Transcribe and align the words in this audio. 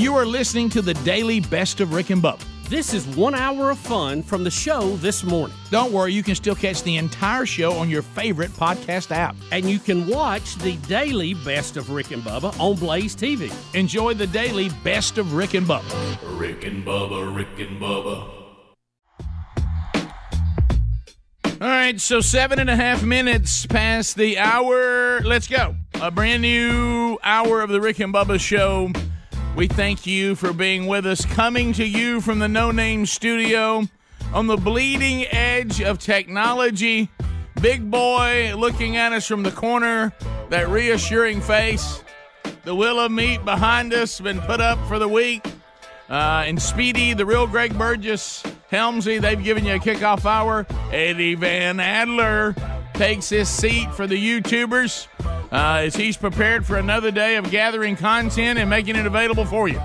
You 0.00 0.16
are 0.16 0.24
listening 0.24 0.70
to 0.70 0.80
the 0.80 0.94
daily 0.94 1.40
best 1.40 1.78
of 1.82 1.92
Rick 1.92 2.08
and 2.08 2.22
Bubba. 2.22 2.42
This 2.70 2.94
is 2.94 3.06
one 3.18 3.34
hour 3.34 3.68
of 3.68 3.78
fun 3.78 4.22
from 4.22 4.44
the 4.44 4.50
show 4.50 4.96
this 4.96 5.22
morning. 5.22 5.54
Don't 5.70 5.92
worry, 5.92 6.14
you 6.14 6.22
can 6.22 6.34
still 6.34 6.54
catch 6.54 6.82
the 6.82 6.96
entire 6.96 7.44
show 7.44 7.74
on 7.74 7.90
your 7.90 8.00
favorite 8.00 8.50
podcast 8.52 9.10
app. 9.10 9.36
And 9.52 9.68
you 9.68 9.78
can 9.78 10.06
watch 10.06 10.54
the 10.56 10.76
daily 10.88 11.34
best 11.34 11.76
of 11.76 11.90
Rick 11.90 12.12
and 12.12 12.22
Bubba 12.22 12.58
on 12.58 12.76
Blaze 12.76 13.14
TV. 13.14 13.52
Enjoy 13.74 14.14
the 14.14 14.26
daily 14.26 14.70
best 14.82 15.18
of 15.18 15.34
Rick 15.34 15.52
and 15.52 15.66
Bubba. 15.66 16.40
Rick 16.40 16.64
and 16.64 16.82
Bubba, 16.82 17.36
Rick 17.36 17.68
and 17.68 17.78
Bubba. 17.78 18.30
All 21.60 21.68
right, 21.68 22.00
so 22.00 22.22
seven 22.22 22.58
and 22.58 22.70
a 22.70 22.76
half 22.76 23.02
minutes 23.02 23.66
past 23.66 24.16
the 24.16 24.38
hour. 24.38 25.20
Let's 25.20 25.46
go. 25.46 25.76
A 26.00 26.10
brand 26.10 26.40
new 26.40 27.18
hour 27.22 27.60
of 27.60 27.68
the 27.68 27.82
Rick 27.82 28.00
and 28.00 28.14
Bubba 28.14 28.40
show. 28.40 28.90
We 29.56 29.66
thank 29.66 30.06
you 30.06 30.36
for 30.36 30.52
being 30.52 30.86
with 30.86 31.04
us, 31.04 31.24
coming 31.24 31.72
to 31.74 31.84
you 31.84 32.20
from 32.20 32.38
the 32.38 32.48
No 32.48 32.70
Name 32.70 33.04
Studio 33.04 33.82
on 34.32 34.46
the 34.46 34.56
bleeding 34.56 35.26
edge 35.26 35.82
of 35.82 35.98
technology. 35.98 37.10
Big 37.60 37.90
boy 37.90 38.54
looking 38.56 38.96
at 38.96 39.12
us 39.12 39.26
from 39.26 39.42
the 39.42 39.50
corner, 39.50 40.12
that 40.48 40.68
reassuring 40.68 41.40
face. 41.42 42.02
The 42.64 42.74
willow 42.74 43.08
meat 43.08 43.44
behind 43.44 43.92
us 43.92 44.20
been 44.20 44.40
put 44.40 44.60
up 44.60 44.78
for 44.88 44.98
the 44.98 45.08
week. 45.08 45.46
Uh, 46.08 46.44
and 46.46 46.60
Speedy, 46.60 47.12
the 47.12 47.26
real 47.26 47.46
Greg 47.46 47.76
Burgess, 47.76 48.42
Helmsy, 48.70 49.20
they've 49.20 49.42
given 49.42 49.64
you 49.64 49.74
a 49.74 49.78
kickoff 49.78 50.24
hour. 50.24 50.66
Eddie 50.90 51.34
Van 51.34 51.80
Adler 51.80 52.54
takes 53.00 53.30
his 53.30 53.48
seat 53.48 53.90
for 53.94 54.06
the 54.06 54.14
YouTubers 54.14 55.06
uh, 55.50 55.80
as 55.80 55.96
he's 55.96 56.18
prepared 56.18 56.66
for 56.66 56.76
another 56.76 57.10
day 57.10 57.36
of 57.36 57.50
gathering 57.50 57.96
content 57.96 58.58
and 58.58 58.68
making 58.68 58.94
it 58.94 59.06
available 59.06 59.46
for 59.46 59.68
you 59.68 59.78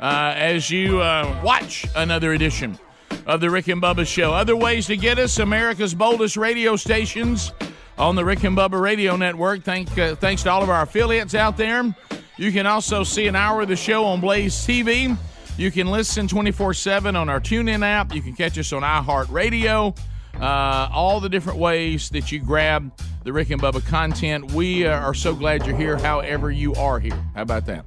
uh, 0.00 0.32
as 0.34 0.68
you 0.68 1.00
uh, 1.00 1.40
watch 1.44 1.86
another 1.94 2.32
edition 2.32 2.76
of 3.24 3.40
the 3.40 3.48
Rick 3.48 3.68
and 3.68 3.80
Bubba 3.80 4.04
Show. 4.04 4.34
Other 4.34 4.56
ways 4.56 4.88
to 4.88 4.96
get 4.96 5.16
us 5.16 5.38
America's 5.38 5.94
boldest 5.94 6.36
radio 6.36 6.74
stations 6.74 7.52
on 7.98 8.16
the 8.16 8.24
Rick 8.24 8.42
and 8.42 8.56
Bubba 8.56 8.80
Radio 8.80 9.14
Network. 9.14 9.62
Thank, 9.62 9.96
uh, 9.96 10.16
thanks 10.16 10.42
to 10.42 10.50
all 10.50 10.64
of 10.64 10.68
our 10.68 10.82
affiliates 10.82 11.36
out 11.36 11.56
there. 11.56 11.94
You 12.36 12.50
can 12.50 12.66
also 12.66 13.04
see 13.04 13.28
an 13.28 13.36
hour 13.36 13.60
of 13.60 13.68
the 13.68 13.76
show 13.76 14.04
on 14.06 14.20
Blaze 14.20 14.56
TV. 14.56 15.16
You 15.56 15.70
can 15.70 15.86
listen 15.86 16.26
24 16.26 16.74
7 16.74 17.14
on 17.14 17.28
our 17.28 17.38
TuneIn 17.38 17.84
app. 17.84 18.12
You 18.12 18.22
can 18.22 18.34
catch 18.34 18.58
us 18.58 18.72
on 18.72 18.82
iHeartRadio. 18.82 19.96
Uh, 20.40 20.88
all 20.92 21.20
the 21.20 21.28
different 21.28 21.58
ways 21.58 22.10
that 22.10 22.30
you 22.30 22.38
grab 22.38 22.92
the 23.24 23.32
Rick 23.32 23.50
and 23.50 23.60
Bubba 23.60 23.84
content. 23.86 24.52
We 24.52 24.86
uh, 24.86 24.98
are 24.98 25.14
so 25.14 25.34
glad 25.34 25.66
you're 25.66 25.76
here, 25.76 25.96
however, 25.96 26.50
you 26.50 26.74
are 26.74 27.00
here. 27.00 27.18
How 27.34 27.42
about 27.42 27.66
that? 27.66 27.86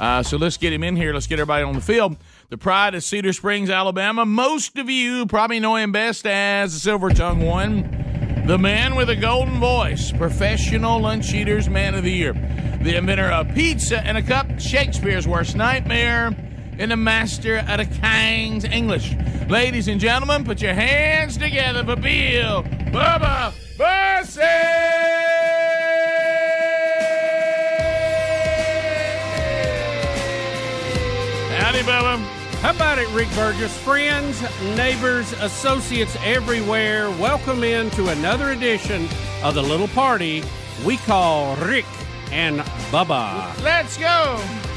Uh, 0.00 0.22
so 0.22 0.38
let's 0.38 0.56
get 0.56 0.72
him 0.72 0.82
in 0.82 0.96
here. 0.96 1.12
Let's 1.12 1.26
get 1.26 1.38
everybody 1.38 1.62
on 1.62 1.74
the 1.74 1.80
field. 1.80 2.16
The 2.48 2.56
pride 2.56 2.94
of 2.94 3.04
Cedar 3.04 3.34
Springs, 3.34 3.68
Alabama. 3.68 4.24
Most 4.24 4.78
of 4.78 4.88
you 4.88 5.26
probably 5.26 5.60
know 5.60 5.76
him 5.76 5.92
best 5.92 6.26
as 6.26 6.72
the 6.72 6.80
Silver 6.80 7.10
Tongue 7.10 7.42
One, 7.42 8.44
the 8.46 8.56
man 8.56 8.96
with 8.96 9.10
a 9.10 9.16
golden 9.16 9.60
voice, 9.60 10.10
professional 10.10 11.00
lunch 11.00 11.34
eaters, 11.34 11.68
man 11.68 11.94
of 11.94 12.02
the 12.02 12.10
year, 12.10 12.32
the 12.82 12.96
inventor 12.96 13.30
of 13.30 13.54
pizza 13.54 14.00
and 14.00 14.16
a 14.16 14.22
cup, 14.22 14.58
Shakespeare's 14.58 15.28
worst 15.28 15.54
nightmare 15.54 16.34
and 16.80 16.90
the 16.90 16.96
master 16.96 17.58
of 17.58 17.76
the 17.76 17.84
King's 17.84 18.64
English. 18.64 19.14
Ladies 19.48 19.86
and 19.86 20.00
gentlemen, 20.00 20.44
put 20.44 20.62
your 20.62 20.72
hands 20.72 21.36
together 21.36 21.84
for 21.84 21.94
Bill 21.94 22.62
Bubba 22.90 23.52
Bussey! 23.76 24.40
Howdy, 31.58 31.80
Bubba. 31.80 32.18
How 32.62 32.70
about 32.70 32.98
it, 32.98 33.08
Rick 33.10 33.28
Burgess? 33.34 33.76
Friends, 33.82 34.40
neighbors, 34.74 35.32
associates 35.34 36.16
everywhere, 36.24 37.10
welcome 37.10 37.62
into 37.62 38.08
another 38.08 38.52
edition 38.52 39.06
of 39.42 39.54
the 39.54 39.62
little 39.62 39.88
party 39.88 40.42
we 40.86 40.96
call 40.96 41.56
Rick 41.56 41.84
and 42.32 42.60
Bubba. 42.90 43.62
Let's 43.62 43.98
go. 43.98 44.69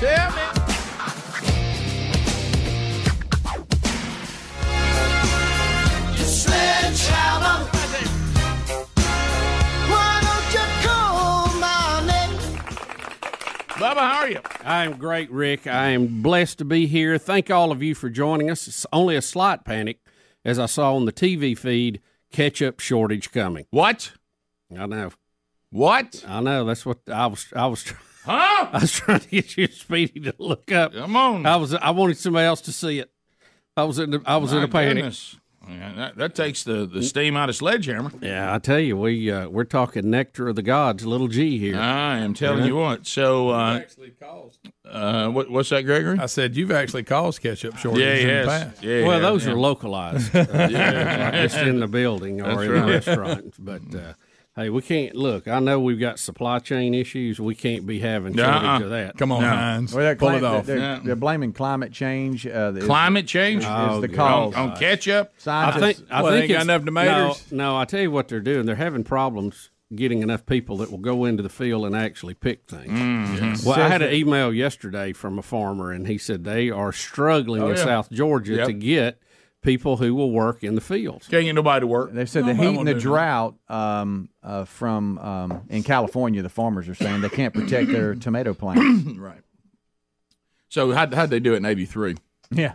Tell 0.00 0.30
me. 0.30 0.42
Sledgehammer. 6.24 7.66
Why 9.90 10.20
don't 10.22 10.54
you 10.54 10.66
call 10.86 11.48
my 11.58 12.06
name? 12.06 12.38
Bubba, 13.70 13.96
how 13.96 14.18
are 14.18 14.30
you? 14.30 14.40
I'm 14.64 14.98
great, 14.98 15.28
Rick. 15.32 15.66
I 15.66 15.88
am 15.88 16.22
blessed 16.22 16.58
to 16.58 16.64
be 16.64 16.86
here. 16.86 17.18
Thank 17.18 17.50
all 17.50 17.72
of 17.72 17.82
you 17.82 17.96
for 17.96 18.08
joining 18.08 18.52
us. 18.52 18.68
It's 18.68 18.86
only 18.92 19.16
a 19.16 19.22
slight 19.22 19.64
panic, 19.64 19.98
as 20.44 20.60
I 20.60 20.66
saw 20.66 20.94
on 20.94 21.06
the 21.06 21.12
TV 21.12 21.58
feed, 21.58 22.00
ketchup 22.30 22.78
shortage 22.78 23.32
coming. 23.32 23.66
What? 23.70 24.12
I 24.78 24.86
know. 24.86 25.10
What? 25.70 26.24
I 26.28 26.40
know. 26.40 26.64
That's 26.64 26.86
what 26.86 26.98
I 27.12 27.26
was. 27.26 27.46
I 27.56 27.66
was. 27.66 27.92
Huh? 28.28 28.68
I 28.72 28.78
was 28.80 28.92
trying 28.92 29.20
to 29.20 29.28
get 29.28 29.56
you 29.56 29.66
speedy 29.68 30.20
to 30.20 30.34
look 30.38 30.70
up. 30.70 30.92
Come 30.92 31.16
on. 31.16 31.46
I 31.46 31.56
was. 31.56 31.74
I 31.74 31.90
wanted 31.90 32.18
somebody 32.18 32.46
else 32.46 32.60
to 32.62 32.72
see 32.72 32.98
it. 32.98 33.10
I 33.76 33.84
was 33.84 33.98
in. 33.98 34.10
The, 34.10 34.22
I 34.26 34.36
was 34.36 34.52
in 34.52 34.58
My 34.58 34.64
a 34.64 34.68
panic. 34.68 34.96
goodness. 34.96 35.36
Yeah, 35.68 35.92
that, 35.96 36.16
that 36.16 36.34
takes 36.34 36.64
the, 36.64 36.86
the 36.86 37.02
steam 37.02 37.36
out 37.36 37.50
of 37.50 37.56
Sledgehammer. 37.56 38.10
Yeah, 38.22 38.54
I 38.54 38.58
tell 38.58 38.78
you, 38.78 38.96
we 38.96 39.30
uh, 39.30 39.48
we're 39.50 39.64
talking 39.64 40.08
nectar 40.08 40.48
of 40.48 40.56
the 40.56 40.62
gods, 40.62 41.04
little 41.04 41.28
G 41.28 41.58
here. 41.58 41.76
I 41.78 42.18
am 42.20 42.32
telling 42.32 42.64
you 42.64 42.76
what. 42.76 43.06
So, 43.06 43.50
uh, 43.50 43.76
actually 43.82 44.12
caused. 44.12 44.60
uh, 44.90 45.28
what, 45.28 45.50
what's 45.50 45.68
that, 45.68 45.82
Gregory? 45.82 46.18
I 46.18 46.24
said 46.24 46.56
you've 46.56 46.70
actually 46.70 47.02
caused 47.02 47.42
ketchup 47.42 47.76
shortages 47.76 48.06
Yeah, 48.06 48.14
he 48.16 48.22
in 48.22 48.40
the 48.40 48.46
past. 48.48 48.82
Yeah, 48.82 49.02
well, 49.06 49.16
yeah, 49.16 49.28
those 49.28 49.44
yeah. 49.44 49.52
are 49.52 49.56
localized, 49.56 50.32
Yeah. 50.34 51.42
just 51.42 51.58
in 51.58 51.80
the 51.80 51.88
building 51.88 52.40
or 52.40 52.46
That's 52.46 52.62
in 52.62 52.70
right. 52.70 52.86
the 52.86 52.92
restaurant. 52.92 53.54
But 53.58 53.82
uh, 53.94 54.12
hey, 54.58 54.70
we 54.70 54.82
can't 54.82 55.14
look. 55.14 55.46
I 55.48 55.58
know 55.60 55.78
we've 55.80 56.00
got 56.00 56.18
supply 56.18 56.58
chain 56.58 56.94
issues. 56.94 57.40
We 57.40 57.54
can't 57.54 57.86
be 57.86 58.00
having 58.00 58.36
shortage 58.36 58.62
Nuh-uh. 58.62 58.80
of 58.82 58.90
that. 58.90 59.16
Come 59.16 59.32
on, 59.32 59.42
No. 59.42 59.48
Heinz. 59.48 59.94
Well, 59.94 60.04
they're, 60.04 60.16
Pull 60.16 60.28
claim- 60.30 60.44
it 60.44 60.46
off. 60.46 60.66
They're, 60.66 60.78
Yeah. 60.78 61.00
they're 61.04 61.16
blaming 61.16 61.52
climate 61.52 61.92
change. 61.92 62.46
Uh, 62.46 62.72
is- 62.76 62.84
Climate 62.84 63.26
change 63.26 63.62
is, 63.62 63.68
Oh, 63.70 64.00
the 64.00 64.08
cause. 64.08 64.54
on, 64.54 64.70
on 64.70 64.76
ketchup. 64.76 65.32
I 65.46 65.78
think. 65.78 65.98
I 66.10 66.22
Well, 66.22 66.32
they 66.32 66.40
think 66.40 66.50
ain't 66.50 66.58
got 66.58 66.62
it's- 66.62 66.64
enough 66.64 66.84
tomatoes? 66.84 67.52
No, 67.52 67.72
no, 67.72 67.76
I 67.78 67.84
tell 67.84 68.00
you 68.00 68.10
what 68.10 68.28
they're 68.28 68.40
doing. 68.40 68.66
They're 68.66 68.74
having 68.76 69.04
problems 69.04 69.70
getting 69.94 70.20
enough 70.22 70.44
people 70.44 70.76
that 70.76 70.90
will 70.90 70.98
go 70.98 71.24
into 71.24 71.42
the 71.42 71.48
field 71.48 71.86
and 71.86 71.96
actually 71.96 72.34
pick 72.34 72.66
things. 72.68 72.90
Mm-hmm. 72.90 73.66
Well, 73.66 73.80
I 73.80 73.88
had 73.88 74.02
an 74.02 74.12
email 74.12 74.52
yesterday 74.52 75.14
from 75.14 75.38
a 75.38 75.42
farmer, 75.42 75.92
and 75.92 76.06
he 76.06 76.18
said 76.18 76.44
they 76.44 76.68
are 76.68 76.92
struggling 76.92 77.62
Oh, 77.62 77.70
in 77.70 77.76
yeah. 77.76 77.84
South 77.84 78.10
Georgia 78.10 78.56
Yep. 78.56 78.66
to 78.66 78.72
get 78.74 79.18
people 79.62 79.96
who 79.96 80.14
will 80.14 80.30
work 80.30 80.62
in 80.62 80.74
the 80.74 80.80
fields. 80.80 81.28
Can't 81.28 81.44
get 81.44 81.52
nobody 81.54 81.80
to 81.80 81.86
work. 81.86 82.12
They 82.12 82.26
said 82.26 82.46
the 82.46 82.54
heat 82.54 82.78
and 82.78 82.86
the 82.86 82.94
drought 82.94 83.54
um, 83.68 84.28
uh, 84.42 84.64
from 84.64 85.18
um, 85.18 85.62
in 85.68 85.82
California, 85.82 86.42
the 86.42 86.48
farmers 86.48 86.88
are 86.88 86.94
saying 86.94 87.20
they 87.20 87.28
can't 87.28 87.52
protect 87.54 87.90
their 87.90 88.14
tomato 88.26 88.54
plants. 88.54 89.12
Right. 89.18 89.40
So 90.68 90.92
how'd, 90.92 91.14
how'd 91.14 91.30
they 91.30 91.40
do 91.40 91.54
it 91.54 91.58
in 91.58 91.64
83? 91.64 92.16
yeah, 92.50 92.74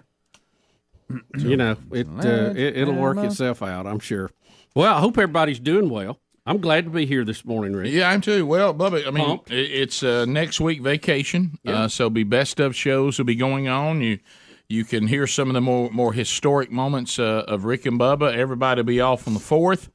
you 1.38 1.58
know, 1.58 1.78
it, 1.92 2.08
uh, 2.08 2.54
it 2.56 2.78
it'll 2.78 2.96
work 2.96 3.18
itself 3.20 3.62
out. 3.62 3.86
I'm 3.86 4.00
sure. 4.00 4.32
Well, 4.76 4.94
I 4.94 5.00
hope 5.00 5.18
everybody's 5.18 5.60
doing 5.60 5.90
well. 5.90 6.20
I'm 6.46 6.58
glad 6.58 6.86
to 6.86 6.90
be 6.90 7.06
here 7.06 7.24
this 7.24 7.46
morning, 7.46 7.74
Rick. 7.74 7.92
Yeah, 7.94 8.10
I'm 8.10 8.20
too. 8.20 8.46
Well, 8.46 8.74
Bubba, 8.74 9.08
I 9.08 9.12
mean, 9.12 9.26
Pumped. 9.26 9.52
it's 9.52 10.04
uh, 10.04 10.26
next 10.26 10.60
week 10.60 10.82
vacation, 10.82 11.58
uh, 11.66 11.88
so 11.88 12.10
be 12.10 12.24
best 12.24 12.60
of 12.60 12.76
shows 12.76 13.18
will 13.18 13.26
be 13.26 13.36
going 13.36 13.68
on. 13.68 14.02
You 14.02 14.20
you 14.70 14.84
can 14.86 15.08
hear 15.08 15.28
some 15.28 15.50
of 15.50 15.54
the 15.54 15.62
more 15.62 15.90
more 15.92 16.14
historic 16.14 16.72
moments 16.72 17.20
uh, 17.20 17.44
of 17.48 17.66
Rick 17.66 17.86
and 17.86 18.00
Bubba. 18.00 18.34
Everybody 18.36 18.80
will 18.80 18.86
be 18.86 19.02
off 19.02 19.28
on 19.28 19.34
the 19.34 19.40
fourth, 19.40 19.90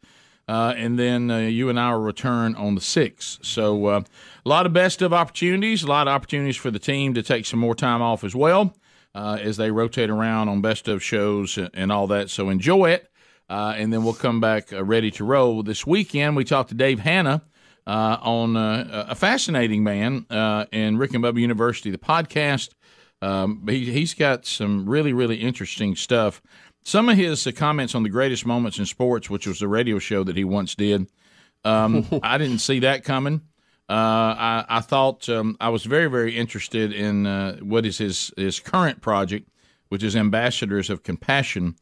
uh, 0.46 0.74
and 0.76 0.98
then 0.98 1.30
uh, 1.30 1.38
you 1.38 1.68
and 1.68 1.80
I 1.80 1.92
will 1.94 2.02
return 2.02 2.54
on 2.54 2.74
the 2.74 2.80
sixth. 2.80 3.44
So 3.44 3.86
uh, 3.86 4.02
a 4.44 4.48
lot 4.48 4.66
of 4.66 4.72
best 4.72 5.02
of 5.02 5.12
opportunities, 5.12 5.82
a 5.82 5.86
lot 5.86 6.06
of 6.06 6.12
opportunities 6.14 6.56
for 6.56 6.70
the 6.70 6.78
team 6.78 7.14
to 7.14 7.22
take 7.22 7.46
some 7.46 7.60
more 7.60 7.74
time 7.74 8.02
off 8.02 8.22
as 8.24 8.34
well 8.34 8.76
uh, 9.14 9.38
as 9.40 9.56
they 9.56 9.70
rotate 9.70 10.10
around 10.10 10.48
on 10.48 10.60
best 10.60 10.86
of 10.88 11.02
shows 11.02 11.58
and 11.74 11.90
all 11.90 12.06
that. 12.08 12.30
So 12.30 12.48
enjoy 12.50 12.90
it. 12.90 13.10
uh, 13.48 13.74
and 13.76 13.92
then 13.92 14.04
we'll 14.04 14.14
come 14.14 14.40
back 14.40 14.68
ready 14.72 15.10
to 15.12 15.24
roll. 15.24 15.62
This 15.62 15.86
weekend, 15.86 16.36
we 16.36 16.44
talked 16.44 16.68
to 16.70 16.74
Dave 16.74 17.00
Hannah 17.00 17.42
on 17.86 18.56
a 18.56 19.14
fascinating 19.14 19.82
man 19.82 20.26
in 20.70 20.98
Rick 20.98 21.14
and 21.14 21.24
Bubba 21.24 21.40
University, 21.40 21.90
the 21.90 21.98
podcast. 21.98 22.74
Um, 23.20 23.66
he, 23.68 23.90
he's 23.92 24.14
got 24.14 24.46
some 24.46 24.88
really, 24.88 25.12
really 25.12 25.36
interesting 25.36 25.96
stuff. 25.96 26.40
Some 26.84 27.08
of 27.08 27.16
his 27.16 27.46
uh, 27.46 27.52
comments 27.52 27.94
on 27.94 28.02
the 28.02 28.08
greatest 28.08 28.46
moments 28.46 28.78
in 28.78 28.86
sports, 28.86 29.28
which 29.28 29.46
was 29.46 29.60
a 29.60 29.68
radio 29.68 29.98
show 29.98 30.24
that 30.24 30.36
he 30.36 30.44
once 30.44 30.74
did, 30.74 31.08
um, 31.64 32.06
I 32.22 32.38
didn't 32.38 32.60
see 32.60 32.80
that 32.80 33.04
coming. 33.04 33.42
Uh, 33.90 34.36
I, 34.38 34.64
I 34.68 34.80
thought 34.80 35.28
um, 35.28 35.56
I 35.60 35.70
was 35.70 35.84
very, 35.84 36.08
very 36.08 36.36
interested 36.36 36.92
in 36.92 37.26
uh, 37.26 37.56
what 37.56 37.86
is 37.86 37.98
his 37.98 38.32
his 38.36 38.60
current 38.60 39.00
project, 39.00 39.48
which 39.88 40.02
is 40.02 40.14
Ambassadors 40.14 40.90
of 40.90 41.02
Compassion. 41.02 41.74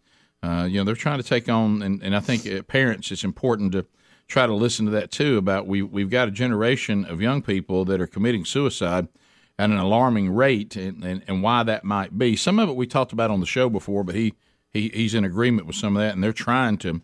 Uh, 0.42 0.68
you 0.70 0.78
know, 0.78 0.84
they're 0.84 0.94
trying 0.94 1.18
to 1.18 1.28
take 1.28 1.48
on, 1.48 1.82
and, 1.82 2.00
and 2.02 2.14
I 2.14 2.20
think 2.20 2.46
uh, 2.46 2.62
parents, 2.62 3.10
it's 3.10 3.24
important 3.24 3.72
to 3.72 3.86
try 4.28 4.46
to 4.46 4.54
listen 4.54 4.86
to 4.86 4.92
that 4.92 5.10
too. 5.10 5.36
About 5.36 5.66
we 5.66 5.82
we've 5.82 6.10
got 6.10 6.28
a 6.28 6.30
generation 6.30 7.04
of 7.04 7.20
young 7.20 7.42
people 7.42 7.84
that 7.86 8.00
are 8.00 8.06
committing 8.06 8.44
suicide 8.44 9.08
at 9.58 9.70
an 9.70 9.76
alarming 9.76 10.30
rate, 10.34 10.76
and, 10.76 11.02
and, 11.02 11.22
and 11.26 11.42
why 11.42 11.62
that 11.62 11.84
might 11.84 12.18
be. 12.18 12.36
Some 12.36 12.58
of 12.58 12.68
it 12.68 12.76
we 12.76 12.86
talked 12.86 13.12
about 13.12 13.30
on 13.30 13.40
the 13.40 13.46
show 13.46 13.68
before, 13.70 14.04
but 14.04 14.14
he, 14.14 14.34
he 14.70 14.88
he's 14.88 15.14
in 15.14 15.24
agreement 15.24 15.66
with 15.66 15.76
some 15.76 15.96
of 15.96 16.02
that, 16.02 16.14
and 16.14 16.22
they're 16.22 16.32
trying 16.32 16.76
to 16.78 17.00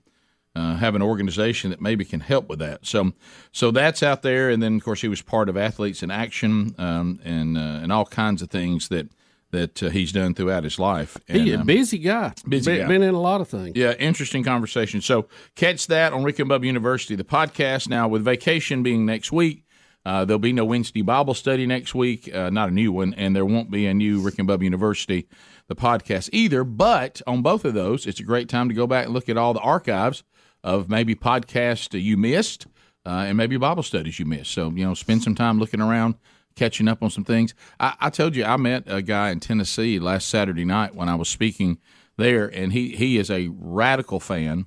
uh, 0.54 0.76
have 0.76 0.94
an 0.94 1.02
organization 1.02 1.70
that 1.70 1.81
maybe 1.81 2.04
can 2.04 2.20
help 2.20 2.49
with 2.49 2.58
that. 2.58 2.84
So, 2.84 3.12
so 3.52 3.70
that's 3.70 4.02
out 4.02 4.22
there, 4.22 4.50
and 4.50 4.62
then 4.62 4.76
of 4.76 4.84
course 4.84 5.00
he 5.00 5.08
was 5.08 5.22
part 5.22 5.49
of 5.49 5.56
Athletes 5.56 6.02
in 6.02 6.10
Action 6.10 6.75
um, 6.78 7.20
and 7.25 7.56
uh, 7.56 7.81
and 7.82 7.90
all 7.93 8.04
kinds 8.04 8.43
of 8.43 8.50
things 8.50 8.88
that 8.88 9.08
that 9.52 9.82
uh, 9.82 9.90
he's 9.90 10.12
done 10.12 10.34
throughout 10.34 10.64
his 10.64 10.78
life. 10.78 11.16
And, 11.28 11.43
He 11.43 11.52
a 11.52 11.60
um, 11.60 11.66
busy 11.66 11.98
guy. 11.98 12.32
busy 12.48 12.72
been, 12.72 12.81
guy. 12.81 12.88
been 12.88 13.02
in 13.02 13.14
a 13.14 13.20
lot 13.20 13.40
of 13.40 13.48
things. 13.48 13.76
yeah, 13.76 13.93
interesting 13.93 14.43
conversation. 14.43 15.00
So 15.00 15.28
catch 15.55 15.87
that 15.88 16.12
on 16.12 16.25
Rick 16.25 16.38
and 16.38 16.50
Bubba 16.50 16.64
University, 16.64 17.14
the 17.16 17.25
podcast. 17.25 17.88
Now 17.88 18.08
with 18.08 18.25
vacation 18.25 18.82
being 18.82 19.06
next 19.06 19.31
week. 19.31 19.61
Uh, 20.04 20.25
there'll 20.25 20.38
be 20.38 20.52
no 20.52 20.64
Wednesday 20.64 21.02
Bible 21.02 21.34
study 21.34 21.64
next 21.66 21.94
week, 21.94 22.32
uh, 22.34 22.50
not 22.50 22.69
a 22.69 22.72
new 22.72 22.90
one, 22.93 23.14
and 23.14 23.37
there 23.37 23.46
won't 23.46 23.70
be 23.70 23.87
a 23.87 23.94
new 23.94 24.20
Rick 24.20 24.38
and 24.38 24.49
Bubba 24.49 24.64
University, 24.64 25.28
the 25.69 25.76
podcast 25.76 26.28
either. 26.32 26.64
But 26.64 27.22
on 27.26 27.43
both 27.43 27.64
of 27.64 27.75
those, 27.75 28.06
it's 28.06 28.20
a 28.20 28.25
great 28.25 28.49
time 28.49 28.69
to 28.69 28.75
go 28.75 28.87
back 28.87 29.04
and 29.04 29.14
look 29.14 29.28
at 29.28 29.37
all 29.37 29.54
the 29.54 29.60
archives 29.60 30.25
of 30.64 30.88
maybe 30.88 31.14
podcasts 31.14 32.00
you 32.00 32.16
missed 32.16 32.66
uh, 33.04 33.25
and 33.26 33.37
maybe 33.37 33.56
Bible 33.56 33.82
studies 33.82 34.19
you 34.19 34.26
missed. 34.26 34.52
So, 34.52 34.70
you 34.70 34.84
know, 34.84 34.94
spend 34.94 35.22
some 35.22 35.34
time 35.34 35.58
looking 35.58 35.81
around, 35.81 36.16
catching 36.56 36.88
up 36.88 37.02
on 37.02 37.10
some 37.10 37.25
things. 37.25 37.55
I, 37.81 37.94
I 38.00 38.10
told 38.10 38.37
you 38.37 38.44
I 38.44 38.56
met 38.56 38.84
a 38.87 39.02
guy 39.02 39.31
in 39.31 39.40
Tennessee 39.40 39.98
last 39.98 40.28
Saturday 40.28 40.64
night 40.64 40.94
when 40.94 41.08
I 41.08 41.14
was 41.14 41.28
speaking 41.28 41.78
there, 42.16 42.46
and 42.46 42.72
he, 42.72 42.96
he 42.96 43.19
is 43.19 43.31
a 43.31 43.48
radical 43.52 44.20
fan. 44.20 44.66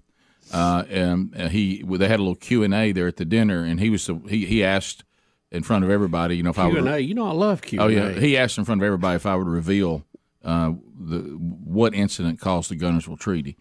Uh, 0.53 0.83
and 0.89 1.35
uh, 1.35 1.47
he 1.47 1.81
they 1.81 2.07
had 2.07 2.19
a 2.19 2.23
little 2.23 2.35
Q 2.35 2.61
and 2.61 2.71
A 2.71 2.91
there 2.91 3.07
at 3.07 3.17
the 3.17 3.25
dinner, 3.25 3.63
and 3.63 3.79
he 3.79 3.89
was 3.89 4.07
he 4.29 4.45
he 4.45 4.63
asked 4.63 5.03
in 5.51 5.63
front 5.63 5.83
of 5.85 5.91
everybody, 5.91 6.37
you 6.37 6.43
know, 6.43 6.49
if 6.49 6.59
I 6.59 6.69
Q 6.69 6.81
would. 6.81 7.05
You 7.05 7.13
know 7.13 7.27
I 7.27 7.33
love 7.33 7.61
Q. 7.61 7.79
Oh 7.79 7.87
yeah, 7.87 8.11
he 8.11 8.37
asked 8.37 8.57
in 8.57 8.65
front 8.65 8.81
of 8.81 8.85
everybody 8.85 9.15
if 9.15 9.25
I 9.25 9.35
would 9.35 9.47
reveal 9.47 10.05
uh, 10.43 10.73
the 10.99 11.19
what 11.19 11.93
incident 11.93 12.39
caused 12.39 12.69
the 12.69 12.75
Guntersville 12.75 13.19
Treaty, 13.19 13.57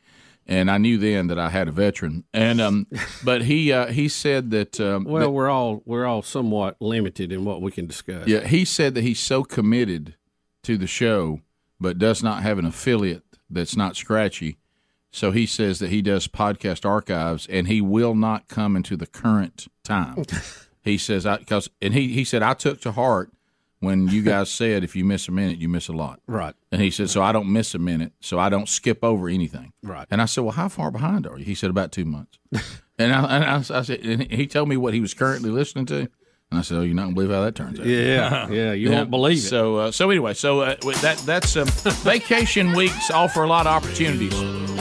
and 0.47 0.71
I 0.71 0.79
knew 0.79 0.99
then 0.99 1.29
that 1.29 1.39
I 1.39 1.51
had 1.51 1.69
a 1.69 1.73
veteran. 1.73 2.25
And 2.33 2.61
um, 2.61 2.87
but 3.25 3.43
he 3.43 3.73
uh, 3.73 3.87
he 3.87 4.09
said 4.09 4.51
that 4.51 4.81
um, 4.81 5.05
Well, 5.05 5.33
we're 5.33 5.49
all 5.49 5.83
we're 5.85 6.07
all 6.07 6.23
somewhat 6.23 6.77
limited 6.81 7.33
in 7.33 7.45
what 7.45 7.63
we 7.63 7.71
can 7.71 7.87
discuss. 7.87 8.27
yeah, 8.27 8.47
he 8.47 8.65
said 8.65 8.95
that 8.95 9.03
he's 9.03 9.21
so 9.21 9.45
committed 9.45 10.15
to 10.63 10.77
the 10.77 10.87
show, 10.87 11.41
but 11.81 11.99
does 11.99 12.23
not 12.23 12.43
have 12.43 12.59
an 12.59 12.65
affiliate 12.67 13.23
that's 13.51 13.77
not 13.77 13.97
scratchy. 13.97 14.59
So 15.11 15.31
he 15.31 15.47
says 15.47 15.79
that 15.79 15.91
he 15.91 16.03
does 16.03 16.27
podcast 16.27 16.85
archives, 16.85 17.47
and 17.47 17.69
he 17.69 17.81
will 17.81 18.17
not 18.17 18.49
come 18.49 18.75
into 18.75 18.97
the 18.97 19.07
current 19.07 19.69
time. 19.85 20.25
he 20.85 20.99
says, 20.99 21.27
"I 21.27 21.39
because," 21.39 21.69
and 21.83 21.93
he 21.95 22.09
he 22.09 22.25
said, 22.25 22.43
"I 22.43 22.55
took 22.55 22.81
to 22.83 22.93
heart 22.93 23.31
when 23.81 24.09
you 24.09 24.23
guys 24.33 24.51
said 24.51 24.85
if 24.85 24.95
you 24.95 25.05
miss 25.05 25.29
a 25.29 25.33
minute, 25.33 25.59
you 25.59 25.69
miss 25.69 25.89
a 25.89 25.93
lot." 25.93 26.21
Right. 26.27 26.55
And 26.71 26.81
he 26.83 26.91
said, 26.91 27.11
"So 27.11 27.23
I 27.23 27.33
don't 27.33 27.53
miss 27.53 27.75
a 27.75 27.79
minute, 27.79 28.13
so 28.21 28.39
I 28.39 28.49
don't 28.49 28.69
skip 28.69 29.03
over 29.03 29.29
anything." 29.29 29.73
Right. 29.83 30.07
And 30.11 30.21
I 30.23 30.27
said, 30.27 30.43
"Well, 30.45 30.53
how 30.53 30.69
far 30.69 30.91
behind 30.91 31.27
are 31.27 31.39
you?" 31.39 31.45
He 31.45 31.55
said, 31.55 31.71
"About 31.71 31.91
two 31.93 32.05
months." 32.05 32.39
and 32.99 33.13
I, 33.13 33.37
and 33.37 33.45
I, 33.45 33.79
I 33.79 33.83
said, 33.83 34.01
and 34.01 34.23
he 34.31 34.47
told 34.47 34.69
me 34.69 34.77
what 34.77 34.95
he 34.95 35.01
was 35.01 35.15
currently 35.15 35.51
listening 35.51 35.87
to, 35.87 35.97
and 36.01 36.11
I 36.53 36.61
said, 36.63 36.79
"Oh, 36.79 36.83
you're 36.83 36.95
not 36.95 37.05
gonna 37.05 37.15
believe 37.15 37.31
how 37.31 37.43
that 37.43 37.55
turns 37.55 37.81
out." 37.81 37.87
Yeah. 37.87 38.49
yeah. 38.51 38.73
You 38.73 38.91
Yeah. 38.91 38.97
won't 38.99 39.11
believe 39.11 39.39
it. 39.39 39.43
So, 39.49 39.77
uh, 39.77 39.91
so 39.91 40.11
anyway, 40.11 40.35
so 40.35 40.61
uh, 40.61 40.77
that 41.03 41.19
that's 41.27 41.57
um, 41.57 41.67
vacation 42.05 42.73
weeks 42.75 43.11
offer 43.11 43.43
a 43.43 43.49
lot 43.49 43.67
of 43.67 43.73
opportunities 43.73 44.35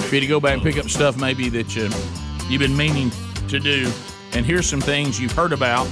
for 0.07 0.15
you 0.15 0.21
to 0.21 0.27
go 0.27 0.39
back 0.39 0.53
and 0.55 0.61
pick 0.61 0.77
up 0.77 0.89
stuff 0.89 1.17
maybe 1.17 1.49
that 1.49 1.75
you, 1.75 1.89
you've 2.49 2.59
been 2.59 2.75
meaning 2.77 3.09
to 3.47 3.59
do, 3.59 3.89
and 4.35 4.45
here's 4.45 4.67
some 4.67 4.81
things 4.81 5.19
you've 5.19 5.31
heard 5.31 5.53
about 5.53 5.87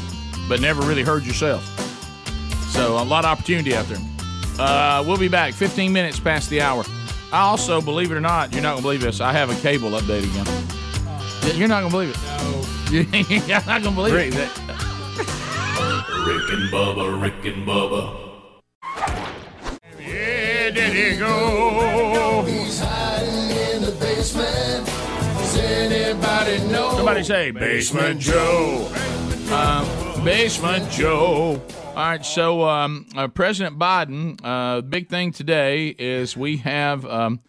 but 0.48 0.60
never 0.60 0.82
really 0.82 1.04
heard 1.04 1.24
yourself. 1.24 1.64
So 2.72 3.02
a 3.02 3.04
lot 3.04 3.26
of 3.26 3.32
opportunity 3.32 3.76
out 3.76 3.86
there. 3.86 4.00
Uh, 4.60 5.04
we'll 5.06 5.18
be 5.18 5.28
back 5.28 5.54
15 5.54 5.94
minutes 5.94 6.20
past 6.20 6.50
the 6.50 6.62
hour. 6.62 6.84
I 7.32 7.40
also, 7.42 7.80
believe 7.80 8.12
it 8.12 8.16
or 8.16 8.22
not, 8.22 8.52
you're 8.52 8.62
not 8.62 8.72
gonna 8.72 8.82
believe 8.82 9.02
this. 9.02 9.22
I 9.22 9.32
have 9.32 9.50
a 9.50 9.56
cable 9.62 9.92
update 9.92 10.24
again. 10.24 11.58
You're 11.58 11.70
not 11.70 11.82
gonna 11.82 11.92
believe 11.92 12.10
it. 12.10 12.18
No. 12.28 12.62
you're 13.48 13.66
not 13.66 13.82
gonna 13.82 13.96
believe 13.96 14.14
it. 14.14 14.36
Rick 16.28 16.50
and 16.52 16.70
Bubba, 16.70 17.22
Rick 17.22 17.46
and 17.46 17.66
Bubba. 17.66 18.18
Yeah, 20.00 20.70
did 20.72 20.94
he 20.94 21.18
go? 21.18 22.44
He's 22.46 22.80
hiding 22.80 23.58
in 23.58 23.82
the 23.84 23.92
basement. 24.00 24.91
Does 25.52 25.60
anybody 25.60 26.60
know? 26.72 26.92
Somebody 26.96 27.24
say 27.24 27.52
Basement 27.52 28.22
Joe. 28.22 28.90
Um, 29.52 30.24
Basement 30.24 30.90
Joe. 30.90 31.62
All 31.88 31.96
right, 31.96 32.26
so 32.26 32.70
um, 32.70 33.06
uh, 33.18 33.28
President 33.28 33.78
Biden, 33.78 34.40
uh, 34.46 34.80
big 34.80 35.10
thing 35.10 35.34
today 35.34 35.90
is 35.90 36.38
we 36.38 36.56
have 36.58 37.06
um, 37.06 37.42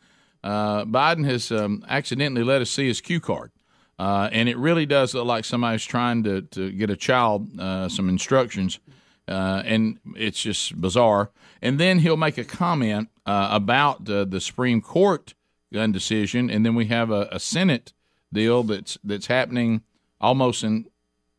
uh, 0.43 0.85
Biden 0.85 1.25
has 1.27 1.53
um, 1.53 1.85
accidentally 1.89 2.43
let 2.43 2.61
us 2.61 2.71
see 2.71 2.89
his 2.89 3.01
cue 3.01 3.21
card. 3.21 3.53
Uh, 4.01 4.29
and 4.33 4.49
it 4.49 4.59
really 4.59 4.85
does 4.85 5.15
look 5.15 5.27
like 5.27 5.45
somebody's 5.45 5.85
trying 5.85 6.25
to, 6.25 6.43
to 6.43 6.73
get 6.73 6.91
a 6.91 6.97
child 6.97 7.57
uh, 7.61 7.89
some 7.89 8.09
instructions, 8.09 8.81
uh, 9.29 9.63
and 9.65 10.01
it's 10.17 10.43
just 10.43 10.81
bizarre. 10.81 11.31
And 11.61 11.79
then 11.79 12.01
he'll 12.01 12.17
make 12.17 12.37
a 12.37 12.45
comment 12.45 13.11
uh, 13.27 13.51
about 13.53 14.11
uh, 14.11 14.25
the 14.25 14.41
Supreme 14.41 14.81
Court 14.81 15.35
gun 15.73 15.93
decision, 15.93 16.51
and 16.51 16.65
then 16.65 16.75
we 16.75 16.87
have 16.87 17.11
a, 17.11 17.29
a 17.33 17.41
Senate 17.41 17.93
deal 18.33 18.63
that's 18.63 18.99
that's 19.03 19.27
happening 19.27 19.83
almost 20.21 20.63
in 20.65 20.87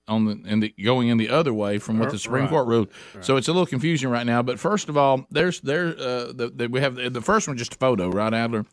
on 0.07 0.25
the 0.25 0.50
in 0.50 0.59
the 0.59 0.74
going 0.83 1.07
in 1.07 1.18
the 1.18 1.30
other 1.30 1.53
way 1.53 1.77
from 1.77 1.99
what 1.99 2.11
the 2.11 2.19
Supreme 2.19 2.47
Court 2.47 2.68
ruled. 2.68 2.90
So 3.21 3.37
it's 3.37 3.47
a 3.47 3.54
little 3.54 3.66
confusing 3.66 4.09
right 4.09 4.25
now. 4.25 4.42
But 4.42 4.59
first 4.59 4.90
of 4.90 4.97
all, 4.97 5.25
there's 5.31 5.61
there 5.61 5.87
uh, 5.87 6.33
the, 6.33 6.52
the, 6.54 6.68
we 6.68 6.81
have 6.81 6.95
the 6.95 7.21
first 7.21 7.47
one 7.47 7.57
just 7.57 7.75
a 7.75 7.78
photo, 7.78 8.09
right, 8.09 8.33
Adler? 8.33 8.66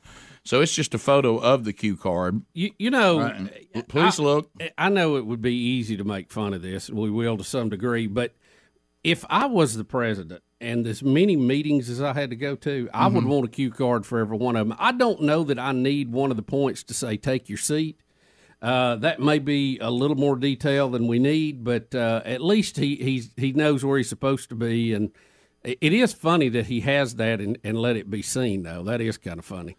So 0.42 0.62
it's 0.62 0.74
just 0.74 0.94
a 0.94 0.98
photo 0.98 1.36
of 1.36 1.64
the 1.64 1.72
cue 1.72 1.96
card. 1.96 2.42
you, 2.54 2.70
you 2.78 2.90
know, 2.90 3.18
Please 3.88 4.18
look. 4.18 4.50
I 4.78 4.88
know 4.88 5.16
it 5.16 5.26
would 5.26 5.42
be 5.42 5.54
easy 5.54 5.96
to 5.98 6.04
make 6.04 6.30
fun 6.30 6.54
of 6.54 6.62
this, 6.62 6.88
we 6.88 7.10
will 7.10 7.36
to 7.36 7.44
some 7.44 7.68
degree, 7.68 8.06
but 8.06 8.34
if 9.04 9.24
I 9.28 9.46
was 9.46 9.76
the 9.76 9.84
president 9.84 10.42
and 10.60 10.86
as 10.86 11.02
many 11.02 11.36
meetings 11.36 11.88
as 11.88 12.02
I 12.02 12.12
had 12.12 12.30
to 12.30 12.36
go 12.36 12.54
to, 12.56 12.88
I 12.92 13.06
would 13.06 13.24
want 13.24 13.46
a 13.46 13.48
cue 13.48 13.70
card 13.70 14.04
for 14.04 14.18
every 14.18 14.36
one 14.36 14.56
of 14.56 14.68
them. 14.68 14.76
I 14.78 14.92
don't 14.92 15.22
know 15.22 15.42
that 15.44 15.58
I 15.58 15.72
need 15.72 16.12
one 16.12 16.30
of 16.30 16.36
the 16.36 16.42
points 16.42 16.82
to 16.84 16.94
say 16.94 17.16
take 17.16 17.48
your 17.48 17.58
seat. 17.58 18.00
Uh, 18.60 18.96
that 18.96 19.20
may 19.20 19.38
be 19.38 19.78
a 19.80 19.90
little 19.90 20.16
more 20.16 20.36
detail 20.36 20.90
than 20.90 21.06
we 21.06 21.18
need, 21.18 21.64
but 21.64 21.94
uh, 21.94 22.20
at 22.26 22.42
least 22.42 22.76
he 22.76 22.96
he's, 22.96 23.30
he 23.36 23.52
knows 23.52 23.84
where 23.84 23.96
he's 23.96 24.10
supposed 24.10 24.50
to 24.50 24.54
be, 24.54 24.92
and 24.92 25.12
it 25.64 25.78
it 25.80 25.92
is 25.94 26.12
funny 26.12 26.50
that 26.50 26.66
he 26.66 26.80
has 26.80 27.14
that 27.14 27.40
and, 27.40 27.56
and 27.64 27.78
let 27.80 27.96
it 27.96 28.10
be 28.10 28.20
seen. 28.20 28.62
Though 28.62 28.82
that 28.82 29.00
is 29.00 29.16
kind 29.16 29.38
of 29.38 29.46
funny. 29.46 29.78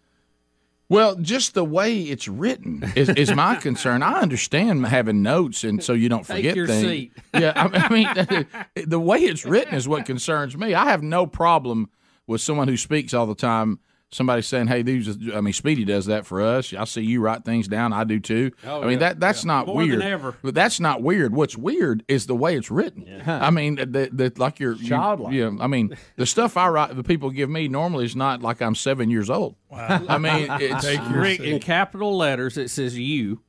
Well, 0.92 1.16
just 1.16 1.54
the 1.54 1.64
way 1.64 2.02
it's 2.02 2.28
written 2.28 2.84
is, 2.98 3.08
is 3.08 3.34
my 3.34 3.56
concern. 3.62 4.04
I 4.04 4.20
understand 4.20 4.86
having 4.86 5.22
notes 5.22 5.64
and 5.64 5.82
so 5.82 5.94
you 5.94 6.10
don't 6.10 6.26
forget 6.26 6.54
things. 6.54 6.70
seat. 6.70 7.14
Yeah, 7.34 7.54
I, 7.56 7.86
I 7.86 7.90
mean, 7.90 8.48
the 8.90 9.00
way 9.00 9.20
it's 9.20 9.46
written 9.46 9.74
is 9.74 9.88
what 9.88 10.06
concerns 10.06 10.58
me. 10.58 10.74
I 10.74 10.88
have 10.88 11.02
no 11.02 11.26
problem 11.26 11.90
with 12.28 12.42
someone 12.42 12.68
who 12.68 12.76
speaks 12.76 13.14
all 13.14 13.26
the 13.26 13.36
time. 13.36 13.80
Somebody 14.14 14.42
saying, 14.42 14.68
"Hey, 14.68 14.82
these," 14.82 15.08
I 15.34 15.40
mean, 15.40 15.54
Speedy 15.54 15.86
does 15.86 16.06
that 16.08 16.26
for 16.26 16.42
us. 16.42 16.74
I 16.74 16.84
see 16.84 17.02
you 17.02 17.22
write 17.22 17.46
things 17.46 17.70
down. 17.70 17.94
I 17.94 18.04
do 18.04 18.20
too. 18.20 18.52
Oh, 18.66 18.80
I 18.82 18.84
mean, 18.84 18.92
yeah, 18.94 18.98
that 19.00 19.20
that's 19.22 19.46
not 19.46 19.68
More 19.68 19.82
than 19.82 19.90
weird. 19.90 20.02
ever. 20.02 20.36
But 20.42 20.54
that's 20.54 20.82
not 20.82 21.02
weird. 21.02 21.34
What's 21.34 21.56
weird 21.58 22.04
is 22.10 22.26
the 22.28 22.36
way 22.36 22.58
it's 22.58 22.70
written. 22.70 23.22
I 23.26 23.50
mean, 23.52 23.76
the, 23.76 24.10
the, 24.12 24.34
like 24.36 24.60
you're 24.60 24.74
you- 24.74 24.90
Childlike. 24.90 25.34
Yeah, 25.34 25.52
I 25.62 25.68
mean, 25.68 25.96
the 26.18 26.26
stuff 26.26 26.58
I 26.58 26.68
write, 26.68 26.94
the 26.94 27.04
people 27.04 27.30
give 27.30 27.50
me 27.50 27.70
normally 27.70 28.04
is 28.04 28.16
not 28.16 28.42
like 28.42 28.62
I'm 28.62 28.76
seven 28.76 29.10
years 29.10 29.30
old. 29.30 29.56
Wow. 29.70 30.04
I 30.10 30.18
mean, 30.18 30.48
it's 30.60 30.86
Rick, 31.10 31.40
in 31.40 31.60
capital 31.60 32.18
letters, 32.18 32.58
it 32.58 32.70
says 32.70 32.98
you, 33.00 33.40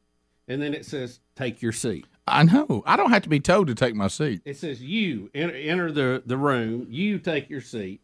and 0.47 0.63
then 0.63 0.75
it 0.75 0.87
says 0.87 1.19
take 1.35 1.61
your 1.61 1.73
seat. 1.73 2.07
I 2.29 2.45
know. 2.45 2.85
I 2.87 2.97
don't 2.97 3.11
have 3.11 3.23
to 3.23 3.29
be 3.29 3.41
told 3.41 3.67
to 3.67 3.75
take 3.75 3.97
my 3.97 4.07
seat. 4.07 4.43
It 4.45 4.57
says 4.57 4.81
you 4.81 5.29
enter, 5.35 5.57
enter 5.57 5.91
the, 5.91 6.23
the 6.25 6.37
room. 6.37 6.87
You 6.89 7.19
take 7.19 7.51
your 7.51 7.61
seat. 7.61 8.01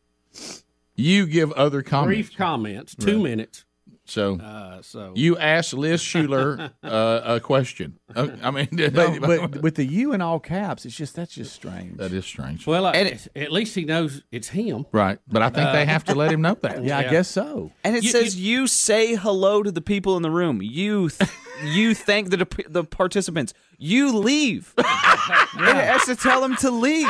You 0.98 1.26
give 1.26 1.52
other 1.52 1.82
comments. 1.82 2.08
Brief 2.08 2.36
comments, 2.36 2.94
two 2.94 3.18
minutes. 3.22 3.64
So, 4.04 4.36
Uh, 4.40 4.80
so 4.80 5.12
you 5.14 5.36
asked 5.36 5.74
Liz 5.74 6.00
Shuler 6.02 6.70
uh, 6.82 7.20
a 7.24 7.40
question. 7.40 7.98
Uh, 8.16 8.28
I 8.42 8.50
mean, 8.50 8.68
But, 8.94 9.20
but 9.20 9.62
with 9.62 9.74
the 9.74 9.84
U 9.84 10.14
in 10.14 10.22
all 10.22 10.40
caps, 10.40 10.86
it's 10.86 10.96
just 10.96 11.14
that's 11.14 11.34
just 11.34 11.52
strange. 11.52 11.98
that 11.98 12.10
is 12.12 12.24
strange. 12.24 12.66
well, 12.66 12.86
uh, 12.86 12.92
And 12.92 13.06
it- 13.08 13.28
at 13.36 13.52
least 13.52 13.74
he 13.74 13.84
knows 13.84 14.22
it's 14.32 14.48
him. 14.48 14.86
Right. 14.92 15.18
But 15.28 15.42
I 15.42 15.50
think 15.50 15.70
they 15.72 15.84
have 15.84 16.04
to 16.04 16.14
let 16.14 16.32
him 16.32 16.40
know 16.40 16.56
that. 16.62 16.82
yeah, 16.82 16.98
I 16.98 17.04
guess 17.04 17.28
so. 17.28 17.70
And 17.84 17.94
it 17.96 18.02
You- 18.02 18.10
says 18.10 18.34
you, 18.40 18.66
say 18.66 19.14
hello 19.14 19.62
to 19.62 19.70
the 19.70 19.82
people 19.82 20.16
in 20.16 20.22
the 20.22 20.30
room. 20.30 20.62
You 20.62 21.10
th- 21.10 21.30
you 21.64 21.94
thank 21.94 22.30
the 22.30 22.46
the 22.68 22.84
participants. 22.84 23.52
You 23.76 24.16
leave. 24.16 24.72
It 24.78 24.86
has 24.86 26.04
to 26.06 26.16
tell 26.16 26.40
them 26.40 26.56
to 26.56 26.70
leave. 26.70 27.06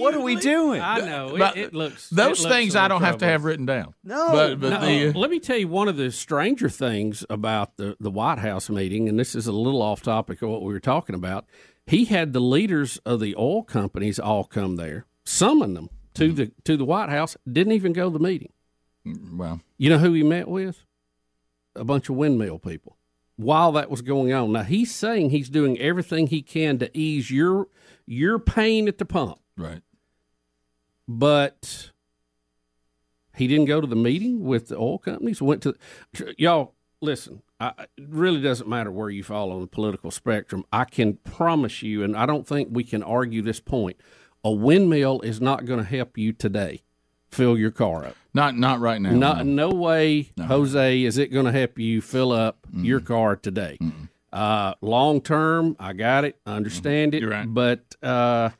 What 0.00 0.14
are 0.14 0.20
we 0.20 0.36
doing? 0.36 0.80
I 0.80 1.00
know 1.00 1.34
But 1.36 1.56
it, 1.56 1.66
it 1.66 1.74
looks 1.74 2.08
Those 2.10 2.40
it 2.40 2.42
looks 2.44 2.54
things 2.54 2.76
I 2.76 2.88
don't 2.88 3.02
have 3.02 3.18
to 3.18 3.26
have 3.26 3.44
written 3.44 3.66
down. 3.66 3.94
No. 4.02 4.30
But, 4.30 4.60
but 4.60 4.70
No, 4.70 4.80
the, 4.86 5.08
uh, 5.08 5.12
let 5.18 5.30
me 5.30 5.40
tell 5.40 5.56
you 5.56 5.68
one 5.68 5.88
of 5.88 5.96
the 5.96 6.10
stranger 6.10 6.68
things 6.68 7.24
about 7.28 7.76
the, 7.76 7.96
the 8.00 8.10
White 8.10 8.38
House 8.38 8.70
meeting, 8.70 9.08
and 9.08 9.18
this 9.18 9.34
is 9.34 9.46
a 9.46 9.52
little 9.52 9.82
off 9.82 10.02
topic 10.02 10.42
of 10.42 10.50
what 10.50 10.62
we 10.62 10.72
were 10.72 10.80
talking 10.80 11.14
about. 11.14 11.46
He 11.86 12.04
had 12.04 12.32
the 12.32 12.40
leaders 12.40 12.98
of 13.04 13.20
the 13.20 13.34
oil 13.36 13.62
companies 13.64 14.18
all 14.18 14.44
come 14.44 14.76
there, 14.76 15.06
summon 15.24 15.74
them 15.74 15.90
to 16.14 16.32
the 16.32 16.52
to 16.64 16.76
the 16.76 16.84
White 16.84 17.08
House. 17.10 17.36
Didn't 17.50 17.72
even 17.72 17.92
go 17.92 18.10
to 18.10 18.18
the 18.18 18.22
meeting. 18.22 18.52
well, 19.04 19.60
You 19.76 19.90
know 19.90 19.98
who 19.98 20.12
he 20.12 20.22
met 20.22 20.48
with? 20.48 20.84
A 21.74 21.84
bunch 21.84 22.08
of 22.08 22.16
windmill 22.16 22.58
people. 22.58 22.96
While 23.36 23.72
that 23.72 23.90
was 23.90 24.02
going 24.02 24.32
on, 24.32 24.52
now 24.52 24.64
he's 24.64 24.94
saying 24.94 25.30
he's 25.30 25.48
doing 25.48 25.78
everything 25.78 26.26
he 26.26 26.42
can 26.42 26.78
to 26.78 26.90
ease 26.96 27.30
your 27.30 27.68
your 28.06 28.38
pain 28.38 28.86
at 28.88 28.98
the 28.98 29.04
pump 29.04 29.38
right. 29.56 29.80
But 31.18 31.90
he 33.34 33.48
didn't 33.48 33.64
go 33.64 33.80
to 33.80 33.86
the 33.86 33.96
meeting 33.96 34.44
with 34.44 34.68
the 34.68 34.76
oil 34.76 34.98
companies. 34.98 35.42
Went 35.42 35.62
to 35.62 35.74
y'all. 36.38 36.74
Listen, 37.02 37.42
I, 37.58 37.72
it 37.78 38.08
really 38.10 38.42
doesn't 38.42 38.68
matter 38.68 38.90
where 38.90 39.08
you 39.08 39.24
fall 39.24 39.50
on 39.52 39.62
the 39.62 39.66
political 39.66 40.10
spectrum. 40.10 40.64
I 40.70 40.84
can 40.84 41.14
promise 41.14 41.82
you, 41.82 42.04
and 42.04 42.14
I 42.14 42.26
don't 42.26 42.46
think 42.46 42.68
we 42.70 42.84
can 42.84 43.02
argue 43.02 43.40
this 43.40 43.58
point. 43.58 43.96
A 44.44 44.52
windmill 44.52 45.22
is 45.22 45.40
not 45.40 45.64
going 45.64 45.80
to 45.80 45.84
help 45.86 46.18
you 46.18 46.32
today. 46.34 46.82
Fill 47.30 47.56
your 47.58 47.70
car 47.70 48.04
up. 48.04 48.16
Not 48.34 48.56
not 48.56 48.80
right 48.80 49.00
now. 49.00 49.10
No, 49.12 49.42
no. 49.42 49.42
no 49.42 49.70
way, 49.70 50.30
Jose, 50.38 51.02
is 51.02 51.16
it 51.16 51.28
going 51.28 51.46
to 51.46 51.52
help 51.52 51.78
you 51.78 52.00
fill 52.02 52.32
up 52.32 52.66
your 52.72 53.00
car 53.00 53.34
today. 53.36 53.78
Uh, 54.32 54.74
long 54.80 55.20
term, 55.20 55.74
I 55.80 55.92
got 55.92 56.24
it, 56.24 56.38
I 56.46 56.54
understand 56.56 57.14
it, 57.14 57.22
You're 57.22 57.30
right. 57.30 57.46
but 57.52 57.96
uh, 58.02 58.50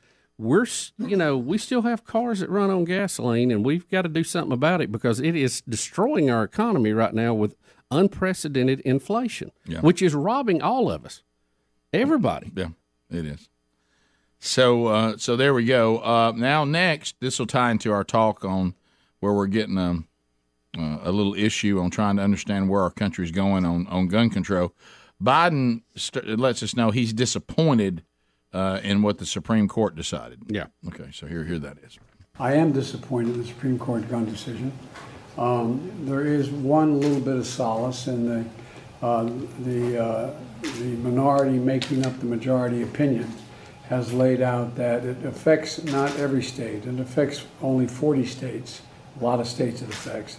we're 0.41 0.65
you 0.97 1.15
know 1.15 1.37
we 1.37 1.57
still 1.57 1.83
have 1.83 2.03
cars 2.03 2.39
that 2.39 2.49
run 2.49 2.69
on 2.69 2.83
gasoline, 2.85 3.51
and 3.51 3.63
we've 3.65 3.87
got 3.89 4.01
to 4.03 4.09
do 4.09 4.23
something 4.23 4.51
about 4.51 4.81
it 4.81 4.91
because 4.91 5.19
it 5.19 5.35
is 5.35 5.61
destroying 5.61 6.29
our 6.29 6.43
economy 6.43 6.91
right 6.93 7.13
now 7.13 7.33
with 7.33 7.55
unprecedented 7.91 8.79
inflation, 8.81 9.51
Yeah. 9.65 9.81
which 9.81 10.01
is 10.01 10.13
robbing 10.15 10.61
all 10.61 10.89
of 10.91 11.05
us, 11.05 11.23
everybody. 11.93 12.51
Yeah, 12.55 12.69
it 13.09 13.25
is. 13.25 13.49
So 14.39 14.87
uh, 14.87 15.17
so 15.17 15.35
there 15.35 15.53
we 15.53 15.65
go. 15.65 15.99
Uh, 15.99 16.33
now 16.35 16.65
next, 16.65 17.15
this 17.19 17.37
will 17.37 17.45
tie 17.47 17.71
into 17.71 17.91
our 17.91 18.03
talk 18.03 18.43
on 18.43 18.73
where 19.19 19.33
we're 19.33 19.47
getting 19.47 19.77
um, 19.77 20.07
uh, 20.77 20.99
a 21.03 21.11
little 21.11 21.35
issue 21.35 21.79
on 21.79 21.91
trying 21.91 22.15
to 22.17 22.23
understand 22.23 22.69
where 22.69 22.81
our 22.81 22.89
country's 22.91 23.31
going 23.31 23.65
on 23.65 23.85
on 23.87 24.07
gun 24.07 24.29
control. 24.29 24.73
Biden 25.21 25.83
st- 25.95 26.39
lets 26.39 26.63
us 26.63 26.75
know 26.75 26.89
he's 26.89 27.13
disappointed 27.13 28.03
uh, 28.53 28.79
in 28.83 29.01
what 29.01 29.17
the 29.17 29.25
Supreme 29.25 29.67
Court 29.67 29.95
decided. 29.95 30.39
Yeah. 30.47 30.67
Okay, 30.87 31.09
so 31.11 31.27
here 31.27 31.43
here 31.43 31.59
that 31.59 31.77
is. 31.79 31.97
I 32.39 32.53
am 32.53 32.71
disappointed 32.71 33.35
in 33.35 33.41
the 33.41 33.47
Supreme 33.47 33.77
Court 33.77 34.09
gun 34.09 34.25
decision. 34.25 34.71
Um, 35.37 35.91
there 36.05 36.25
is 36.25 36.49
one 36.49 36.99
little 36.99 37.19
bit 37.19 37.37
of 37.37 37.45
solace 37.45 38.07
in 38.07 38.25
the 38.27 38.45
uh, 39.05 39.29
the 39.59 40.03
uh, 40.03 40.33
the 40.61 40.95
minority 40.97 41.57
making 41.57 42.05
up 42.05 42.17
the 42.19 42.25
majority 42.25 42.83
opinion 42.83 43.31
has 43.89 44.13
laid 44.13 44.41
out 44.41 44.75
that 44.75 45.03
it 45.03 45.25
affects 45.25 45.83
not 45.83 46.15
every 46.17 46.41
state. 46.41 46.85
It 46.85 46.99
affects 46.99 47.45
only 47.61 47.87
40 47.87 48.25
states. 48.25 48.81
A 49.19 49.23
lot 49.23 49.41
of 49.41 49.47
states 49.47 49.81
it 49.81 49.89
affects. 49.89 50.37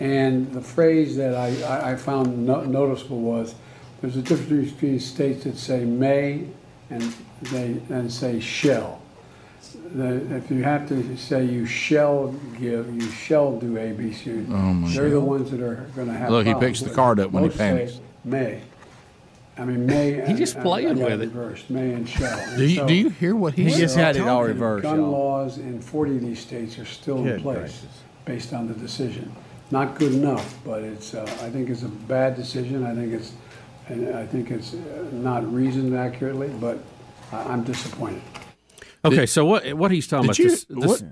And 0.00 0.52
the 0.52 0.60
phrase 0.60 1.16
that 1.16 1.34
I, 1.34 1.62
I, 1.62 1.92
I 1.92 1.96
found 1.96 2.46
no, 2.46 2.64
noticeable 2.64 3.20
was 3.20 3.54
there's 4.00 4.16
a 4.16 4.22
difference 4.22 4.72
between 4.72 4.98
states 4.98 5.44
that 5.44 5.56
say 5.56 5.84
may 5.84 6.48
and 6.90 7.02
they 7.42 7.80
and 7.90 8.10
say 8.12 8.40
shall 8.40 9.00
the, 9.94 10.36
if 10.36 10.50
you 10.50 10.62
have 10.62 10.88
to 10.88 11.16
say 11.16 11.44
you 11.44 11.66
shall 11.66 12.28
give, 12.58 12.94
you 12.94 13.08
shall 13.10 13.58
do 13.58 13.76
A, 13.78 13.92
B, 13.92 14.12
C, 14.12 14.44
Oh 14.50 14.82
they're 14.88 15.10
the 15.10 15.20
ones 15.20 15.50
that 15.50 15.60
are 15.60 15.86
going 15.94 16.08
to 16.08 16.14
have. 16.14 16.30
Look, 16.30 16.46
he 16.46 16.54
picks 16.54 16.80
the 16.80 16.90
card 16.90 17.20
up 17.20 17.30
when 17.30 17.44
he 17.44 17.48
Most 17.48 17.58
say 17.58 17.70
panics. 17.70 18.00
May. 18.24 18.62
I 19.56 19.64
mean, 19.64 19.86
may. 19.86 20.24
He 20.26 20.34
just 20.34 20.58
playing 20.60 21.02
I 21.02 21.04
with 21.04 21.22
it. 21.22 21.26
Reversed, 21.26 21.68
may 21.70 21.92
and 21.92 22.08
shall. 22.08 22.38
And 22.38 22.58
Do 22.58 22.64
you 22.64 22.76
so- 22.76 22.86
do 22.86 22.94
you 22.94 23.08
hear 23.08 23.34
what 23.34 23.54
He 23.54 23.64
he 23.64 23.70
just 23.70 23.96
had 23.96 24.16
it 24.16 24.22
all 24.22 24.44
reversed. 24.44 24.84
Gun 24.84 24.98
y'all. 25.00 25.10
laws 25.10 25.58
in 25.58 25.80
40 25.80 26.16
of 26.16 26.20
these 26.20 26.38
states 26.38 26.78
are 26.78 26.84
still 26.84 27.26
in 27.26 27.40
place 27.40 27.58
gracious. 27.58 28.00
based 28.24 28.52
on 28.52 28.68
the 28.68 28.74
decision. 28.74 29.32
Not 29.70 29.98
good 29.98 30.12
enough, 30.14 30.56
but 30.64 30.82
it's, 30.82 31.12
uh, 31.12 31.22
I 31.42 31.50
think 31.50 31.68
it's 31.68 31.82
a 31.82 31.88
bad 31.88 32.36
decision. 32.36 32.84
I 32.84 32.94
think 32.94 33.12
it's, 33.12 33.32
and 33.90 34.14
I 34.16 34.26
think 34.26 34.50
it's 34.50 34.74
uh, 34.74 35.08
not 35.12 35.50
reasoned 35.52 35.94
accurately, 35.96 36.48
but 36.60 36.78
I- 37.32 37.42
I'm 37.52 37.64
disappointed. 37.64 38.22
Okay, 39.04 39.26
so 39.26 39.44
what 39.44 39.72
what 39.74 39.90
he's 39.92 40.06
talking 40.08 40.26
about? 40.26 40.38
you- 40.38 40.50
this, 40.50 40.66
this, 40.68 41.04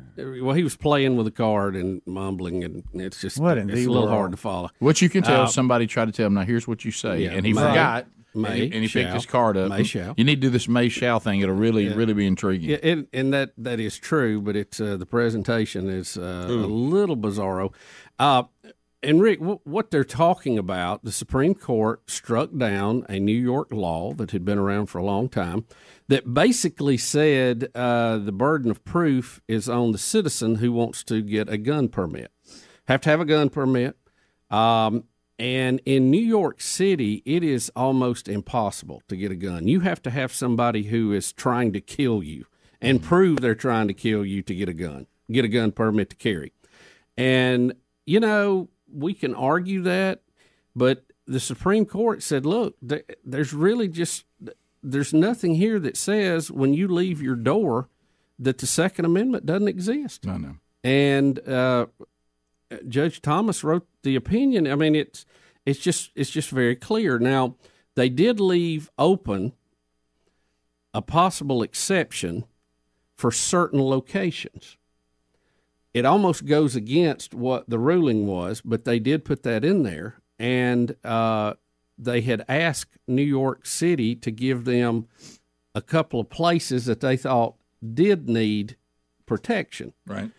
well, 0.42 0.54
he 0.54 0.64
was 0.64 0.76
playing 0.76 1.16
with 1.16 1.26
a 1.28 1.30
card 1.30 1.76
and 1.76 2.02
mumbling, 2.04 2.64
and 2.64 2.82
it's 2.94 3.20
just 3.20 3.38
What 3.38 3.58
it's 3.58 3.70
a 3.70 3.74
little 3.74 3.94
world? 4.02 4.08
hard 4.10 4.30
to 4.32 4.36
follow. 4.36 4.70
What 4.80 5.00
you 5.00 5.08
can 5.08 5.22
tell 5.22 5.42
Uh, 5.42 5.46
somebody 5.46 5.86
tried 5.86 6.06
to 6.06 6.12
tell 6.12 6.26
him 6.26 6.34
now. 6.34 6.42
Here's 6.42 6.66
what 6.66 6.84
you 6.84 6.90
say, 6.90 7.22
Yeah, 7.22 7.30
and 7.30 7.46
he 7.46 7.52
may, 7.52 7.60
forgot. 7.60 8.06
may, 8.34 8.48
and 8.48 8.56
he, 8.56 8.64
and 8.64 8.82
he 8.84 8.88
picked 8.88 9.14
his 9.14 9.24
card 9.24 9.56
up. 9.56 9.68
may, 9.70 9.84
shall. 9.84 10.14
You 10.16 10.24
need 10.24 10.36
to 10.36 10.40
do 10.48 10.50
this 10.50 10.66
may 10.68 10.88
shall 10.88 11.20
thing. 11.20 11.40
It'll 11.40 11.54
really 11.54 11.88
really 11.90 12.12
be 12.12 12.26
intriguing. 12.26 12.70
Yeah, 12.70 12.78
and, 12.82 13.06
and 13.12 13.32
that 13.32 13.52
that 13.56 13.78
is 13.78 13.96
true, 13.98 14.40
but 14.40 14.56
it's 14.56 14.80
uh, 14.80 14.96
the 14.96 15.06
presentation 15.06 15.88
is 15.88 16.18
uh, 16.18 16.46
a 16.48 16.52
little 16.52 17.16
bizarro. 17.16 17.72
And 19.02 19.20
Rick, 19.20 19.40
what 19.40 19.90
they're 19.90 20.04
talking 20.04 20.58
about, 20.58 21.04
the 21.04 21.12
Supreme 21.12 21.54
Court 21.54 22.10
struck 22.10 22.50
down 22.56 23.04
a 23.08 23.20
New 23.20 23.38
York 23.38 23.68
law 23.70 24.12
that 24.14 24.30
had 24.30 24.44
been 24.44 24.58
around 24.58 24.86
for 24.86 24.98
a 24.98 25.04
long 25.04 25.28
time 25.28 25.66
that 26.08 26.32
basically 26.32 26.96
said 26.96 27.68
uh, 27.74 28.18
the 28.18 28.32
burden 28.32 28.70
of 28.70 28.84
proof 28.84 29.40
is 29.46 29.68
on 29.68 29.92
the 29.92 29.98
citizen 29.98 30.56
who 30.56 30.72
wants 30.72 31.04
to 31.04 31.22
get 31.22 31.48
a 31.48 31.58
gun 31.58 31.88
permit. 31.88 32.32
Have 32.88 33.02
to 33.02 33.10
have 33.10 33.20
a 33.20 33.24
gun 33.24 33.50
permit. 33.50 33.96
Um, 34.50 35.04
and 35.38 35.82
in 35.84 36.10
New 36.10 36.18
York 36.18 36.60
City, 36.60 37.22
it 37.26 37.44
is 37.44 37.70
almost 37.76 38.28
impossible 38.28 39.02
to 39.08 39.16
get 39.16 39.30
a 39.30 39.36
gun. 39.36 39.68
You 39.68 39.80
have 39.80 40.00
to 40.02 40.10
have 40.10 40.32
somebody 40.32 40.84
who 40.84 41.12
is 41.12 41.32
trying 41.32 41.72
to 41.74 41.80
kill 41.80 42.22
you 42.22 42.46
and 42.80 43.02
prove 43.02 43.40
they're 43.40 43.54
trying 43.54 43.88
to 43.88 43.94
kill 43.94 44.24
you 44.24 44.42
to 44.42 44.54
get 44.54 44.68
a 44.68 44.74
gun, 44.74 45.06
get 45.30 45.44
a 45.44 45.48
gun 45.48 45.72
permit 45.72 46.10
to 46.10 46.16
carry. 46.16 46.52
And, 47.18 47.74
you 48.06 48.20
know, 48.20 48.68
we 48.92 49.14
can 49.14 49.34
argue 49.34 49.82
that, 49.82 50.20
but 50.74 51.04
the 51.26 51.40
Supreme 51.40 51.86
Court 51.86 52.22
said, 52.22 52.46
look, 52.46 52.76
th- 52.86 53.04
there's 53.24 53.52
really 53.52 53.88
just, 53.88 54.24
there's 54.82 55.12
nothing 55.12 55.56
here 55.56 55.78
that 55.80 55.96
says 55.96 56.50
when 56.50 56.72
you 56.74 56.86
leave 56.88 57.20
your 57.20 57.34
door 57.36 57.88
that 58.38 58.58
the 58.58 58.66
Second 58.66 59.04
Amendment 59.06 59.46
doesn't 59.46 59.68
exist 59.68 60.26
I 60.28 60.36
know. 60.36 60.56
and 60.84 61.46
uh, 61.48 61.86
Judge 62.88 63.22
Thomas 63.22 63.64
wrote 63.64 63.86
the 64.02 64.14
opinion. 64.16 64.66
I 64.66 64.74
mean, 64.74 64.94
it's 64.94 65.24
it's 65.64 65.80
just 65.80 66.10
it's 66.14 66.30
just 66.30 66.50
very 66.50 66.76
clear. 66.76 67.18
Now 67.18 67.56
they 67.94 68.08
did 68.08 68.38
leave 68.40 68.90
open 68.98 69.52
a 70.92 71.00
possible 71.00 71.62
exception 71.62 72.44
for 73.14 73.32
certain 73.32 73.80
locations. 73.82 74.76
It 75.96 76.04
almost 76.04 76.44
goes 76.44 76.76
against 76.76 77.32
what 77.32 77.70
the 77.70 77.78
ruling 77.78 78.26
was, 78.26 78.60
but 78.60 78.84
they 78.84 78.98
did 78.98 79.24
put 79.24 79.44
that 79.44 79.64
in 79.64 79.82
there, 79.82 80.16
and 80.38 80.94
uh, 81.02 81.54
they 81.96 82.20
had 82.20 82.44
asked 82.50 82.98
New 83.08 83.22
York 83.22 83.64
City 83.64 84.14
to 84.16 84.30
give 84.30 84.66
them 84.66 85.06
a 85.74 85.80
couple 85.80 86.20
of 86.20 86.28
places 86.28 86.84
that 86.84 87.00
they 87.00 87.16
thought 87.16 87.54
did 87.94 88.28
need 88.28 88.76
protection. 89.24 89.94
Right. 90.06 90.30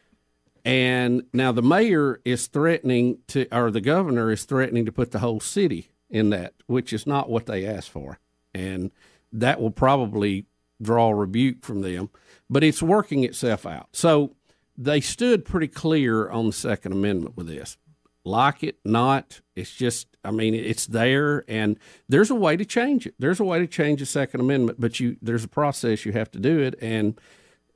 And 0.64 1.24
now 1.34 1.52
the 1.52 1.64
mayor 1.64 2.22
is 2.24 2.46
threatening 2.46 3.18
to, 3.30 3.48
or 3.52 3.72
the 3.72 3.82
governor 3.82 4.32
is 4.32 4.44
threatening 4.44 4.86
to 4.86 4.92
put 4.92 5.10
the 5.10 5.20
whole 5.20 5.40
city 5.40 5.90
in 6.08 6.30
that, 6.30 6.54
which 6.68 6.94
is 6.94 7.08
not 7.08 7.32
what 7.32 7.48
they 7.48 7.66
asked 7.66 7.90
for. 7.90 8.20
And 8.54 8.92
that 9.34 9.60
will 9.60 9.72
probably 9.72 10.46
draw 10.80 11.10
rebuke 11.10 11.66
from 11.66 11.82
them, 11.82 12.12
but 12.48 12.64
it's 12.64 12.84
working 12.84 13.24
itself 13.24 13.66
out. 13.66 13.88
So 13.94 14.36
they 14.78 15.02
stood 15.02 15.44
pretty 15.46 15.68
clear 15.68 16.30
on 16.30 16.48
the 16.48 16.54
Second 16.54 16.92
Amendment 16.92 17.36
with 17.36 17.48
this. 17.48 17.78
Like 18.24 18.62
it, 18.64 18.78
not, 18.84 19.40
it's 19.56 19.74
just, 19.74 20.08
I 20.26 20.32
mean, 20.32 20.54
it's 20.54 20.86
there, 20.86 21.46
and 21.48 21.80
there's 22.10 22.30
a 22.30 22.36
way 22.36 22.58
to 22.58 22.66
change 22.66 23.08
it. 23.08 23.16
There's 23.18 23.40
a 23.40 23.46
way 23.46 23.60
to 23.60 23.68
change 23.68 24.02
the 24.02 24.06
Second 24.06 24.42
Amendment, 24.42 24.82
but 24.82 25.00
you 25.00 25.16
there's 25.22 25.46
a 25.46 25.48
process 25.48 26.06
you 26.06 26.12
have 26.12 26.30
to 26.32 26.40
do 26.40 26.60
it, 26.60 26.76
and 26.82 27.20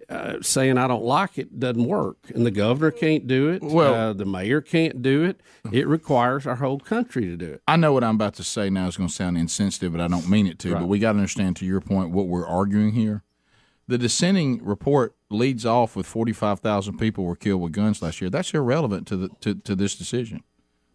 uh, 0.09 0.41
saying 0.41 0.77
I 0.77 0.87
don't 0.87 1.05
like 1.05 1.37
it 1.37 1.57
doesn't 1.57 1.85
work, 1.85 2.17
and 2.35 2.45
the 2.45 2.51
governor 2.51 2.91
can't 2.91 3.27
do 3.27 3.47
it. 3.49 3.63
Well- 3.63 3.93
uh, 3.93 4.13
the 4.13 4.25
mayor 4.25 4.59
can't 4.59 5.01
do 5.01 5.23
it. 5.23 5.39
It 5.71 5.87
requires 5.87 6.45
our 6.45 6.55
whole 6.55 6.79
country 6.79 7.23
to 7.27 7.37
do 7.37 7.45
it. 7.53 7.61
I 7.65 7.77
know 7.77 7.93
what 7.93 8.03
I'm 8.03 8.15
about 8.15 8.33
to 8.33 8.43
say 8.43 8.69
now 8.69 8.87
is 8.87 8.97
going 8.97 9.07
to 9.07 9.15
sound 9.15 9.37
insensitive, 9.37 9.93
but 9.93 10.01
I 10.01 10.07
don't 10.09 10.27
mean 10.29 10.47
it 10.47 10.59
to. 10.59 10.73
But 10.73 10.87
we 10.89 10.99
got 10.99 11.13
to 11.13 11.17
understand, 11.19 11.55
to 11.57 11.65
your 11.65 11.79
point, 11.79 12.11
what 12.11 12.27
we're 12.27 12.45
arguing 12.47 12.91
here. 12.91 13.23
The 13.91 13.97
dissenting 13.97 14.63
report 14.63 15.17
leads 15.29 15.65
off 15.65 15.97
with 15.97 16.05
45,000 16.05 16.97
people 16.97 17.25
were 17.25 17.35
killed 17.35 17.61
with 17.61 17.73
guns 17.73 18.01
last 18.01 18.21
year. 18.21 18.29
That's 18.29 18.53
irrelevant 18.53 19.05
to 19.07 19.17
the 19.17 19.29
to, 19.41 19.55
to 19.55 19.75
this 19.75 19.95
decision. 19.95 20.45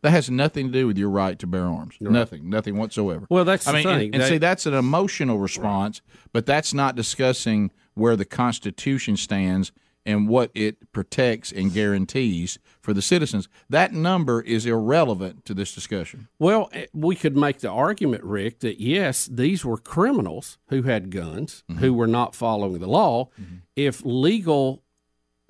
That 0.00 0.12
has 0.12 0.30
nothing 0.30 0.68
to 0.68 0.72
do 0.72 0.86
with 0.86 0.96
your 0.96 1.10
right 1.10 1.38
to 1.40 1.46
bear 1.46 1.66
arms. 1.66 1.96
Nothing, 2.00 2.48
nothing 2.48 2.78
whatsoever. 2.78 3.26
Well, 3.28 3.44
that's 3.44 3.68
I 3.68 3.72
mean, 3.72 3.86
and, 3.86 4.14
and 4.14 4.24
see, 4.24 4.38
that's 4.38 4.64
an 4.64 4.72
emotional 4.72 5.38
response, 5.38 6.00
but 6.32 6.46
that's 6.46 6.72
not 6.72 6.96
discussing 6.96 7.70
where 7.92 8.16
the 8.16 8.24
Constitution 8.24 9.18
stands 9.18 9.72
and 10.06 10.28
what 10.28 10.50
it 10.54 10.92
protects 10.92 11.50
and 11.52 11.72
guarantees 11.74 12.58
for 12.80 12.94
the 12.94 13.02
citizens. 13.02 13.48
That 13.68 13.92
number 13.92 14.40
is 14.40 14.64
irrelevant 14.64 15.44
to 15.46 15.52
this 15.54 15.74
discussion. 15.74 16.28
Well, 16.38 16.70
eh, 16.72 16.86
we 16.94 17.16
could 17.16 17.36
make 17.36 17.58
the 17.58 17.70
argument, 17.70 18.22
Rick, 18.24 18.60
that 18.60 18.80
yes, 18.80 19.26
these 19.26 19.64
were 19.64 19.76
criminals 19.76 20.56
who 20.68 20.82
had 20.82 21.10
guns, 21.10 21.64
Mm-hmm. 21.68 21.80
who 21.80 21.92
were 21.92 22.06
not 22.06 22.34
following 22.34 22.78
the 22.78 22.86
law. 22.86 23.28
If 23.74 24.02
legal 24.04 24.82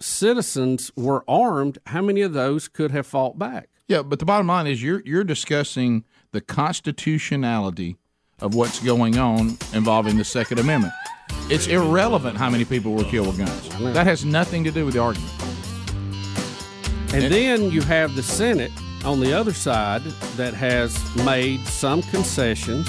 citizens 0.01 0.91
were 0.97 1.25
armed, 1.29 1.79
how 1.87 2.03
many 2.03 2.23
of 2.23 2.33
those 2.33 2.69
could 2.69 2.91
have 2.91 3.07
fought 3.07 3.39
back? 3.39 3.69
Yeah, 3.89 4.03
but 4.03 4.19
the 4.19 4.25
bottom 4.25 4.47
line 4.49 4.67
is 4.67 4.83
you're 4.83 5.03
you're 5.05 5.23
discussing 5.25 6.05
the 6.33 6.41
constitutionality 6.41 7.97
of 8.41 8.55
what's 8.55 8.81
going 8.81 9.19
on 9.19 9.57
involving 9.73 10.17
the 10.17 10.25
Second 10.25 10.59
Amendment. 10.59 10.93
It's 11.49 11.67
irrelevant 11.69 12.37
how 12.37 12.51
many 12.51 12.65
people 12.65 12.95
were 12.95 13.05
killed 13.05 13.29
with 13.29 13.39
guns. 13.39 13.95
That 13.95 14.07
has 14.07 14.25
nothing 14.25 14.65
to 14.65 14.71
do 14.71 14.85
with 14.85 14.95
the 14.95 15.01
argument. 15.01 15.33
And 17.15 17.33
then 17.33 17.71
you 17.71 17.81
have 17.83 18.15
the 18.15 18.23
Senate 18.23 18.73
on 19.05 19.21
the 19.21 19.33
other 19.33 19.53
side 19.53 20.03
that 20.37 20.53
has 20.53 20.99
made 21.25 21.61
some 21.67 22.03
concessions 22.03 22.89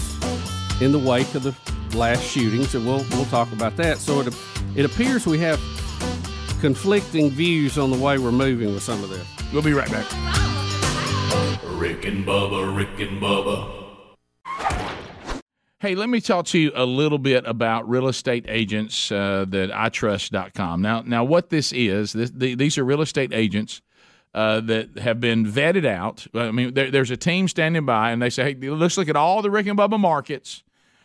in 0.82 0.92
the 0.92 1.00
wake 1.00 1.34
of 1.36 1.44
the 1.44 1.56
last 1.96 2.24
shootings, 2.24 2.76
and 2.76 2.86
we'll 2.86 3.06
we'll 3.12 3.26
talk 3.26 3.52
about 3.54 3.78
that. 3.78 4.00
So 4.00 4.20
it 4.22 4.36
it 4.76 4.86
appears 4.86 5.26
we 5.26 5.40
have 5.40 5.60
conflicting 6.60 7.30
views 7.30 7.78
on 7.78 7.92
the 7.92 7.98
way 7.98 8.18
we're 8.18 8.32
moving 8.32 8.74
with 8.74 8.84
some 8.84 9.04
of 9.04 9.10
this. 9.10 9.26
We'll 9.54 9.62
be 9.62 9.74
right 9.74 9.90
back. 9.90 10.06
Rick 11.64 12.06
and 12.06 12.26
Bubba, 12.26 12.76
Rick 12.76 13.00
and 13.00 13.22
Bubba. 13.22 13.77
Hey, 15.80 15.94
let 15.94 16.10
me 16.10 16.20
talk 16.22 16.48
to 16.48 16.58
you 16.58 16.72
a 16.74 16.88
little 16.88 17.20
bit 17.20 17.46
about 17.46 17.88
real 17.88 18.08
estate 18.08 18.46
agents 18.48 19.12
uh, 19.12 19.46
that 19.50 19.70
itrust.com. 19.70 20.82
Now, 20.82 21.02
now 21.02 21.24
what 21.24 21.52
this 21.52 21.72
is, 21.72 22.14
this, 22.14 22.32
the, 22.32 22.56
these 22.56 22.80
are 22.80 22.84
real 22.84 23.02
estate 23.02 23.32
agents 23.32 23.84
uh, 24.34 24.60
that 24.62 24.98
have 24.98 25.20
been 25.20 25.46
vetted 25.46 25.86
out. 25.86 26.26
I 26.34 26.50
mean, 26.50 26.74
there, 26.74 26.90
there's 26.90 27.12
a 27.12 27.18
team 27.18 27.48
standing 27.48 27.86
by, 27.86 28.10
and 28.10 28.20
they 28.20 28.32
say, 28.32 28.56
hey, 28.56 28.70
let's 28.70 28.98
look 28.98 29.08
at 29.08 29.16
all 29.16 29.44
the 29.44 29.52
Rick 29.52 29.68
and 29.68 29.78
Bubba 29.78 30.00
markets. 30.00 30.64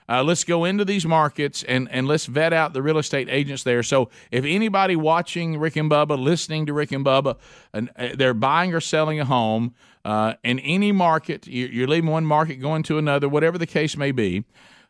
Uh, 0.08 0.22
let's 0.22 0.42
go 0.42 0.64
into 0.64 0.86
these 0.86 1.04
markets 1.04 1.62
and, 1.64 1.86
and 1.90 2.08
let's 2.08 2.24
vet 2.24 2.54
out 2.54 2.72
the 2.72 2.82
real 2.82 2.96
estate 2.96 3.28
agents 3.30 3.64
there. 3.64 3.82
So 3.82 4.08
if 4.30 4.46
anybody 4.46 4.96
watching 4.96 5.58
Rick 5.58 5.76
and 5.76 5.90
Bubba, 5.90 6.18
listening 6.18 6.64
to 6.64 6.72
Rick 6.72 6.92
and 6.92 7.04
Bubba, 7.04 7.36
and 7.74 7.90
uh, 7.96 8.08
they're 8.16 8.32
buying 8.32 8.72
or 8.72 8.80
selling 8.80 9.20
a 9.20 9.26
home 9.26 9.74
uh, 10.04 10.34
in 10.42 10.58
any 10.60 10.92
market, 10.92 11.46
you're, 11.46 11.86
leaving 11.86 12.10
one 12.10 12.26
market 12.26 12.56
going 12.56 12.82
to 12.84 12.98
another, 12.98 13.28
whatever 13.28 13.58
the 13.58 13.66
case 13.66 13.96
may 13.96 14.12
be, 14.12 14.44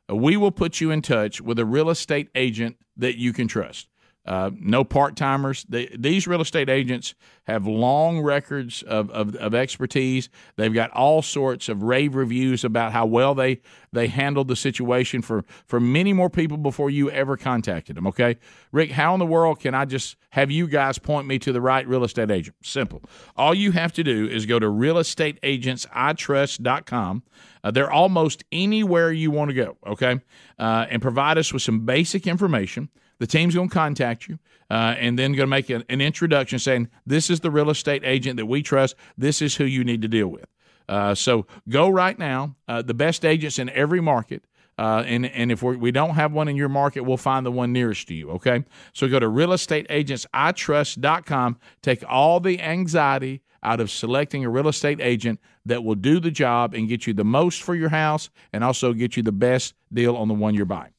we 0.09 0.37
will 0.37 0.51
put 0.51 0.81
you 0.81 0.91
in 0.91 1.03
touch 1.03 1.41
with 1.41 1.59
a 1.59 1.65
real 1.65 1.91
estate 1.91 2.29
agent 2.35 2.77
that 2.97 3.19
you 3.19 3.33
can 3.33 3.49
trust. 3.49 3.89
Uh, 4.25 4.53
no 4.61 4.85
part 4.85 5.17
timers. 5.17 5.67
These 5.69 6.29
real 6.29 6.41
estate 6.41 6.69
agents 6.69 7.17
have 7.49 7.67
long 7.67 8.21
records 8.21 8.83
of, 8.83 9.11
of, 9.11 9.35
of 9.35 9.53
expertise. 9.53 10.29
They've 10.57 10.73
got 10.73 10.93
all 10.93 11.23
sorts 11.23 11.69
of 11.69 11.83
rave 11.83 12.15
reviews 12.15 12.63
about 12.63 12.93
how 12.93 13.07
well 13.07 13.35
they 13.35 13.61
they 13.93 14.07
handled 14.07 14.47
the 14.47 14.55
situation 14.55 15.23
for 15.23 15.45
for 15.67 15.81
many 15.81 16.13
more 16.13 16.31
people 16.31 16.57
before 16.57 16.89
you 16.89 17.11
ever 17.11 17.37
contacted 17.37 17.97
them. 17.97 18.07
Okay, 18.07 18.37
Rick, 18.71 18.93
how 18.93 19.13
in 19.15 19.19
the 19.19 19.27
world 19.27 19.59
can 19.59 19.75
I 19.75 19.87
just 19.87 20.15
have 20.31 20.53
you 20.53 20.69
guys 20.69 20.99
point 20.99 21.27
me 21.27 21.41
to 21.41 21.53
the 21.53 21.61
right 21.61 21.85
real 21.87 22.05
estate 22.05 22.31
agent? 22.31 22.55
Simple. 22.63 23.03
All 23.37 23.55
you 23.55 23.73
have 23.73 23.93
to 23.95 24.05
do 24.05 24.29
is 24.29 24.47
go 24.47 24.61
to 24.61 24.67
realestateagentsitrust.com. 24.67 27.23
Uh, 27.65 27.71
they're 27.73 27.93
almost 27.93 28.45
anywhere 28.53 29.11
you 29.11 29.33
want 29.33 29.51
to 29.51 29.55
go. 29.55 29.77
Okay, 29.85 30.21
uh, 30.61 30.87
and 30.89 31.03
provide 31.03 31.39
us 31.39 31.53
with 31.53 31.63
some 31.63 31.85
basic 31.85 32.29
information. 32.29 32.89
The 33.23 33.27
team's 33.29 33.55
going 33.55 33.69
to 33.69 33.73
contact 33.73 34.27
you 34.27 34.41
uh, 34.69 34.97
and 34.99 35.17
then 35.17 35.31
going 35.31 35.45
to 35.45 35.47
make 35.47 35.71
an, 35.71 35.85
an, 35.89 36.01
introduction 36.01 36.59
saying, 36.59 36.89
This 37.07 37.31
is 37.31 37.39
the 37.39 37.53
real 37.53 37.71
estate 37.71 38.03
agent 38.05 38.37
that 38.39 38.47
we 38.47 38.65
trust. 38.65 38.97
This 39.17 39.41
is 39.41 39.55
who 39.55 39.63
you 39.63 39.85
need 39.85 40.03
to 40.03 40.09
deal 40.09 40.27
with. 40.27 40.47
Uh, 40.89 41.15
so 41.15 41.47
go 41.69 41.89
right 41.89 42.19
now. 42.19 42.57
Uh, 42.67 42.83
the 42.83 42.95
best 42.95 43.25
agents 43.25 43.61
in 43.61 43.71
every 43.71 44.01
market. 44.01 44.43
Uh, 44.77 45.05
and, 45.07 45.27
and 45.27 45.53
if 45.53 45.63
we're, 45.63 45.77
we 45.77 45.93
do 45.93 46.01
not 46.01 46.17
have 46.17 46.33
one 46.33 46.49
in 46.49 46.57
your 46.57 46.69
market, 46.69 47.03
we'll 47.03 47.17
find 47.17 47.47
the 47.47 47.53
one 47.53 47.73
nearest 47.73 48.09
to 48.09 48.15
you. 48.15 48.33
Okay. 48.33 48.65
So 48.93 49.07
go 49.07 49.21
to 49.21 49.29
realestateagentsitrust.com. 49.29 51.59
Take 51.81 52.05
all 52.09 52.41
the 52.41 52.61
anxiety 52.61 53.43
out 53.63 53.79
of 53.79 53.89
selecting 53.89 54.45
a 54.45 54.51
real 54.51 54.67
estate 54.67 55.01
agent 55.01 55.39
that 55.65 55.85
will 55.85 55.95
do 55.95 56.19
the 56.19 56.33
job 56.33 56.75
and 56.75 56.89
get 56.89 57.07
you 57.07 57.15
the 57.15 57.23
most 57.23 57.63
for 57.63 57.77
your 57.77 57.91
house 57.91 58.31
and 58.53 58.65
also 58.65 58.93
get 58.93 59.17
you 59.17 59.23
the 59.23 59.31
best 59.31 59.75
deal 59.93 60.17
on 60.17 60.27
the 60.27 60.35
one 60.35 60.57
you're 60.57 60.67
buying. 60.67 60.91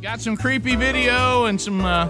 Got 0.00 0.20
some 0.20 0.36
creepy 0.36 0.76
video 0.76 1.46
and 1.46 1.60
some 1.60 1.84
uh, 1.84 2.06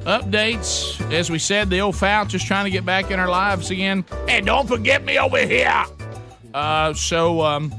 updates. 0.00 1.00
As 1.12 1.30
we 1.30 1.38
said, 1.38 1.70
the 1.70 1.80
old 1.80 1.94
foul 1.94 2.24
just 2.24 2.44
trying 2.44 2.64
to 2.64 2.72
get 2.72 2.84
back 2.84 3.12
in 3.12 3.20
our 3.20 3.28
lives 3.28 3.70
again. 3.70 4.04
And 4.28 4.46
don't 4.46 4.66
forget 4.66 5.04
me 5.04 5.16
over 5.16 5.38
here. 5.38 5.84
Uh, 6.52 6.92
so 6.92 7.42
um, 7.42 7.72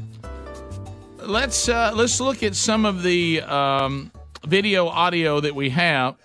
let's 1.17 1.67
uh, 1.67 1.91
let's 1.93 2.21
look 2.21 2.43
at 2.43 2.55
some 2.55 2.85
of 2.85 3.03
the 3.03 3.41
um, 3.41 4.13
video 4.47 4.87
audio 4.87 5.41
that 5.41 5.53
we 5.53 5.69
have. 5.71 6.15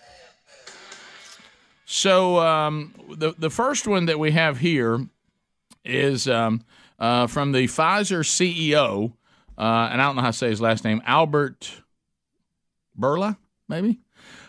So 1.85 2.39
um, 2.39 2.95
the 3.11 3.35
the 3.37 3.51
first 3.51 3.89
one 3.89 4.07
that 4.07 4.21
we 4.21 4.31
have 4.31 4.59
here 4.59 5.05
is 5.85 6.29
um, 6.29 6.65
uh, 7.01 7.27
from 7.27 7.51
the 7.51 7.65
Pfizer 7.65 8.21
CEO, 8.21 9.15
uh, 9.59 9.89
and 9.91 10.01
I 10.01 10.05
don't 10.05 10.15
know 10.15 10.23
how 10.23 10.31
to 10.31 10.33
say 10.33 10.49
his 10.49 10.61
last 10.61 10.85
name, 10.85 11.03
Albert. 11.05 11.83
Burla, 12.99 13.37
maybe, 13.69 14.01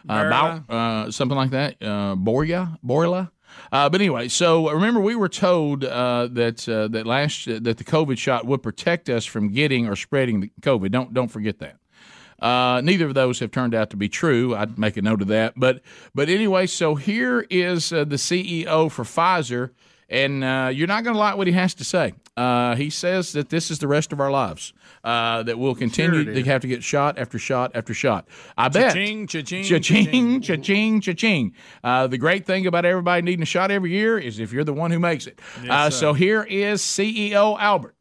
uh, 0.09 0.59
uh, 0.69 1.11
something 1.11 1.37
like 1.37 1.51
that. 1.51 1.81
Uh, 1.81 2.15
Borja, 2.15 2.77
Borla. 2.83 3.31
Uh, 3.71 3.89
but 3.89 4.01
anyway, 4.01 4.27
so 4.27 4.69
remember 4.69 4.99
we 4.99 5.15
were 5.15 5.29
told 5.29 5.83
uh, 5.83 6.27
that 6.31 6.67
uh, 6.69 6.87
that 6.89 7.05
last 7.05 7.45
that 7.45 7.77
the 7.77 7.83
COVID 7.83 8.17
shot 8.17 8.45
would 8.45 8.61
protect 8.61 9.09
us 9.09 9.25
from 9.25 9.51
getting 9.51 9.87
or 9.87 9.95
spreading 9.95 10.41
the 10.41 10.51
COVID. 10.61 10.91
Don't 10.91 11.13
don't 11.13 11.29
forget 11.29 11.59
that. 11.59 11.77
Uh, 12.39 12.81
neither 12.83 13.07
of 13.07 13.15
those 13.15 13.39
have 13.39 13.51
turned 13.51 13.73
out 13.73 13.89
to 13.89 13.97
be 13.97 14.07
true. 14.07 14.55
I'd 14.55 14.77
make 14.77 14.95
a 14.95 15.01
note 15.01 15.21
of 15.21 15.27
that. 15.29 15.53
But 15.57 15.81
but 16.13 16.29
anyway, 16.29 16.67
so 16.67 16.95
here 16.95 17.45
is 17.49 17.91
uh, 17.91 18.03
the 18.03 18.17
CEO 18.17 18.91
for 18.91 19.03
Pfizer, 19.03 19.71
and 20.09 20.43
uh, 20.43 20.69
you're 20.73 20.87
not 20.87 21.03
going 21.03 21.13
to 21.13 21.19
like 21.19 21.37
what 21.37 21.47
he 21.47 21.53
has 21.53 21.73
to 21.75 21.83
say. 21.83 22.13
Uh, 22.35 22.75
he 22.75 22.89
says 22.89 23.31
that 23.33 23.49
this 23.49 23.71
is 23.71 23.79
the 23.79 23.87
rest 23.87 24.13
of 24.13 24.19
our 24.19 24.31
lives. 24.31 24.73
Uh, 25.03 25.43
that 25.43 25.57
we'll 25.57 25.75
continue 25.75 26.23
Sure 26.23 26.33
to 26.33 26.43
have 26.43 26.61
to 26.61 26.67
get 26.67 26.83
shot 26.83 27.17
after 27.17 27.39
shot 27.39 27.71
after 27.75 27.93
shot. 27.93 28.27
I 28.57 28.67
bet. 28.69 28.93
Cha-ching, 28.93 29.27
cha-ching, 29.27 29.63
cha-ching, 29.63 30.41
cha-ching, 30.41 31.01
cha-ching. 31.01 31.53
Uh, 31.83 32.07
the 32.07 32.17
great 32.17 32.45
thing 32.45 32.67
about 32.67 32.83
everybody 32.85 33.21
needing 33.21 33.43
a 33.43 33.45
shot 33.45 33.71
every 33.71 33.91
year 33.91 34.17
is 34.17 34.39
if 34.39 34.51
you're 34.51 34.63
the 34.63 34.73
one 34.73 34.91
who 34.91 34.99
makes 34.99 35.25
it. 35.27 35.39
uh, 35.69 35.89
so 35.89 36.13
here 36.13 36.43
is 36.43 36.81
CEO 36.81 37.57
Albert. 37.59 37.95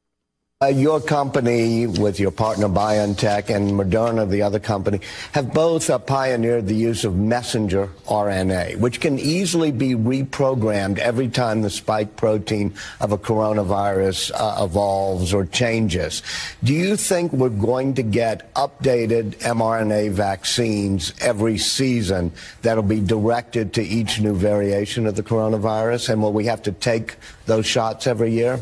Uh, 0.62 0.68
your 0.68 1.02
company, 1.02 1.86
with 1.86 2.18
your 2.18 2.30
partner 2.30 2.66
BioNTech 2.66 3.54
and 3.54 3.72
Moderna, 3.72 4.26
the 4.26 4.40
other 4.40 4.58
company, 4.58 5.00
have 5.32 5.52
both 5.52 5.90
uh, 5.90 5.98
pioneered 5.98 6.66
the 6.66 6.74
use 6.74 7.04
of 7.04 7.14
messenger 7.14 7.90
RNA, 8.06 8.78
which 8.78 8.98
can 8.98 9.18
easily 9.18 9.70
be 9.70 9.94
reprogrammed 9.94 10.96
every 10.96 11.28
time 11.28 11.60
the 11.60 11.68
spike 11.68 12.16
protein 12.16 12.72
of 13.00 13.12
a 13.12 13.18
coronavirus 13.18 14.30
uh, 14.34 14.64
evolves 14.64 15.34
or 15.34 15.44
changes. 15.44 16.22
Do 16.64 16.72
you 16.72 16.96
think 16.96 17.34
we're 17.34 17.50
going 17.50 17.92
to 17.96 18.02
get 18.02 18.54
updated 18.54 19.36
mRNA 19.40 20.12
vaccines 20.12 21.12
every 21.20 21.58
season 21.58 22.32
that'll 22.62 22.82
be 22.82 23.02
directed 23.02 23.74
to 23.74 23.82
each 23.82 24.22
new 24.22 24.34
variation 24.34 25.06
of 25.06 25.16
the 25.16 25.22
coronavirus? 25.22 26.08
And 26.08 26.22
will 26.22 26.32
we 26.32 26.46
have 26.46 26.62
to 26.62 26.72
take 26.72 27.16
those 27.44 27.66
shots 27.66 28.06
every 28.06 28.32
year? 28.32 28.58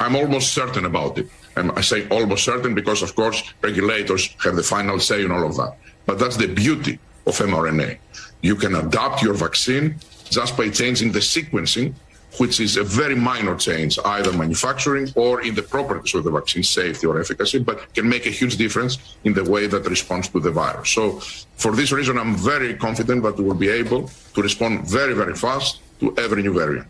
I'm 0.00 0.16
almost 0.16 0.52
certain 0.52 0.84
about 0.84 1.18
it. 1.18 1.28
And 1.56 1.70
I 1.72 1.82
say 1.82 2.08
almost 2.08 2.44
certain 2.44 2.74
because, 2.74 3.02
of 3.02 3.14
course, 3.14 3.42
regulators 3.62 4.34
have 4.42 4.56
the 4.56 4.62
final 4.62 4.98
say 4.98 5.24
in 5.24 5.30
all 5.30 5.46
of 5.46 5.56
that. 5.56 5.76
But 6.06 6.18
that's 6.18 6.36
the 6.36 6.48
beauty 6.48 6.98
of 7.26 7.36
mRNA. 7.38 7.98
You 8.42 8.56
can 8.56 8.74
adapt 8.74 9.22
your 9.22 9.34
vaccine 9.34 9.96
just 10.30 10.56
by 10.56 10.68
changing 10.68 11.12
the 11.12 11.20
sequencing 11.20 11.94
which 12.38 12.60
is 12.60 12.76
a 12.76 12.84
very 12.84 13.14
minor 13.14 13.56
change, 13.56 13.98
either 14.04 14.32
manufacturing 14.32 15.08
or 15.14 15.42
in 15.42 15.54
the 15.54 15.62
properties 15.62 16.14
of 16.14 16.24
the 16.24 16.30
vaccine, 16.30 16.62
safety 16.62 17.06
or 17.06 17.20
efficacy, 17.20 17.58
but 17.58 17.92
can 17.94 18.08
make 18.08 18.26
a 18.26 18.30
huge 18.30 18.56
difference 18.56 19.16
in 19.24 19.32
the 19.34 19.44
way 19.44 19.66
that 19.66 19.88
responds 19.88 20.28
to 20.28 20.40
the 20.40 20.50
virus. 20.50 20.90
So, 20.90 21.20
for 21.56 21.72
this 21.72 21.92
reason, 21.92 22.18
I'm 22.18 22.34
very 22.34 22.74
confident 22.74 23.22
that 23.22 23.36
we 23.38 23.44
will 23.44 23.54
be 23.54 23.68
able 23.68 24.10
to 24.34 24.42
respond 24.42 24.86
very, 24.88 25.14
very 25.14 25.34
fast 25.34 25.80
to 26.00 26.14
every 26.18 26.42
new 26.42 26.52
variant. 26.52 26.88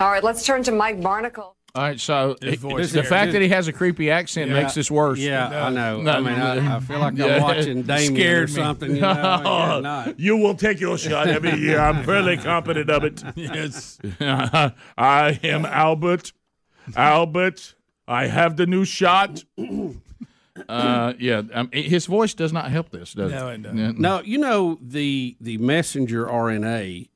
All 0.00 0.10
right, 0.10 0.24
let's 0.24 0.44
turn 0.44 0.62
to 0.64 0.72
Mike 0.72 1.00
Barnicle. 1.00 1.54
All 1.74 1.82
right, 1.82 1.98
so 1.98 2.36
His 2.42 2.50
he- 2.50 2.56
voice 2.56 2.92
the 2.92 3.02
fact 3.02 3.32
that 3.32 3.40
he 3.40 3.48
has 3.48 3.66
a 3.66 3.72
creepy 3.72 4.10
accent 4.10 4.50
Yeah. 4.50 4.60
makes 4.62 4.74
this 4.74 4.90
worse. 4.90 5.18
Yeah, 5.18 5.66
I 5.66 5.70
know. 5.70 6.02
No, 6.02 6.10
I 6.12 6.20
mean, 6.20 6.34
I, 6.34 6.76
I 6.76 6.80
feel 6.80 6.98
like 6.98 7.18
I'm 7.18 7.40
watching 7.42 7.82
Damien 7.82 8.12
or 8.12 8.14
Scared 8.16 8.48
me. 8.50 8.54
something. 8.54 8.94
You 8.96 9.00
know? 9.00 9.08
Yeah, 9.12 9.80
not. 9.82 10.20
You 10.20 10.36
will 10.36 10.54
take 10.54 10.80
your 10.80 10.98
shot 10.98 11.28
every 11.28 11.54
year. 11.58 11.78
I'm 11.80 12.04
fairly 12.04 12.36
confident 12.36 12.90
of 12.90 13.04
it. 13.04 13.22
Yes. 13.36 13.98
I 14.20 15.40
am 15.42 15.64
Albert. 15.64 16.32
Albert, 16.94 17.74
I 18.06 18.26
have 18.26 18.56
the 18.58 18.66
new 18.66 18.84
shot. 18.84 19.44
Uh, 20.68 21.14
yeah, 21.18 21.40
um, 21.54 21.70
his 21.72 22.04
voice 22.04 22.34
does 22.34 22.52
not 22.52 22.70
help 22.70 22.90
this, 22.90 23.14
does 23.14 23.32
No, 23.32 23.48
it? 23.48 23.54
it 23.54 23.62
doesn't. 23.62 23.98
No, 23.98 24.20
you 24.20 24.36
know 24.36 24.78
the 24.82 25.36
the 25.40 25.56
messenger 25.58 26.26
RNA, 26.26 27.08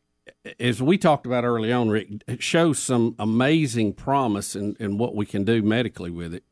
as 0.59 0.83
we 0.83 0.99
talked 0.99 1.27
about 1.27 1.45
early 1.45 1.73
on, 1.73 1.89
Rick, 1.89 2.09
it 2.27 2.43
shows 2.43 2.79
some 2.79 3.15
amazing 3.19 3.95
promise 3.95 4.57
in, 4.57 4.77
in 4.79 4.99
what 4.99 5.15
we 5.15 5.27
can 5.27 5.45
do 5.45 5.63
medically 5.63 6.11
with 6.11 6.35
it. 6.35 6.45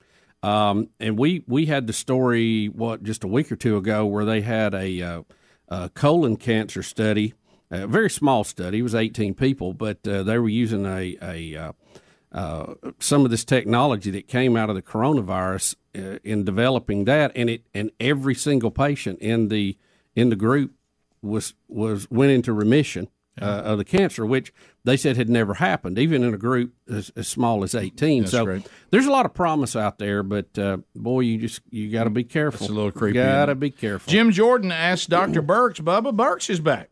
Um, 0.43 0.91
and 1.01 1.19
we 1.19 1.43
we 1.47 1.67
had 1.67 1.87
the 1.87 1.95
story 1.95 2.67
what 2.67 3.03
just 3.03 3.25
a 3.25 3.27
week 3.27 3.51
or 3.51 3.57
two 3.57 3.79
ago 3.79 4.05
where 4.05 4.27
they 4.27 4.43
had 4.43 4.75
a, 4.75 5.01
uh, 5.01 5.23
a 5.69 5.89
colon 5.89 6.37
cancer 6.37 6.83
study, 6.83 7.33
a 7.71 7.87
very 7.87 8.11
small 8.11 8.45
study. 8.45 8.81
It 8.81 8.83
was 8.83 8.95
eighteen 8.95 9.35
people, 9.35 9.73
but 9.73 10.07
uh, 10.07 10.23
they 10.23 10.39
were 10.39 10.51
using 10.51 10.85
a 10.85 11.17
a 11.23 11.57
uh, 11.57 11.73
uh, 12.33 12.75
some 12.99 13.25
of 13.25 13.31
this 13.31 13.45
technology 13.45 14.11
that 14.11 14.29
came 14.29 14.55
out 14.55 14.69
of 14.69 14.77
the 14.77 14.83
coronavirus 14.83 15.77
uh, 15.97 16.19
in 16.23 16.45
developing 16.45 17.07
that, 17.07 17.33
and 17.35 17.49
it 17.49 17.63
and 17.73 17.91
every 17.99 18.35
single 18.35 18.71
patient 18.71 19.19
in 19.21 19.49
the 19.49 19.79
in 20.15 20.29
the 20.29 20.37
group 20.37 20.75
was 21.23 21.55
was 21.69 22.11
went 22.11 22.33
into 22.33 22.53
remission 22.53 23.09
uh, 23.41 23.45
of 23.45 23.79
the 23.79 23.85
cancer, 23.85 24.25
which 24.25 24.53
they 24.85 24.97
said 24.97 25.17
had 25.17 25.29
never 25.29 25.55
happened, 25.55 25.99
even 25.99 26.23
in 26.23 26.33
a 26.35 26.39
group 26.39 26.73
as, 26.89 27.11
as 27.17 27.27
small 27.29 27.65
as 27.65 27.75
eighteen. 27.75 28.23
That's 28.23 28.33
so 28.33 28.45
great. 28.45 28.67
there's 28.91 29.07
a 29.07 29.11
lot 29.11 29.27
of 29.27 29.35
promise 29.35 29.75
out 29.77 29.99
there, 29.99 30.23
but 30.23 30.57
uh, 30.59 30.79
boy, 30.95 31.21
you 31.21 31.39
just 31.39 31.61
you 31.71 31.91
got 31.91 32.05
to 32.05 32.11
be 32.11 32.25
careful. 32.25 32.65
It's 32.65 32.71
a 32.71 32.75
little 32.75 32.93
creepy. 32.93 33.15
Got 33.15 33.47
to 33.47 33.55
be 33.55 33.71
careful. 33.71 34.11
Jim 34.11 34.31
Jordan 34.31 34.71
asked 34.73 35.09
Dr. 35.11 35.43
Birx, 35.43 35.81
Bubba 35.81 36.15
Burks 36.15 36.49
is 36.51 36.61
back. 36.61 36.91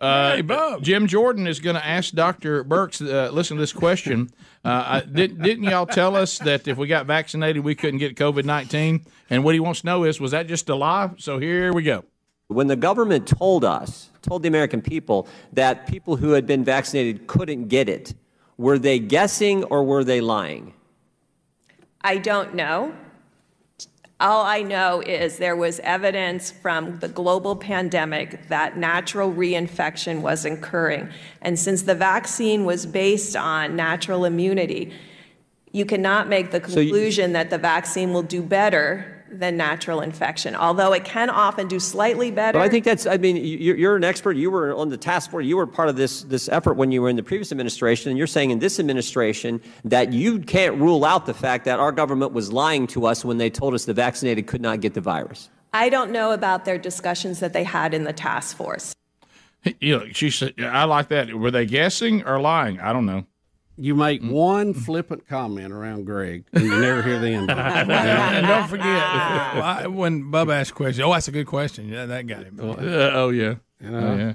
Uh, 0.00 0.36
Hey, 0.36 0.42
Bub. 0.42 0.82
Jim 0.82 1.06
Jordan 1.06 1.46
is 1.46 1.58
going 1.58 1.76
to 1.76 1.86
ask 1.86 2.12
Dr. 2.12 2.62
Birx, 2.62 3.00
uh, 3.00 3.30
listen 3.32 3.56
to 3.56 3.60
this 3.62 3.72
question. 3.72 4.28
Uh, 4.62 4.84
I, 4.86 5.00
did, 5.00 5.40
didn't 5.40 5.64
y'all 5.64 5.86
tell 5.86 6.14
us 6.14 6.38
that 6.40 6.68
if 6.68 6.76
we 6.76 6.86
got 6.88 7.06
vaccinated, 7.06 7.64
we 7.64 7.74
couldn't 7.74 7.98
get 7.98 8.14
COVID 8.14 8.44
19? 8.44 9.04
And 9.30 9.44
what 9.44 9.54
he 9.54 9.60
wants 9.60 9.80
to 9.80 9.86
know 9.86 10.04
is, 10.04 10.20
was 10.20 10.32
that 10.32 10.46
just 10.46 10.68
a 10.68 10.74
lie? 10.74 11.10
So 11.16 11.38
here 11.38 11.72
we 11.72 11.82
go. 11.84 12.04
When 12.52 12.66
the 12.66 12.76
government 12.76 13.26
told 13.26 13.64
us, 13.64 14.10
told 14.22 14.42
the 14.42 14.48
American 14.48 14.80
people, 14.82 15.26
that 15.52 15.86
people 15.86 16.16
who 16.16 16.30
had 16.32 16.46
been 16.46 16.64
vaccinated 16.64 17.26
couldn't 17.26 17.68
get 17.68 17.88
it, 17.88 18.14
were 18.56 18.78
they 18.78 18.98
guessing 18.98 19.64
or 19.64 19.82
were 19.82 20.04
they 20.04 20.20
lying? 20.20 20.74
I 22.02 22.18
don't 22.18 22.54
know. 22.54 22.94
All 24.20 24.44
I 24.44 24.62
know 24.62 25.00
is 25.00 25.38
there 25.38 25.56
was 25.56 25.80
evidence 25.80 26.52
from 26.52 27.00
the 27.00 27.08
global 27.08 27.56
pandemic 27.56 28.46
that 28.48 28.76
natural 28.76 29.32
reinfection 29.32 30.20
was 30.20 30.44
occurring. 30.44 31.08
And 31.40 31.58
since 31.58 31.82
the 31.82 31.96
vaccine 31.96 32.64
was 32.64 32.86
based 32.86 33.34
on 33.34 33.74
natural 33.74 34.24
immunity, 34.24 34.92
you 35.72 35.84
cannot 35.84 36.28
make 36.28 36.52
the 36.52 36.62
So 36.68 36.78
you- 36.78 36.90
conclusion 36.90 37.32
that 37.32 37.50
the 37.50 37.58
vaccine 37.58 38.12
will 38.12 38.22
do 38.22 38.42
better 38.42 39.21
than 39.32 39.56
natural 39.56 40.00
infection, 40.00 40.54
although 40.54 40.92
it 40.92 41.04
can 41.04 41.30
often 41.30 41.68
do 41.68 41.80
slightly 41.80 42.30
better. 42.30 42.58
But 42.58 42.64
I 42.64 42.68
think 42.68 42.84
that's, 42.84 43.06
I 43.06 43.16
mean, 43.16 43.36
you- 43.36 43.74
you're 43.74 43.96
an 43.96 44.04
expert. 44.04 44.36
You 44.36 44.50
were 44.50 44.74
on 44.74 44.88
the 44.90 44.96
task 44.96 45.30
force. 45.30 45.46
You 45.46 45.56
were 45.56 45.66
part 45.66 45.88
of 45.88 45.96
this, 45.96 46.22
this 46.22 46.48
effort 46.48 46.74
when 46.74 46.92
you 46.92 47.02
were 47.02 47.08
in 47.08 47.16
the 47.16 47.22
previous 47.22 47.50
administration. 47.52 48.10
And 48.10 48.18
you're 48.18 48.26
saying 48.26 48.50
in 48.50 48.58
this 48.58 48.78
administration 48.78 49.60
that 49.84 50.12
you 50.12 50.38
can't 50.40 50.76
rule 50.80 51.04
out 51.04 51.26
the 51.26 51.34
fact 51.34 51.64
that 51.64 51.80
our 51.80 51.92
government 51.92 52.32
was 52.32 52.52
lying 52.52 52.86
to 52.88 53.06
us 53.06 53.24
when 53.24 53.38
they 53.38 53.50
told 53.50 53.74
us 53.74 53.84
the 53.86 53.94
vaccinated 53.94 54.46
could 54.46 54.60
not 54.60 54.80
get 54.80 54.94
the 54.94 55.00
virus. 55.00 55.48
I 55.72 55.88
don't 55.88 56.10
know 56.10 56.32
about 56.32 56.64
their 56.66 56.78
discussions 56.78 57.40
that 57.40 57.54
they 57.54 57.64
had 57.64 57.94
in 57.94 58.04
the 58.04 58.12
task 58.12 58.56
force. 58.56 58.92
You 59.80 59.98
know, 59.98 60.06
she 60.12 60.28
said, 60.30 60.54
I 60.60 60.84
like 60.84 61.08
that. 61.08 61.32
Were 61.32 61.50
they 61.50 61.66
guessing 61.66 62.24
or 62.24 62.40
lying? 62.40 62.80
I 62.80 62.92
don't 62.92 63.06
know. 63.06 63.24
You 63.76 63.94
make 63.94 64.22
one 64.22 64.74
flippant 64.74 65.26
comment 65.26 65.72
around 65.72 66.04
Greg, 66.04 66.44
and 66.52 66.62
you 66.64 66.78
never 66.78 67.02
hear 67.02 67.18
the 67.18 67.28
end. 67.28 67.50
of 67.50 67.58
it. 67.58 67.66
and 67.90 68.46
don't 68.46 68.68
forget 68.68 68.86
I- 68.86 69.86
when 69.86 70.30
Bub 70.30 70.50
asked 70.50 70.72
a 70.72 70.74
question. 70.74 71.04
Oh, 71.04 71.12
that's 71.12 71.28
a 71.28 71.32
good 71.32 71.46
question. 71.46 71.88
Yeah, 71.88 72.06
that 72.06 72.26
got 72.26 72.44
him. 72.44 72.60
Uh, 72.60 72.74
oh, 72.78 73.30
yeah. 73.30 73.54
know? 73.80 73.98
Oh, 73.98 74.16
yeah. 74.16 74.34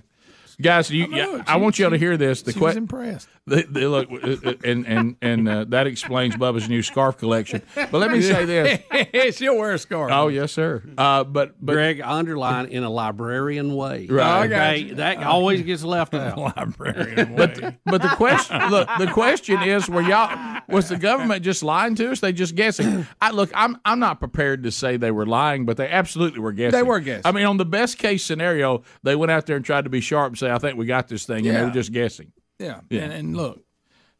Guys, 0.60 0.89
you, 0.89 1.04
I 1.06 1.08
know, 1.08 1.17
yeah, 1.36 1.43
she- 1.43 1.47
I 1.50 1.56
want 1.58 1.78
y'all 1.78 1.91
to 1.91 1.97
hear 1.97 2.17
this. 2.17 2.41
The 2.41 2.54
question. 2.54 2.84
impressed. 2.84 3.30
They, 3.48 3.64
they 3.64 3.86
look, 3.86 4.10
uh, 4.12 4.36
uh, 4.50 4.54
and 4.66 4.86
and 4.86 5.16
and 5.22 5.48
uh, 5.48 5.66
that 5.70 5.88
explains 5.88 6.36
Bubba's 6.36 6.68
new 6.68 6.84
scarf 6.84 7.18
collection. 7.18 7.62
But 7.76 7.94
let 7.94 8.12
me 8.12 8.22
say 8.22 8.44
this. 8.44 9.36
She'll 9.38 9.58
wear 9.58 9.72
a 9.72 9.80
scarf. 9.80 10.12
Oh 10.12 10.28
yes, 10.28 10.52
sir. 10.52 10.84
Uh, 10.98 11.24
but 11.24 11.56
but 11.66 11.72
Greg, 11.74 12.02
underline 12.02 12.66
in 12.66 12.84
a 12.84 12.90
librarian 12.90 13.74
way. 13.74 14.08
Right. 14.10 14.26
Oh, 14.28 14.42
I 14.42 14.48
got 14.48 14.68
Okay, 14.74 14.78
you. 14.80 14.96
that 14.96 15.24
always 15.24 15.62
gets 15.62 15.84
left 15.86 16.14
out. 16.14 16.38
Librarian 16.38 17.36
but 17.38 17.76
but 17.86 18.02
the 18.02 18.10
question 18.10 18.58
look 18.70 18.90
the 19.00 19.08
question 19.08 19.62
is 19.62 19.88
were 19.90 20.02
y'all 20.02 20.62
was 20.68 20.90
the 20.90 20.98
government 20.98 21.42
just 21.44 21.64
lying 21.64 21.96
to 21.96 22.12
us? 22.12 22.20
They 22.20 22.34
just 22.34 22.54
guessing. 22.56 23.08
I 23.22 23.32
look, 23.32 23.50
I'm 23.56 23.78
I'm 23.86 24.00
not 24.00 24.20
prepared 24.20 24.64
to 24.64 24.72
say 24.72 24.98
they 24.98 25.12
were 25.12 25.26
lying, 25.26 25.66
but 25.66 25.78
they 25.78 25.88
absolutely 25.88 26.42
were 26.42 26.52
guessing. 26.52 26.78
They 26.78 26.84
were 26.84 27.00
guessing. 27.00 27.22
I 27.26 27.32
mean, 27.32 27.46
on 27.46 27.56
the 27.56 27.66
best 27.66 27.98
case 27.98 28.26
scenario, 28.26 28.84
they 29.04 29.16
went 29.16 29.32
out 29.32 29.46
there 29.46 29.56
and 29.56 29.64
tried 29.64 29.86
to 29.86 29.90
be 29.90 30.02
sharp 30.02 30.32
and 30.32 30.38
say, 30.38 30.52
"I 30.52 30.58
think 30.58 30.78
we 30.78 30.86
got 30.86 31.08
this 31.08 31.26
thing," 31.26 31.48
and 31.48 31.56
they 31.56 31.64
were 31.64 31.72
just 31.72 31.94
guessing. 31.94 32.34
Yeah. 32.60 32.82
Yeah. 32.89 33.02
And, 33.04 33.13
and 33.13 33.38
look, 33.38 33.63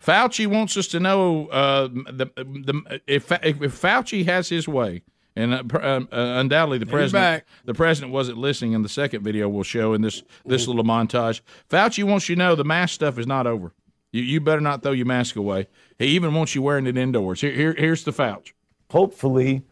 Fauci 0.04 0.48
wants 0.48 0.78
us 0.78 0.88
to 0.88 1.00
know 1.00 1.48
uh, 1.48 1.88
the, 1.88 2.30
the 2.36 3.02
if, 3.08 3.32
if 3.32 3.62
if 3.62 3.82
Fauci 3.82 4.26
has 4.26 4.50
his 4.50 4.68
way, 4.68 5.02
and 5.36 5.54
uh, 5.54 5.64
um, 5.82 6.08
uh, 6.12 6.16
undoubtedly 6.16 6.78
the 6.78 6.86
He's 6.86 6.92
president 6.92 7.24
back. 7.24 7.48
the 7.66 7.74
president 7.74 8.14
wasn't 8.14 8.38
listening 8.38 8.74
in 8.74 8.84
the 8.84 8.90
second 8.90 9.24
video 9.24 9.50
we'll 9.50 9.64
show 9.64 9.94
in 9.94 10.02
this 10.02 10.24
this 10.46 10.68
little 10.68 10.84
montage. 10.84 11.42
Fauci 11.70 12.04
wants 12.04 12.30
you 12.30 12.36
to 12.36 12.40
know 12.40 12.56
the 12.56 12.64
mask 12.64 12.94
stuff 12.94 13.18
is 13.18 13.26
not 13.28 13.48
over. 13.48 13.74
You 14.12 14.22
you 14.22 14.40
better 14.40 14.62
not 14.62 14.84
throw 14.84 14.92
your 14.92 15.08
mask 15.08 15.36
away. 15.36 15.68
He 15.98 16.06
even 16.08 16.34
wants 16.34 16.54
you 16.54 16.62
wearing 16.62 16.86
it 16.86 16.98
indoors. 16.98 17.42
Here, 17.42 17.52
here 17.52 17.74
here's 17.78 18.04
the 18.04 18.12
Fauci. 18.12 18.52
hopefully, 18.92 19.64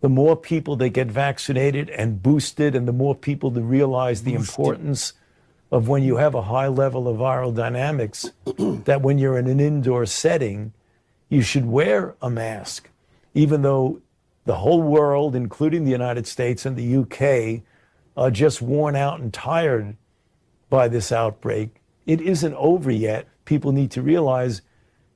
the 0.00 0.08
more 0.08 0.34
people 0.34 0.76
that 0.76 0.90
get 0.90 1.08
vaccinated 1.08 1.90
and 1.90 2.22
boosted, 2.22 2.74
and 2.74 2.88
the 2.88 2.92
more 2.92 3.14
people 3.14 3.50
that 3.50 3.62
realize 3.62 4.22
the 4.22 4.34
importance 4.34 5.12
of 5.72 5.88
when 5.88 6.02
you 6.02 6.16
have 6.16 6.34
a 6.34 6.42
high 6.42 6.68
level 6.68 7.08
of 7.08 7.16
viral 7.16 7.52
dynamics, 7.52 8.30
that 8.84 9.00
when 9.00 9.18
you're 9.18 9.38
in 9.38 9.48
an 9.48 9.58
indoor 9.58 10.04
setting, 10.04 10.72
you 11.30 11.40
should 11.40 11.64
wear 11.64 12.14
a 12.20 12.28
mask, 12.28 12.90
even 13.32 13.62
though 13.62 14.00
the 14.44 14.56
whole 14.56 14.82
world, 14.82 15.34
including 15.34 15.84
the 15.84 15.90
United 15.90 16.26
States 16.26 16.66
and 16.66 16.76
the 16.76 16.96
UK, 16.98 17.62
are 18.18 18.30
just 18.30 18.60
worn 18.60 18.94
out 18.94 19.18
and 19.18 19.32
tired 19.32 19.96
by 20.68 20.88
this 20.88 21.10
outbreak. 21.10 21.80
It 22.04 22.20
isn't 22.20 22.54
over 22.54 22.90
yet. 22.90 23.26
People 23.46 23.72
need 23.72 23.90
to 23.92 24.02
realize 24.02 24.60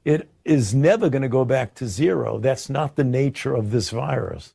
it 0.06 0.30
is 0.46 0.74
never 0.74 1.10
going 1.10 1.22
to 1.22 1.28
go 1.28 1.44
back 1.44 1.74
to 1.74 1.86
zero. 1.86 2.38
That's 2.38 2.70
not 2.70 2.96
the 2.96 3.04
nature 3.04 3.54
of 3.54 3.72
this 3.72 3.90
virus. 3.90 4.54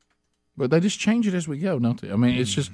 But 0.58 0.72
they 0.72 0.80
just 0.80 1.00
change 1.00 1.28
it 1.28 1.36
as 1.36 1.48
we 1.48 1.60
go, 1.60 1.78
don't 1.78 2.02
they? 2.02 2.12
I 2.12 2.16
mean, 2.16 2.40
it's 2.40 2.54
just 2.54 2.72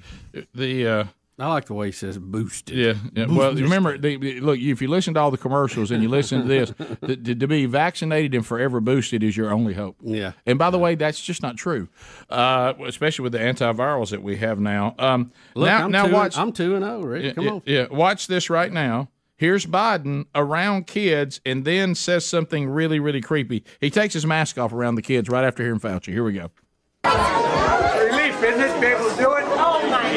the. 0.54 0.88
Uh, 0.88 1.04
I 1.40 1.48
like 1.50 1.66
the 1.66 1.76
way 1.76 1.88
he 1.88 1.92
says 1.92 2.18
boosted. 2.18 2.76
Yeah, 2.76 2.94
yeah. 3.14 3.28
Well, 3.30 3.54
remember, 3.54 3.96
the, 3.96 4.18
the- 4.18 4.40
look, 4.40 4.58
if 4.58 4.82
you 4.82 4.88
listen 4.88 5.14
to 5.14 5.20
all 5.20 5.30
the 5.30 5.38
commercials 5.38 5.92
and 5.92 6.02
you 6.02 6.10
listen 6.10 6.42
to 6.42 6.48
this, 6.48 6.72
to, 7.06 7.16
to, 7.16 7.36
to 7.36 7.48
be 7.48 7.68
vaccinated 7.68 8.34
and 8.34 8.44
forever 8.44 8.80
boosted 8.80 9.22
is 9.24 9.38
your 9.38 9.54
only 9.54 9.76
hope. 9.76 9.98
Yeah. 10.02 10.32
And 10.48 10.58
by 10.58 10.72
the 10.72 10.80
way, 10.80 10.96
that's 10.96 11.22
just 11.22 11.44
not 11.44 11.56
true, 11.56 11.90
uh, 12.32 12.74
especially 12.88 13.22
with 13.24 13.34
the 13.34 13.38
antivirals 13.40 14.10
that 14.10 14.24
we 14.24 14.38
have 14.38 14.60
now. 14.60 14.96
Um, 14.98 15.32
Look, 15.54 15.68
now, 15.68 15.84
I'm 15.86 15.92
now 15.92 16.08
two, 16.08 16.14
watch. 16.14 16.38
I'm 16.38 16.52
two 16.52 16.76
and 16.76 16.84
zero, 16.84 17.02
Rick. 17.02 17.24
yeah, 17.26 17.32
Come 17.34 17.46
yeah, 17.46 17.52
on. 17.52 17.62
yeah, 17.68 17.88
watch 17.92 18.26
this 18.26 18.50
right 18.50 18.72
now. 18.72 19.10
Here's 19.36 19.68
Biden 19.68 20.26
around 20.34 20.88
kids 20.88 21.40
and 21.46 21.64
then 21.66 21.94
says 21.94 22.26
something 22.26 22.68
really, 22.68 23.00
really 23.00 23.22
creepy. 23.22 23.64
He 23.80 23.92
takes 23.92 24.16
his 24.16 24.26
mask 24.26 24.58
off 24.58 24.74
around 24.74 24.96
the 24.96 25.04
kids 25.04 25.30
right 25.30 25.44
after 25.44 25.62
hearing 25.62 25.80
Fauci. 25.80 26.08
Here 26.12 26.24
we 26.24 26.34
go. 26.34 26.50
Relief, 27.04 28.44
isn't 28.44 28.60
it, 28.62 28.74
to 28.74 28.82
be 28.82 28.88
able 28.88 29.08
to 29.08 29.16
do 29.16 29.34
it? 29.34 29.44
Oh 29.46 29.88
my 29.92 30.08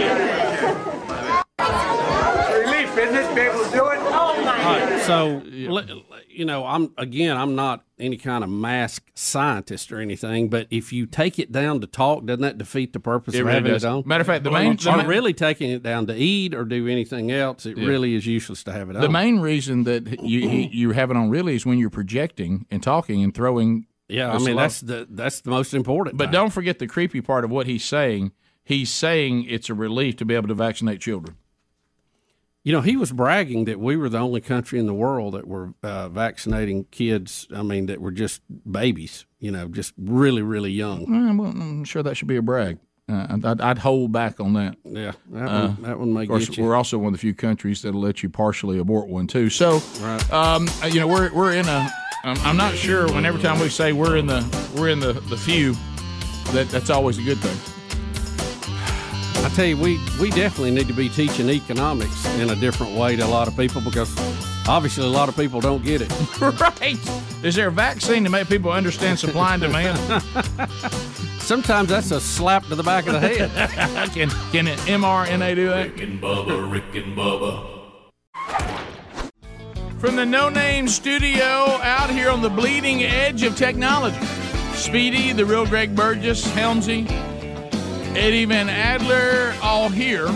Relief, 2.64 2.96
isn't 2.96 3.14
it, 3.16 3.28
to 3.28 3.34
be 3.34 3.40
able 3.42 3.62
to 3.64 3.70
do 3.70 3.86
it? 3.88 3.98
Oh 4.00 4.42
my 4.44 4.64
All 4.64 4.78
right, 4.80 4.99
so 5.10 5.42
le- 5.72 5.86
you 6.28 6.44
know, 6.44 6.64
I'm 6.64 6.92
again, 6.96 7.36
I'm 7.36 7.54
not 7.54 7.84
any 7.98 8.16
kind 8.16 8.42
of 8.44 8.50
mask 8.50 9.10
scientist 9.14 9.92
or 9.92 10.00
anything, 10.00 10.48
but 10.48 10.66
if 10.70 10.92
you 10.92 11.06
take 11.06 11.38
it 11.38 11.52
down 11.52 11.80
to 11.82 11.86
talk, 11.86 12.24
doesn't 12.24 12.42
that 12.42 12.56
defeat 12.58 12.92
the 12.92 13.00
purpose 13.00 13.34
It 13.34 13.40
of 13.40 13.46
really 13.46 13.54
having 13.56 13.72
does. 13.72 13.84
it 13.84 13.88
on? 13.88 14.02
Matter 14.06 14.20
of 14.22 14.26
fact, 14.26 14.44
the 14.44 14.50
main- 14.50 14.76
the 14.76 14.96
main- 14.96 15.06
really 15.06 15.34
taking 15.34 15.70
it 15.70 15.82
down 15.82 16.06
to 16.06 16.14
eat 16.16 16.54
or 16.54 16.64
do 16.64 16.86
anything 16.88 17.30
else, 17.30 17.66
it 17.66 17.76
Yeah. 17.76 17.86
really 17.86 18.14
is 18.14 18.26
useless 18.26 18.62
to 18.64 18.72
have 18.72 18.88
it 18.90 18.96
on. 18.96 19.02
The 19.02 19.08
main 19.08 19.40
reason 19.40 19.84
that 19.84 20.22
you 20.22 20.40
you 20.40 20.68
you 20.72 20.90
have 20.92 21.10
it 21.10 21.16
on 21.16 21.30
really 21.30 21.54
is 21.54 21.66
when 21.66 21.78
you're 21.78 21.90
projecting 21.90 22.66
and 22.70 22.82
talking 22.82 23.22
and 23.22 23.34
throwing. 23.34 23.86
Yeah, 24.08 24.30
I 24.30 24.38
mean 24.38 24.40
slow- 24.46 24.56
that's 24.56 24.80
the 24.80 25.06
that's 25.10 25.40
the 25.42 25.50
most 25.50 25.74
important. 25.74 26.16
But 26.16 26.26
thing. 26.26 26.32
don't 26.32 26.52
forget 26.52 26.78
the 26.78 26.86
creepy 26.86 27.20
part 27.20 27.44
of 27.44 27.50
what 27.50 27.66
he's 27.66 27.84
saying. 27.84 28.32
He's 28.64 28.90
saying 28.90 29.46
it's 29.48 29.68
a 29.68 29.74
relief 29.74 30.16
to 30.16 30.24
be 30.24 30.34
able 30.34 30.48
to 30.48 30.54
vaccinate 30.54 31.00
children. 31.00 31.36
You 32.62 32.72
know, 32.74 32.82
he 32.82 32.96
was 32.98 33.10
bragging 33.10 33.64
that 33.64 33.80
we 33.80 33.96
were 33.96 34.10
the 34.10 34.18
only 34.18 34.42
country 34.42 34.78
in 34.78 34.86
the 34.86 34.92
world 34.94 35.32
that 35.34 35.48
were 35.48 35.72
uh, 35.82 36.10
vaccinating 36.10 36.84
kids. 36.90 37.48
I 37.54 37.62
mean, 37.62 37.86
that 37.86 38.00
were 38.02 38.10
just 38.10 38.42
babies. 38.70 39.24
You 39.38 39.50
know, 39.50 39.66
just 39.68 39.94
really, 39.96 40.42
really 40.42 40.70
young. 40.70 41.06
Mm, 41.06 41.38
well, 41.38 41.50
I'm 41.50 41.84
sure 41.84 42.02
that 42.02 42.16
should 42.16 42.28
be 42.28 42.36
a 42.36 42.42
brag. 42.42 42.78
Uh, 43.10 43.38
I'd, 43.44 43.60
I'd 43.62 43.78
hold 43.78 44.12
back 44.12 44.38
on 44.40 44.52
that. 44.54 44.76
Yeah, 44.84 45.12
that 45.32 45.48
Uh, 45.48 45.68
one, 45.68 45.82
that 45.82 45.98
one 45.98 46.12
may 46.12 46.22
of 46.24 46.28
course, 46.28 46.56
we're 46.58 46.76
also 46.76 46.98
one 46.98 47.08
of 47.08 47.12
the 47.14 47.18
few 47.18 47.34
countries 47.34 47.80
that'll 47.82 48.00
let 48.00 48.22
you 48.22 48.28
partially 48.28 48.78
abort 48.78 49.08
one 49.08 49.26
too. 49.26 49.48
So, 49.50 49.82
Right. 50.00 50.32
um, 50.32 50.68
you 50.90 51.00
know, 51.00 51.08
we're 51.08 51.32
we're 51.32 51.52
in 51.54 51.66
a. 51.66 51.90
I'm, 52.24 52.36
I'm 52.40 52.56
not 52.58 52.74
sure. 52.74 53.10
When 53.10 53.24
every 53.24 53.40
time 53.40 53.58
we 53.58 53.70
say 53.70 53.92
we're 53.92 54.16
in 54.18 54.26
the 54.26 54.44
we're 54.76 54.90
in 54.90 55.00
the 55.00 55.14
the 55.14 55.36
few, 55.38 55.72
that 56.52 56.68
that's 56.68 56.90
always 56.90 57.16
a 57.18 57.22
good 57.22 57.38
thing. 57.38 57.56
I 59.42 59.48
tell 59.54 59.64
you, 59.64 59.76
we, 59.76 59.98
we 60.20 60.30
definitely 60.30 60.70
need 60.70 60.86
to 60.88 60.92
be 60.92 61.08
teaching 61.08 61.48
economics 61.48 62.26
in 62.36 62.50
a 62.50 62.56
different 62.56 62.94
way 62.94 63.16
to 63.16 63.24
a 63.24 63.26
lot 63.26 63.48
of 63.48 63.56
people 63.56 63.80
because 63.80 64.14
obviously 64.68 65.04
a 65.04 65.08
lot 65.08 65.28
of 65.28 65.36
people 65.36 65.60
don't 65.60 65.82
get 65.82 66.02
it. 66.02 66.40
right. 66.60 66.98
Is 67.42 67.54
there 67.54 67.68
a 67.68 67.72
vaccine 67.72 68.22
to 68.24 68.30
make 68.30 68.48
people 68.48 68.70
understand 68.70 69.18
supply 69.18 69.54
and 69.54 69.62
demand? 69.62 69.98
Sometimes 71.40 71.88
that's 71.88 72.10
a 72.10 72.20
slap 72.20 72.66
to 72.66 72.74
the 72.74 72.82
back 72.82 73.06
of 73.06 73.14
the 73.14 73.20
head. 73.20 73.50
can 74.12 74.28
can 74.52 74.68
an 74.68 74.78
mRNA 74.78 75.54
do 75.56 75.68
that? 75.68 75.90
Rick 75.92 76.02
and 76.02 76.20
Bubba, 76.20 76.70
Rick 76.70 76.94
and 76.94 77.16
Bubba. 77.16 77.80
From 79.98 80.16
the 80.16 80.24
No 80.24 80.48
Name 80.48 80.86
Studio 80.86 81.42
out 81.42 82.10
here 82.10 82.30
on 82.30 82.40
the 82.40 82.50
bleeding 82.50 83.02
edge 83.02 83.42
of 83.42 83.56
technology, 83.56 84.24
Speedy, 84.74 85.32
the 85.32 85.44
real 85.44 85.66
Greg 85.66 85.96
Burgess, 85.96 86.46
Helmsy, 86.52 87.08
Eddie 88.16 88.44
Van 88.44 88.68
Adler, 88.68 89.54
all 89.62 89.88
here. 89.88 90.26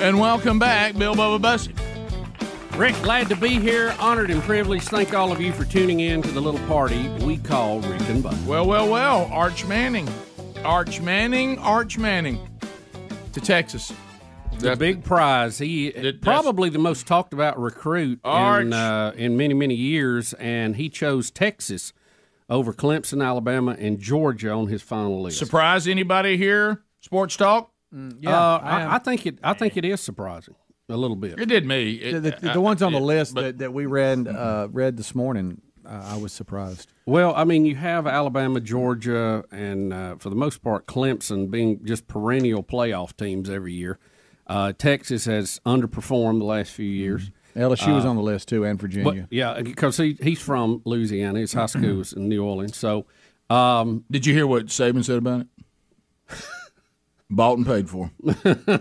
And 0.00 0.18
welcome 0.18 0.58
back, 0.58 0.96
Bill 0.96 1.14
Bubba 1.14 1.40
Bussey. 1.40 1.74
Rick, 2.76 2.94
glad 3.02 3.28
to 3.28 3.36
be 3.36 3.60
here. 3.60 3.94
Honored 3.98 4.30
and 4.30 4.42
privileged. 4.42 4.88
Thank 4.88 5.12
all 5.12 5.30
of 5.30 5.38
you 5.38 5.52
for 5.52 5.66
tuning 5.66 6.00
in 6.00 6.22
to 6.22 6.30
the 6.30 6.40
little 6.40 6.66
party 6.66 7.08
we 7.24 7.36
call 7.36 7.80
Rick 7.80 8.08
and 8.08 8.24
Bubba. 8.24 8.46
Well, 8.46 8.66
well, 8.66 8.88
well, 8.88 9.28
Arch 9.30 9.66
Manning. 9.66 10.08
Arch 10.64 11.02
Manning, 11.02 11.58
Arch 11.58 11.98
Manning 11.98 12.40
to 13.34 13.40
Texas. 13.40 13.92
The 14.60 14.76
big 14.76 15.04
prize. 15.04 15.58
He 15.58 15.92
probably 16.22 16.70
the 16.70 16.78
most 16.78 17.06
talked 17.06 17.34
about 17.34 17.60
recruit 17.60 18.20
Arch. 18.24 18.62
in, 18.62 18.72
uh, 18.72 19.12
in 19.16 19.36
many 19.36 19.52
many 19.52 19.74
years, 19.74 20.32
and 20.34 20.76
he 20.76 20.88
chose 20.88 21.30
Texas 21.30 21.92
over 22.52 22.72
Clemson, 22.72 23.24
Alabama, 23.26 23.76
and 23.78 23.98
Georgia 23.98 24.50
on 24.50 24.68
his 24.68 24.82
final 24.82 25.22
list. 25.22 25.38
Surprise 25.38 25.88
anybody 25.88 26.36
here? 26.36 26.82
Sports 27.00 27.36
talk? 27.36 27.70
uh, 27.94 28.30
I, 28.30 28.94
I 28.94 28.98
think 28.98 29.26
it. 29.26 29.38
I 29.42 29.52
think 29.52 29.76
it 29.76 29.84
is 29.84 30.00
surprising 30.00 30.54
a 30.88 30.96
little 30.96 31.16
bit. 31.16 31.38
It 31.38 31.46
did 31.46 31.66
me. 31.66 31.92
It- 31.94 32.12
The, 32.22 32.30
the, 32.30 32.50
the 32.54 32.60
ones 32.60 32.82
on 32.82 32.92
the 32.92 33.00
list 33.00 33.34
that, 33.34 33.58
that 33.58 33.72
we 33.72 33.86
read 33.86 34.26
uh, 34.28 34.68
read 34.70 34.96
this 34.96 35.14
morning, 35.14 35.60
uh, 35.84 36.00
I 36.14 36.16
was 36.16 36.32
surprised. 36.32 36.92
Well, 37.06 37.34
I 37.34 37.44
mean, 37.44 37.64
you 37.66 37.74
have 37.76 38.06
Alabama, 38.06 38.60
Georgia, 38.60 39.44
and 39.50 39.92
uh, 39.92 40.16
for 40.16 40.30
the 40.30 40.36
most 40.36 40.62
part, 40.62 40.86
Clemson 40.86 41.50
being 41.50 41.84
just 41.84 42.06
perennial 42.06 42.62
playoff 42.62 43.16
teams 43.16 43.50
every 43.50 43.72
year. 43.74 43.98
Uh, 44.46 44.72
Texas 44.72 45.24
has 45.26 45.60
underperformed 45.66 46.38
the 46.38 46.44
last 46.44 46.72
few 46.72 46.88
years. 46.88 47.30
LSU 47.56 47.94
was 47.94 48.04
Uh, 48.04 48.10
on 48.10 48.16
the 48.16 48.22
list 48.22 48.48
too, 48.48 48.64
and 48.64 48.80
Virginia. 48.80 49.04
But, 49.28 49.32
yeah, 49.32 49.60
because 49.62 49.96
he, 49.96 50.16
he's 50.22 50.40
from 50.40 50.80
Louisiana. 50.84 51.38
His 51.40 51.52
high 51.52 51.66
school 51.66 51.96
was 51.96 52.12
in 52.12 52.28
New 52.28 52.42
Orleans. 52.44 52.76
So, 52.76 53.06
um, 53.50 54.04
did 54.10 54.24
you 54.26 54.32
hear 54.34 54.46
what 54.46 54.66
Saban 54.66 55.04
said 55.04 55.18
about 55.18 55.42
it? 55.42 55.46
Bought 57.30 57.56
and 57.58 57.66
paid 57.66 57.88
for. 57.88 58.10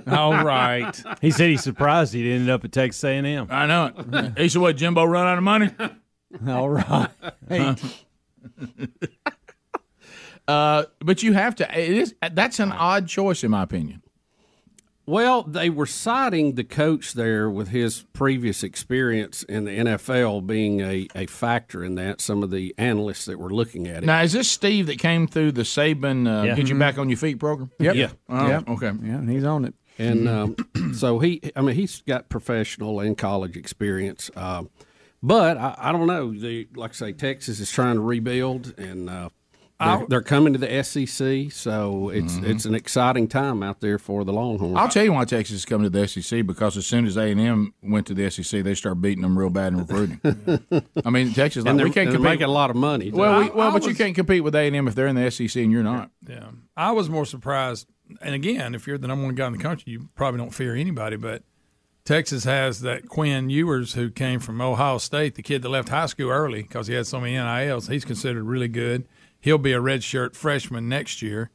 All 0.08 0.44
right. 0.44 1.02
He 1.22 1.32
said 1.32 1.50
he's 1.50 1.64
surprised 1.64 2.14
he 2.14 2.30
ended 2.32 2.50
up 2.50 2.66
at 2.66 2.72
Texas 2.74 3.02
A&M. 3.04 3.48
I 3.50 3.66
know 3.66 3.92
it. 3.96 4.34
He 4.38 4.50
said, 4.50 4.62
"What? 4.62 4.76
Jimbo 4.78 5.06
run 5.06 5.26
out 5.28 5.38
of 5.38 5.44
money?" 5.44 5.70
All 6.48 6.70
right. 6.70 7.10
Huh? 7.50 7.76
uh, 10.48 10.84
but 11.00 11.24
you 11.24 11.34
have 11.34 11.56
to. 11.56 11.80
It 11.80 11.98
is 11.98 12.16
that's 12.34 12.60
an 12.60 12.72
odd 12.72 13.08
choice, 13.08 13.44
in 13.44 13.52
my 13.52 13.64
opinion. 13.64 14.02
Well, 15.08 15.44
they 15.44 15.70
were 15.70 15.88
citing 15.88 16.56
the 16.56 16.64
coach 16.64 17.14
there 17.14 17.50
with 17.50 17.70
his 17.70 18.06
previous 18.14 18.64
experience 18.64 19.44
in 19.44 19.66
the 19.66 19.72
NFL 19.72 20.46
being 20.46 20.80
a, 20.82 21.08
a 21.16 21.26
factor 21.26 21.84
in 21.84 21.96
that. 21.96 22.22
Some 22.22 22.44
of 22.44 22.52
the 22.52 22.74
analysts 22.78 23.26
that 23.26 23.40
were 23.40 23.50
looking 23.50 23.88
at 23.88 24.04
it. 24.04 24.06
Now, 24.06 24.22
is 24.22 24.34
this 24.34 24.48
Steve 24.50 24.86
that 24.88 25.00
came 25.00 25.28
through 25.28 25.54
the 25.54 25.64
Saban 25.64 26.28
uh, 26.28 26.44
Yeah. 26.46 26.56
Get 26.56 26.70
You 26.70 26.76
Mhm. 26.76 26.80
Back 26.80 26.98
on 27.00 27.10
Your 27.10 27.18
Feet 27.18 27.40
program? 27.40 27.72
Yep. 27.80 27.96
Yeah. 27.96 28.12
Oh, 28.30 28.48
Yep. 28.48 28.70
Okay. 28.70 28.92
Yeah, 29.04 29.26
he's 29.26 29.44
on 29.44 29.66
it. 29.66 29.74
And 29.98 30.30
um, 30.30 30.56
so 30.94 31.20
he, 31.20 31.42
I 31.56 31.62
mean, 31.62 31.76
he's 31.76 32.02
got 32.04 32.30
professional 32.30 33.00
and 33.00 33.18
college 33.18 33.58
experience. 33.58 34.30
Um, 34.36 34.70
but 35.24 35.58
I, 35.58 35.76
I 35.78 35.92
don't 35.92 36.08
know. 36.08 36.32
The, 36.32 36.68
like 36.76 36.92
I 36.92 36.94
say, 36.94 37.12
Texas 37.12 37.60
is 37.60 37.70
trying 37.72 37.96
to 37.96 38.02
rebuild, 38.02 38.74
and 38.80 39.10
uh, 39.10 39.30
they're, 39.82 40.08
they're 40.08 40.22
coming 40.22 40.54
to 40.54 40.60
the 40.60 40.84
SEC. 40.84 41.52
So 41.52 42.10
it's 42.10 42.34
mm-hmm. 42.34 42.46
it's 42.46 42.66
an 42.66 42.76
exciting 42.76 43.28
time 43.28 43.64
out 43.64 43.80
there 43.80 43.98
for 43.98 44.24
the 44.24 44.34
Longhorns. 44.34 44.78
I'll 44.78 44.90
tell 44.90 45.04
you 45.04 45.14
why 45.14 45.26
Texas 45.26 45.58
is 45.58 45.66
coming 45.66 45.90
to 45.90 45.90
the 45.90 46.08
SEC 46.08 46.46
because 46.46 46.78
as 46.78 46.86
soon 46.86 47.06
as 47.06 47.18
A 47.18 47.24
and 47.24 47.40
M 47.40 47.74
went 47.82 48.08
to 48.08 48.14
the 48.14 48.30
SEC, 48.30 48.64
they 48.64 48.76
start 48.76 49.02
beating 49.02 49.22
them 49.22 49.38
real 49.38 49.50
bad 49.50 49.74
in 49.74 49.80
recruiting. 49.80 50.20
I 51.06 51.10
mean, 51.10 51.34
Texas, 51.34 51.66
like, 51.66 51.72
And 51.72 51.84
we 51.84 51.86
can't 51.86 52.10
they're 52.10 52.18
compete. 52.18 52.22
making 52.22 52.48
a 52.48 52.52
lot 52.52 52.70
of 52.70 52.76
money. 52.76 53.12
Well, 53.12 53.40
we, 53.40 53.50
well, 53.50 53.70
I 53.70 53.72
but 53.72 53.86
you 53.86 53.96
can't 53.96 54.16
compete 54.16 54.44
with 54.44 54.56
A 54.56 54.60
and 54.60 54.76
M 54.76 54.88
if 54.88 54.96
they're 54.96 55.08
in 55.08 55.16
the 55.16 55.30
SEC 55.30 55.56
and 55.62 55.72
you're 55.72 55.84
not. 55.84 56.12
Yeah, 56.28 56.50
I 56.76 56.92
was 56.92 57.10
more 57.10 57.26
surprised. 57.26 57.88
And 58.22 58.36
again, 58.36 58.76
if 58.76 58.88
you're 58.88 58.98
the 58.98 59.08
number 59.08 59.26
one 59.26 59.36
guy 59.36 59.48
in 59.48 59.54
the 59.54 59.60
country, 59.60 59.94
you 59.94 60.10
probably 60.16 60.40
don't 60.40 60.54
fear 60.54 60.76
anybody. 60.76 61.16
But 61.16 61.44
Texas 62.04 62.44
has 62.44 62.82
that 62.82 63.08
Quinn 63.08 63.50
Ewers 63.50 63.94
who 63.94 64.10
came 64.10 64.40
from 64.40 64.60
Ohio 64.60 64.98
State, 64.98 65.36
the 65.36 65.44
kid 65.44 65.62
that 65.62 65.70
left 65.70 65.90
high 65.90 66.08
school 66.08 66.30
early 66.30 66.64
because 66.64 66.88
he 66.88 66.94
had 66.96 67.08
so 67.08 67.20
many 67.22 67.34
NILs. 67.34 67.88
He's 67.88 68.06
considered 68.06 68.44
really 68.44 68.68
good. 68.68 69.08
He'll 69.42 69.58
be 69.58 69.74
a 69.74 69.80
redshirt 69.80 70.36
freshman 70.36 70.88
next 70.88 71.22
year 71.22 71.50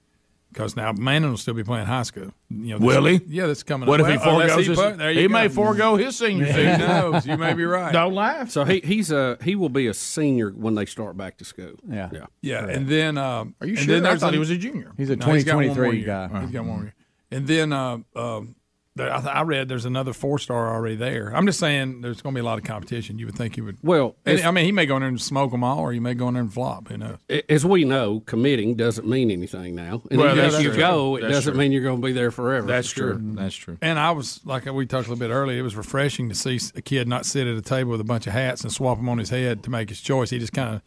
because 0.52 0.74
now 0.76 0.92
Manning 0.92 1.30
will 1.30 1.36
still 1.36 1.54
be 1.54 1.62
playing 1.64 1.86
high 1.86 2.02
school. 2.02 2.32
You 2.50 2.78
know, 2.78 2.84
Will 2.86 3.04
he? 3.06 3.20
Yeah, 3.28 3.46
that's 3.46 3.62
coming. 3.62 3.88
What 3.88 4.00
up. 4.00 4.08
if 4.08 4.20
he 4.22 4.26
Well, 4.26 4.40
unless 4.40 4.50
foregoes 4.52 4.66
his- 4.66 4.78
put- 4.78 4.98
there 4.98 5.12
he 5.12 5.28
may 5.28 5.48
forego 5.48 5.96
his 5.96 6.16
senior 6.16 6.46
Who 6.46 6.52
season. 6.52 6.80
knows? 6.80 7.26
You 7.26 7.36
may 7.36 7.52
be 7.54 7.64
right. 7.64 7.92
Don't 7.92 8.14
laugh. 8.14 8.50
So 8.50 8.64
he 8.64 8.80
he's 8.82 9.10
a 9.12 9.38
he 9.42 9.54
will 9.54 9.68
be 9.68 9.86
a 9.86 9.94
senior 9.94 10.50
when 10.50 10.74
they 10.74 10.86
start 10.86 11.16
back 11.16 11.36
to 11.38 11.44
school. 11.44 11.72
Yeah, 11.88 12.08
yeah, 12.12 12.26
Yeah, 12.42 12.66
and 12.68 12.88
then 12.88 13.18
um, 13.18 13.54
Are 13.60 13.66
you 13.66 13.76
sure? 13.76 13.86
Then 13.94 14.04
I 14.06 14.10
there's 14.10 14.20
thought 14.20 14.32
he 14.32 14.38
was 14.38 14.50
a 14.50 14.56
junior. 14.56 14.92
He's 14.96 15.10
a 15.10 15.16
No, 15.16 15.32
he's 15.32 15.44
got 15.44 15.52
2023 15.60 15.98
year. 15.98 16.06
guy. 16.06 16.40
He's 16.40 16.50
got 16.50 16.64
one 16.64 16.74
more 16.76 16.82
year. 16.84 16.94
And 17.30 17.46
then 17.46 17.72
uh, 17.72 17.98
um, 18.14 18.14
there, 18.14 18.56
I, 18.98 19.20
th- 19.20 19.34
I 19.34 19.42
read 19.42 19.68
there's 19.68 19.84
another 19.84 20.12
four 20.12 20.38
star 20.38 20.72
already 20.74 20.96
there. 20.96 21.32
I'm 21.34 21.46
just 21.46 21.58
saying 21.60 22.00
there's 22.00 22.22
going 22.22 22.34
to 22.34 22.38
be 22.38 22.40
a 22.40 22.44
lot 22.44 22.58
of 22.58 22.64
competition. 22.64 23.18
You 23.18 23.26
would 23.26 23.34
think 23.36 23.54
he 23.56 23.60
would. 23.60 23.76
Well, 23.82 24.16
and, 24.24 24.38
as- 24.38 24.44
I 24.44 24.50
mean, 24.50 24.64
he 24.64 24.72
may 24.72 24.86
go 24.86 24.96
in 24.96 25.00
there 25.02 25.08
and 25.08 25.20
smoke 25.20 25.50
them 25.50 25.62
all, 25.62 25.78
or 25.80 25.92
he 25.92 26.00
may 26.00 26.14
go 26.14 26.28
in 26.28 26.34
there 26.34 26.42
and 26.42 26.52
flop. 26.52 26.88
Who 26.88 26.96
knows? 26.96 27.18
As 27.48 27.64
we 27.66 27.84
know, 27.84 28.20
committing 28.20 28.74
doesn't 28.74 29.06
mean 29.06 29.30
anything 29.30 29.74
now. 29.74 30.02
And 30.10 30.20
Well, 30.20 30.32
even 30.36 30.44
if 30.46 30.60
you 30.62 30.70
true. 30.70 30.78
go, 30.78 31.16
it 31.16 31.20
That's 31.22 31.32
doesn't 31.34 31.52
true. 31.54 31.58
mean 31.60 31.72
you're 31.72 31.82
going 31.82 32.00
to 32.00 32.06
be 32.06 32.12
there 32.12 32.30
forever. 32.30 32.66
That's 32.66 32.88
for 32.88 32.94
sure. 32.96 33.12
true. 33.14 33.32
That's 33.34 33.54
true. 33.54 33.78
And 33.82 33.98
I 33.98 34.12
was 34.12 34.40
like 34.44 34.64
we 34.66 34.86
talked 34.86 35.06
a 35.08 35.10
little 35.10 35.26
bit 35.28 35.32
earlier. 35.32 35.58
It 35.58 35.62
was 35.62 35.76
refreshing 35.76 36.28
to 36.28 36.34
see 36.34 36.58
a 36.74 36.80
kid 36.82 37.06
not 37.08 37.26
sit 37.26 37.46
at 37.46 37.56
a 37.56 37.62
table 37.62 37.90
with 37.90 38.00
a 38.00 38.04
bunch 38.04 38.26
of 38.26 38.32
hats 38.32 38.62
and 38.62 38.72
swap 38.72 38.96
them 38.98 39.08
on 39.08 39.18
his 39.18 39.30
head 39.30 39.62
to 39.64 39.70
make 39.70 39.88
his 39.88 40.00
choice. 40.00 40.30
He 40.30 40.38
just 40.38 40.52
kind 40.52 40.74
of 40.76 40.82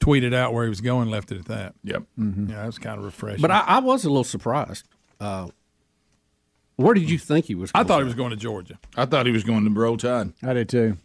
tweeted 0.00 0.34
out 0.34 0.52
where 0.52 0.64
he 0.64 0.68
was 0.68 0.80
going, 0.82 1.08
left 1.08 1.32
it 1.32 1.38
at 1.38 1.46
that. 1.46 1.74
Yep. 1.84 2.02
Yeah, 2.18 2.56
that 2.56 2.66
was 2.66 2.78
kind 2.78 2.98
of 2.98 3.04
refreshing. 3.04 3.40
But 3.40 3.50
I, 3.50 3.60
I 3.60 3.78
was 3.78 4.04
a 4.04 4.08
little 4.10 4.24
surprised. 4.24 4.86
Uh, 5.18 5.48
where 6.76 6.94
did 6.94 7.10
you 7.10 7.18
think 7.18 7.46
he 7.46 7.54
was? 7.54 7.70
I 7.74 7.84
thought 7.84 7.98
he 7.98 8.04
was 8.04 8.14
going 8.14 8.30
to 8.30 8.36
Georgia. 8.36 8.78
I 8.96 9.06
thought 9.06 9.26
he 9.26 9.32
was 9.32 9.44
going 9.44 9.64
to 9.64 9.70
Roll 9.80 9.96
Tide. 9.96 10.32
I 10.42 10.52
did 10.52 10.68
too. 10.68 10.96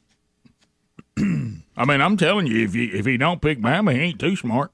I 1.18 1.86
mean, 1.86 2.02
I'm 2.02 2.18
telling 2.18 2.48
you, 2.48 2.64
if 2.64 2.76
you 2.76 2.90
if 2.94 3.06
he 3.06 3.18
don't 3.18 3.42
pick 3.42 3.60
Bama, 3.60 3.94
he 3.94 4.00
ain't 4.00 4.20
too 4.20 4.36
smart. 4.36 4.72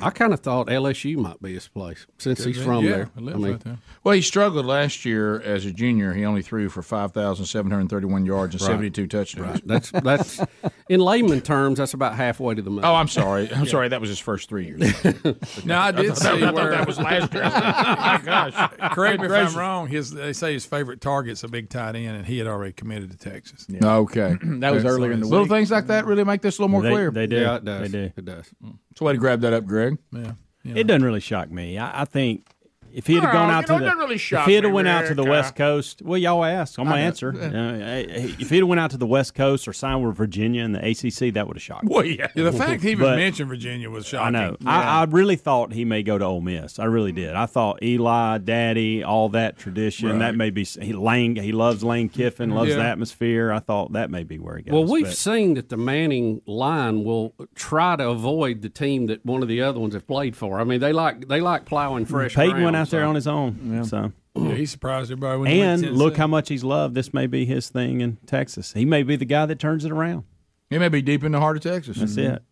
I 0.00 0.10
kind 0.10 0.32
of 0.32 0.38
thought 0.40 0.68
LSU 0.68 1.16
might 1.16 1.42
be 1.42 1.54
his 1.54 1.66
place 1.66 2.06
since 2.18 2.44
he's 2.44 2.62
from 2.62 2.84
Yeah, 2.84 2.90
there. 2.90 3.10
he 3.16 3.20
lives 3.24 3.42
right 3.44 3.60
there. 3.60 3.78
Well, 4.04 4.14
he 4.14 4.22
struggled 4.22 4.64
last 4.64 5.04
year 5.04 5.40
as 5.42 5.66
a 5.66 5.72
junior. 5.72 6.12
He 6.14 6.24
only 6.24 6.42
threw 6.42 6.68
for 6.68 6.80
5,731 6.80 8.24
yards 8.24 8.54
and 8.54 8.62
Right. 8.62 8.68
72 8.68 9.06
touchdowns. 9.08 9.46
Right. 9.48 9.66
That's 9.66 9.90
that's 9.90 10.40
in 10.88 11.00
layman 11.00 11.40
terms, 11.40 11.78
that's 11.78 11.92
about 11.94 12.14
halfway 12.14 12.54
to 12.54 12.62
the 12.62 12.70
money. 12.70 12.86
Oh, 12.86 12.94
I'm 12.94 13.08
sorry. 13.08 13.52
I'm 13.52 13.66
sorry. 13.66 13.88
That 13.88 14.00
was 14.00 14.10
his 14.10 14.18
first 14.20 14.48
three 14.48 14.66
years. 14.66 14.80
No, 15.64 15.78
I 15.78 15.90
did 15.92 16.08
thought 16.08 16.16
see 16.18 16.24
that, 16.24 16.34
I 16.36 16.40
thought 16.40 16.54
where 16.54 16.70
that 16.70 16.86
was 16.86 16.98
last 16.98 17.34
year. 17.34 17.42
Oh 17.50 17.96
my 17.96 18.20
gosh. 18.24 18.92
Correct 18.94 19.20
me 19.20 19.26
if. 19.26 19.32
I'm 19.32 19.54
wrong. 19.56 19.88
His 19.88 20.10
they 20.10 20.32
say 20.32 20.52
his 20.52 20.64
favorite 20.64 21.00
target's 21.00 21.42
a 21.44 21.48
big 21.48 21.68
tight 21.68 21.96
end, 21.96 22.16
and 22.16 22.26
he 22.26 22.38
had 22.38 22.46
already 22.46 22.72
committed 22.72 23.10
to 23.10 23.16
Texas. 23.18 23.66
Okay. 23.82 24.36
That 24.60 24.72
was 24.72 24.84
earlier 24.84 25.12
in 25.12 25.20
the 25.20 25.26
week. 25.26 25.30
Little 25.32 25.46
things 25.46 25.70
like 25.70 25.86
that 25.88 26.04
really 26.06 26.24
make 26.24 26.42
this 26.42 26.58
a 26.58 26.62
little 26.62 26.68
more 26.70 26.82
They- 26.82 26.90
clear. 26.90 27.10
they 27.10 27.26
do. 27.26 27.36
Yeah, 27.40 27.56
it 27.56 27.64
does. 27.64 27.90
They 27.90 27.98
do. 28.06 28.12
It 28.16 28.24
does. 28.24 28.44
It's 28.89 28.89
a 29.00 29.04
way 29.04 29.12
to 29.12 29.18
grab 29.18 29.40
that 29.42 29.52
up, 29.52 29.66
Greg. 29.66 29.98
Yeah. 30.12 30.32
It 30.64 30.84
doesn't 30.84 31.04
really 31.04 31.20
shock 31.20 31.50
me. 31.50 31.78
I, 31.78 32.02
I 32.02 32.04
think 32.04 32.46
if 32.92 33.06
he 33.06 33.14
had 33.14 33.24
Well, 33.24 33.32
gone 33.32 33.50
out 33.50 33.66
to 33.66 33.76
it 33.76 33.78
the 33.80 33.96
really 33.96 34.14
if 34.16 34.22
he 34.46 34.54
had 34.54 34.64
me, 34.64 34.70
went 34.70 34.88
out 34.88 35.06
to 35.06 35.14
the 35.14 35.22
Rick. 35.22 35.30
West 35.30 35.56
Coast, 35.56 36.02
well, 36.02 36.18
y'all 36.18 36.44
asked. 36.44 36.78
I'm 36.78 36.84
gonna 36.86 36.96
know. 37.00 37.06
answer. 37.06 37.32
Uh, 37.34 38.04
if 38.38 38.50
he'd 38.50 38.58
have 38.58 38.68
went 38.68 38.80
out 38.80 38.90
to 38.90 38.96
the 38.96 39.06
West 39.06 39.34
Coast 39.34 39.66
or 39.68 39.72
signed 39.72 40.06
with 40.06 40.16
Virginia 40.16 40.62
in 40.64 40.72
the 40.72 40.78
ACC, 40.80 41.32
that 41.34 41.46
would 41.46 41.56
have 41.56 41.62
shocked. 41.62 41.84
me. 41.84 41.94
Well, 41.94 42.04
yeah. 42.04 42.28
the 42.34 42.52
fact 42.52 42.82
he 42.82 42.90
even 42.92 43.04
But- 43.06 43.16
mentioned 43.16 43.48
Virginia 43.48 43.90
was 43.90 44.06
shocking. 44.06 44.34
I 44.34 44.38
know. 44.48 44.56
I, 44.66 45.00
I 45.00 45.04
really 45.04 45.36
thought 45.36 45.72
he 45.72 45.84
may 45.84 46.02
go 46.02 46.18
to 46.18 46.24
Ole 46.24 46.40
Miss. 46.40 46.78
I 46.78 46.84
really 46.84 47.12
did. 47.12 47.34
I 47.34 47.46
thought 47.46 47.82
Eli, 47.82 48.38
Daddy, 48.38 49.02
all 49.04 49.28
that 49.30 49.58
tradition. 49.58 50.08
Right. 50.10 50.18
That 50.18 50.34
may 50.36 50.50
be 50.50 50.64
he 50.64 50.92
Lane. 50.92 51.36
He 51.36 51.52
loves 51.52 51.82
Lane 51.84 52.08
Kiffin. 52.08 52.50
Loves 52.50 52.70
Yeah. 52.70 52.76
the 52.76 52.82
atmosphere. 52.84 53.52
I 53.52 53.58
thought 53.60 53.92
that 53.92 54.10
may 54.10 54.24
be 54.24 54.38
where 54.38 54.56
he 54.56 54.62
goes. 54.64 54.72
Well, 54.72 54.84
we've 54.84 55.04
but- 55.04 55.16
seen 55.16 55.54
that 55.54 55.68
the 55.68 55.76
Manning 55.76 56.42
line 56.46 57.04
will 57.04 57.34
try 57.54 57.96
to 57.96 58.08
avoid 58.08 58.62
the 58.62 58.68
team 58.68 59.06
that 59.06 59.24
one 59.24 59.42
of 59.42 59.48
the 59.48 59.60
other 59.62 59.78
ones 59.80 59.94
have 59.94 60.06
played 60.06 60.36
for. 60.36 60.60
I 60.60 60.64
mean, 60.64 60.80
they 60.80 60.92
like 60.92 61.28
they 61.28 61.40
like 61.40 61.64
plowing 61.64 62.04
fresh. 62.04 62.34
Peyton 62.34 62.50
ground, 62.52 62.64
went 62.64 62.76
out 62.80 62.90
there 62.90 63.04
on 63.04 63.14
his 63.14 63.26
own. 63.26 63.58
Yeah. 63.72 63.82
So 63.82 64.12
Yeah, 64.36 64.54
he 64.54 64.66
surprised 64.66 65.10
everybody. 65.10 65.40
When 65.40 65.52
and 65.52 65.82
to 65.84 65.90
look 65.90 66.16
how 66.16 66.26
much 66.26 66.48
he's 66.48 66.64
loved. 66.64 66.94
This 66.94 67.12
may 67.14 67.26
be 67.26 67.44
his 67.44 67.68
thing 67.68 68.00
in 68.00 68.16
Texas. 68.26 68.72
He 68.72 68.84
may 68.84 69.02
be 69.02 69.16
the 69.16 69.24
guy 69.24 69.46
that 69.46 69.58
turns 69.58 69.84
it 69.84 69.92
around. 69.92 70.24
He 70.68 70.78
may 70.78 70.88
be 70.88 71.02
deep 71.02 71.24
in 71.24 71.32
the 71.32 71.40
heart 71.40 71.56
of 71.56 71.62
Texas. 71.62 71.98
That's 71.98 72.12
mm-hmm. 72.12 72.34
it. 72.34 72.42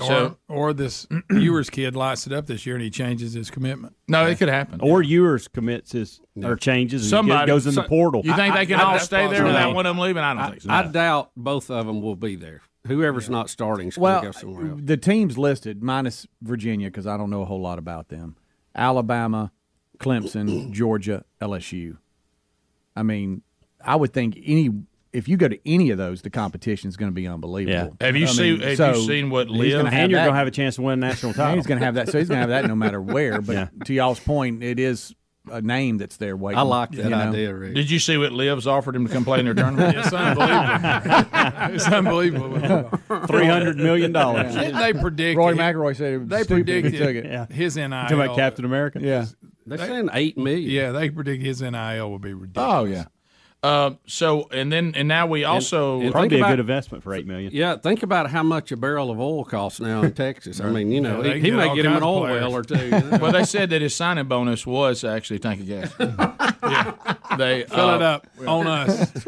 Or, 0.00 0.06
So- 0.06 0.36
or 0.48 0.72
this 0.72 1.06
Ewers 1.30 1.68
kid 1.68 1.94
lights 1.94 2.26
it 2.26 2.32
up 2.32 2.46
this 2.46 2.64
year 2.64 2.74
and 2.74 2.82
he 2.82 2.90
changes 2.90 3.34
his 3.34 3.50
commitment. 3.50 3.94
No, 4.08 4.26
it 4.26 4.38
could 4.38 4.48
happen. 4.48 4.80
Or 4.80 5.02
Ewers 5.02 5.48
commits 5.48 5.92
his 5.92 6.20
or 6.42 6.56
changes. 6.56 7.02
and 7.02 7.10
Somebody 7.10 7.46
goes 7.46 7.66
in 7.66 7.74
the 7.74 7.82
portal. 7.82 8.22
You 8.24 8.34
think 8.34 8.54
they 8.54 8.66
can 8.66 8.80
all 8.80 8.98
stay 8.98 9.28
there 9.28 9.44
without 9.44 9.70
No. 9.70 9.74
one 9.74 9.86
of 9.86 9.94
them 9.94 10.02
leaving? 10.02 10.22
I 10.22 10.32
don't 10.34 10.42
I, 10.42 10.50
think 10.50 10.62
so. 10.62 10.70
I 10.70 10.82
doubt 10.84 11.30
both 11.36 11.70
of 11.70 11.86
them 11.86 12.00
will 12.00 12.16
be 12.16 12.36
there. 12.36 12.62
Whoever's 12.86 13.30
not 13.30 13.48
starting 13.48 13.88
is 13.88 13.98
Well, 13.98 14.22
go 14.22 14.32
somewhere 14.32 14.66
uh, 14.66 14.70
else. 14.70 14.80
the 14.82 14.96
teams 14.96 15.38
listed 15.38 15.82
minus 15.82 16.26
Virginia 16.40 16.88
because 16.88 17.06
I 17.06 17.16
don't 17.16 17.30
know 17.30 17.42
a 17.42 17.44
whole 17.44 17.60
lot 17.60 17.78
about 17.78 18.08
them. 18.08 18.36
Alabama, 18.74 19.52
Clemson, 19.98 20.72
Georgia, 20.72 21.24
LSU. 21.40 21.96
I 22.96 23.02
mean, 23.02 23.42
I 23.84 23.96
would 23.96 24.12
think 24.12 24.38
any 24.44 24.70
if 25.12 25.28
you 25.28 25.36
go 25.36 25.46
to 25.46 25.58
any 25.68 25.90
of 25.90 25.98
those, 25.98 26.22
the 26.22 26.30
competition 26.30 26.88
is 26.88 26.96
going 26.96 27.10
to 27.10 27.14
be 27.14 27.26
unbelievable. 27.26 27.94
Yeah. 28.00 28.06
Have 28.06 28.16
you 28.16 28.24
I 28.24 28.28
seen- 28.30 28.58
mean, 28.60 28.68
have 28.68 28.76
so 28.78 28.94
you 28.94 29.06
seen 29.06 29.28
what 29.30 29.46
he's 29.48 29.58
Liv- 29.58 29.70
gonna 29.72 29.84
and 29.84 29.88
have 29.94 30.10
you're 30.10 30.20
going 30.20 30.30
to 30.32 30.36
have 30.38 30.46
a 30.46 30.50
chance 30.50 30.76
to 30.76 30.82
win 30.82 30.94
a 30.94 31.06
national 31.06 31.34
title. 31.34 31.56
he's 31.56 31.66
going 31.66 31.80
to 31.80 31.84
have 31.84 31.96
that. 31.96 32.08
So 32.08 32.18
he's 32.18 32.28
going 32.28 32.38
to 32.38 32.40
have 32.52 32.62
that 32.62 32.66
no 32.66 32.74
matter 32.74 33.00
where. 33.00 33.42
But 33.42 33.52
Yeah. 33.56 33.68
to 33.84 33.92
y'all's 33.92 34.20
point, 34.20 34.62
it 34.62 34.78
is 34.78 35.14
a 35.50 35.60
name 35.60 35.98
that's 35.98 36.16
there 36.16 36.36
waiting. 36.36 36.58
I 36.58 36.62
like 36.62 36.90
that 36.92 37.04
you 37.04 37.10
know? 37.10 37.16
idea, 37.16 37.54
Rick. 37.54 37.74
Did 37.74 37.90
you 37.90 37.98
see 37.98 38.16
what 38.16 38.32
Liv's 38.32 38.66
offered 38.66 38.94
him 38.94 39.06
to 39.06 39.12
come 39.12 39.24
play 39.24 39.40
in 39.40 39.44
their 39.44 39.54
tournament? 39.54 39.96
It's 39.96 40.12
unbelievable. 40.12 41.74
it's 41.74 41.86
unbelievable. 41.86 43.26
Three 43.26 43.46
hundred 43.46 43.76
million 43.78 44.12
dollars. 44.12 44.54
Didn't 44.54 44.78
they 44.78 44.92
predict? 44.92 45.38
Rory 45.38 45.54
McIlroy 45.54 45.96
said 45.96 46.12
it 46.14 46.18
was 46.18 46.28
they 46.28 46.42
stupid 46.44 46.68
if 46.68 46.74
he 46.76 46.82
predicted 46.82 47.06
took 47.06 47.24
it. 47.24 47.30
Yeah. 47.30 47.46
his 47.46 47.76
NIL. 47.76 47.88
Talking 47.90 48.20
about 48.20 48.36
Captain 48.36 48.64
America. 48.64 49.00
Yeah. 49.02 49.26
They're 49.66 49.78
saying 49.78 50.10
eight 50.12 50.36
million. 50.36 50.70
Yeah, 50.70 50.92
they 50.92 51.10
predict 51.10 51.42
his 51.42 51.62
NIL 51.62 52.10
will 52.10 52.18
be 52.18 52.34
ridiculous. 52.34 52.72
Oh 52.72 52.84
yeah. 52.84 53.04
Uh, 53.62 53.92
so 54.06 54.48
and 54.50 54.72
then 54.72 54.92
and 54.96 55.06
now 55.06 55.24
we 55.26 55.44
also 55.44 56.00
and 56.00 56.10
Probably 56.10 56.30
Think 56.30 56.42
be 56.42 56.46
a 56.46 56.50
good 56.50 56.58
investment 56.60 57.04
for 57.04 57.14
eight 57.14 57.26
million. 57.28 57.52
Yeah, 57.54 57.76
think 57.76 58.02
about 58.02 58.28
how 58.28 58.42
much 58.42 58.72
a 58.72 58.76
barrel 58.76 59.08
of 59.10 59.20
oil 59.20 59.44
costs 59.44 59.78
now 59.78 60.02
in 60.02 60.12
Texas. 60.14 60.60
I 60.60 60.68
mean, 60.68 60.90
you 60.90 61.00
know, 61.00 61.22
Yeah, 61.22 61.34
he, 61.34 61.40
can 61.40 61.44
he 61.44 61.50
get 61.52 61.56
may 61.56 61.74
get 61.76 61.84
him 61.86 61.92
an 61.92 62.02
oil 62.02 62.22
players. 62.22 62.40
well 62.42 62.52
or 62.54 62.62
two. 62.64 62.74
you 62.84 62.90
know. 62.90 63.18
well, 63.20 63.30
they 63.30 63.44
said 63.44 63.70
that 63.70 63.80
his 63.80 63.94
signing 63.94 64.26
bonus 64.26 64.66
was 64.66 65.04
actually 65.04 65.36
a 65.36 65.38
tank 65.40 65.60
of 65.60 65.66
gas. 65.68 65.94
They 67.38 67.64
Fill 67.64 67.88
uh, 67.90 67.96
it 67.96 68.02
up 68.02 68.26
on 68.46 68.66
us. 68.66 69.24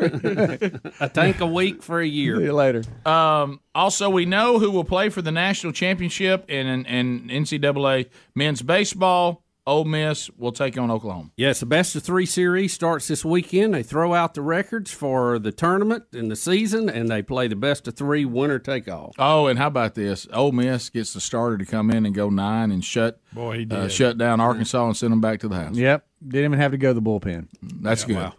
a 1.01 1.09
tank 1.09 1.41
a 1.41 1.47
week 1.47 1.83
for 1.83 2.01
a 2.01 2.07
year. 2.07 2.37
See 2.37 2.45
you 2.45 2.53
later. 2.53 2.83
Um, 3.07 3.61
also, 3.75 4.11
we 4.11 4.27
know 4.27 4.59
who 4.59 4.71
will 4.71 4.85
play 4.85 5.09
for 5.09 5.23
the 5.23 5.33
national 5.33 5.73
championship 5.73 6.51
in, 6.51 6.67
in, 6.67 6.85
in 6.87 7.45
NCAA 7.45 8.11
men's 8.35 8.61
baseball. 8.63 9.43
Ole 9.67 9.85
Miss 9.87 10.29
will 10.37 10.53
take 10.53 10.77
on 10.77 10.91
Oklahoma. 10.91 11.31
Yes, 11.39 11.61
the 11.61 11.67
best 11.67 11.97
of 11.97 12.03
three 12.03 12.27
series 12.27 12.75
starts 12.75 13.09
this 13.09 13.25
weekend. 13.25 13.73
They 13.73 13.83
throw 13.83 14.13
out 14.13 14.35
the 14.35 14.43
records 14.43 14.91
for 14.93 15.39
the 15.39 15.53
tournament 15.53 16.05
and 16.13 16.31
the 16.31 16.37
season, 16.37 16.91
and 16.91 17.09
they 17.09 17.23
play 17.23 17.49
the 17.49 17.57
best 17.57 17.89
of 17.89 17.97
three 17.97 18.27
winner 18.27 18.59
take 18.59 18.91
all. 18.91 19.15
Oh, 19.19 19.47
and 19.47 19.59
how 19.59 19.69
about 19.69 19.95
this? 19.95 20.27
Ole 20.35 20.53
Miss 20.53 20.91
gets 20.91 21.15
the 21.15 21.21
starter 21.21 21.57
to 21.57 21.65
come 21.65 21.91
in 21.91 22.05
and 22.05 22.15
go 22.15 22.29
nine 22.29 22.71
and 22.71 22.85
shut 22.85 23.21
Boy, 23.33 23.61
he 23.61 23.67
uh, 23.71 23.89
shut 23.89 24.19
down 24.19 24.39
Arkansas 24.39 24.85
and 24.87 24.97
send 24.97 25.13
them 25.13 25.23
back 25.23 25.41
to 25.41 25.49
the 25.49 25.57
house. 25.57 25.77
Yep. 25.77 26.07
Didn't 26.29 26.45
even 26.45 26.59
have 26.61 26.73
to 26.73 26.79
go 26.79 26.91
to 26.91 26.95
the 26.95 27.03
bullpen. 27.03 27.49
That's 27.63 28.05
good. 28.05 28.17
Wow. 28.17 28.35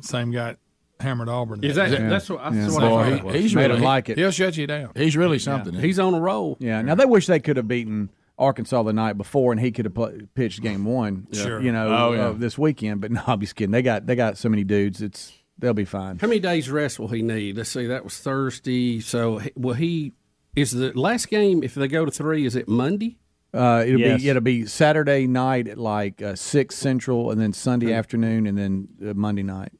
Same 0.00 0.30
guy 0.30 0.56
hammered 1.00 1.28
Auburn. 1.28 1.62
Is 1.62 1.76
that 1.76 1.90
Yeah. 1.90 2.08
that's 2.08 2.30
what, 2.30 2.42
that's 2.44 2.56
Yeah. 2.56 2.70
what 2.72 2.80
Boy, 2.80 2.96
I 2.98 3.04
he- 3.04 3.10
thought 3.10 3.18
it 3.18 3.24
was. 3.24 3.34
he's 3.34 3.54
Made 3.54 3.66
really 3.66 3.76
him 3.76 3.82
like 3.84 4.08
it. 4.08 4.16
He'll 4.16 4.30
shut 4.30 4.56
you 4.56 4.66
down. 4.66 4.90
He's 4.96 5.16
really 5.18 5.38
something. 5.38 5.74
He's 5.74 5.98
on 5.98 6.14
a 6.14 6.20
roll. 6.20 6.56
Yeah. 6.60 6.80
Now 6.80 6.94
they 6.94 7.04
wish 7.04 7.26
they 7.26 7.40
could 7.40 7.56
have 7.58 7.68
beaten 7.68 8.10
Arkansas 8.38 8.82
the 8.82 8.92
night 8.92 9.16
before, 9.16 9.52
and 9.52 9.60
he 9.60 9.70
could 9.70 9.84
have 9.84 9.94
pl- 9.94 10.18
pitched 10.34 10.60
game 10.62 10.84
one. 11.02 11.26
Sure. 11.32 11.60
You 11.60 11.72
know, 11.72 11.88
Oh, 11.88 12.12
yeah. 12.12 12.26
uh, 12.28 12.32
this 12.32 12.58
weekend. 12.58 13.00
But 13.00 13.10
no, 13.12 13.22
I'm 13.26 13.40
just 13.40 13.54
kidding. 13.56 13.70
They 13.72 13.82
got 13.82 14.06
they 14.06 14.16
got 14.16 14.36
so 14.38 14.48
many 14.48 14.64
dudes. 14.64 15.00
It's 15.02 15.32
they'll 15.58 15.72
be 15.74 15.84
fine. 15.84 16.18
How 16.18 16.26
many 16.28 16.40
days 16.40 16.68
rest 16.70 16.98
will 16.98 17.08
he 17.08 17.22
need? 17.22 17.56
Let's 17.56 17.70
see, 17.70 17.86
that 17.86 18.04
was 18.04 18.18
Thursday. 18.18 19.00
So 19.00 19.40
will 19.56 19.74
he? 19.74 20.12
Is 20.56 20.70
the 20.72 20.92
last 20.98 21.28
game 21.30 21.62
if 21.64 21.74
they 21.74 21.88
go 21.88 22.04
to 22.04 22.10
three? 22.10 22.44
Is 22.46 22.54
it 22.56 22.68
Monday? 22.68 23.18
Uh, 23.52 23.84
it'll 23.86 24.00
Yes. 24.00 24.20
be 24.22 24.28
it'll 24.28 24.42
be 24.42 24.66
Saturday 24.66 25.26
night 25.28 25.68
at 25.68 25.78
like 25.78 26.20
uh, 26.20 26.34
six 26.34 26.74
central, 26.76 27.30
and 27.30 27.40
then 27.40 27.52
Sunday 27.52 27.92
afternoon, 27.92 28.46
and 28.48 28.58
then 28.58 28.88
uh, 29.04 29.14
Monday 29.14 29.44
night, 29.44 29.70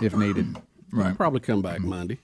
if 0.00 0.16
needed, 0.16 0.56
He'll 0.92 1.14
probably 1.14 1.38
come 1.40 1.62
back 1.62 1.80
Monday. 1.80 2.18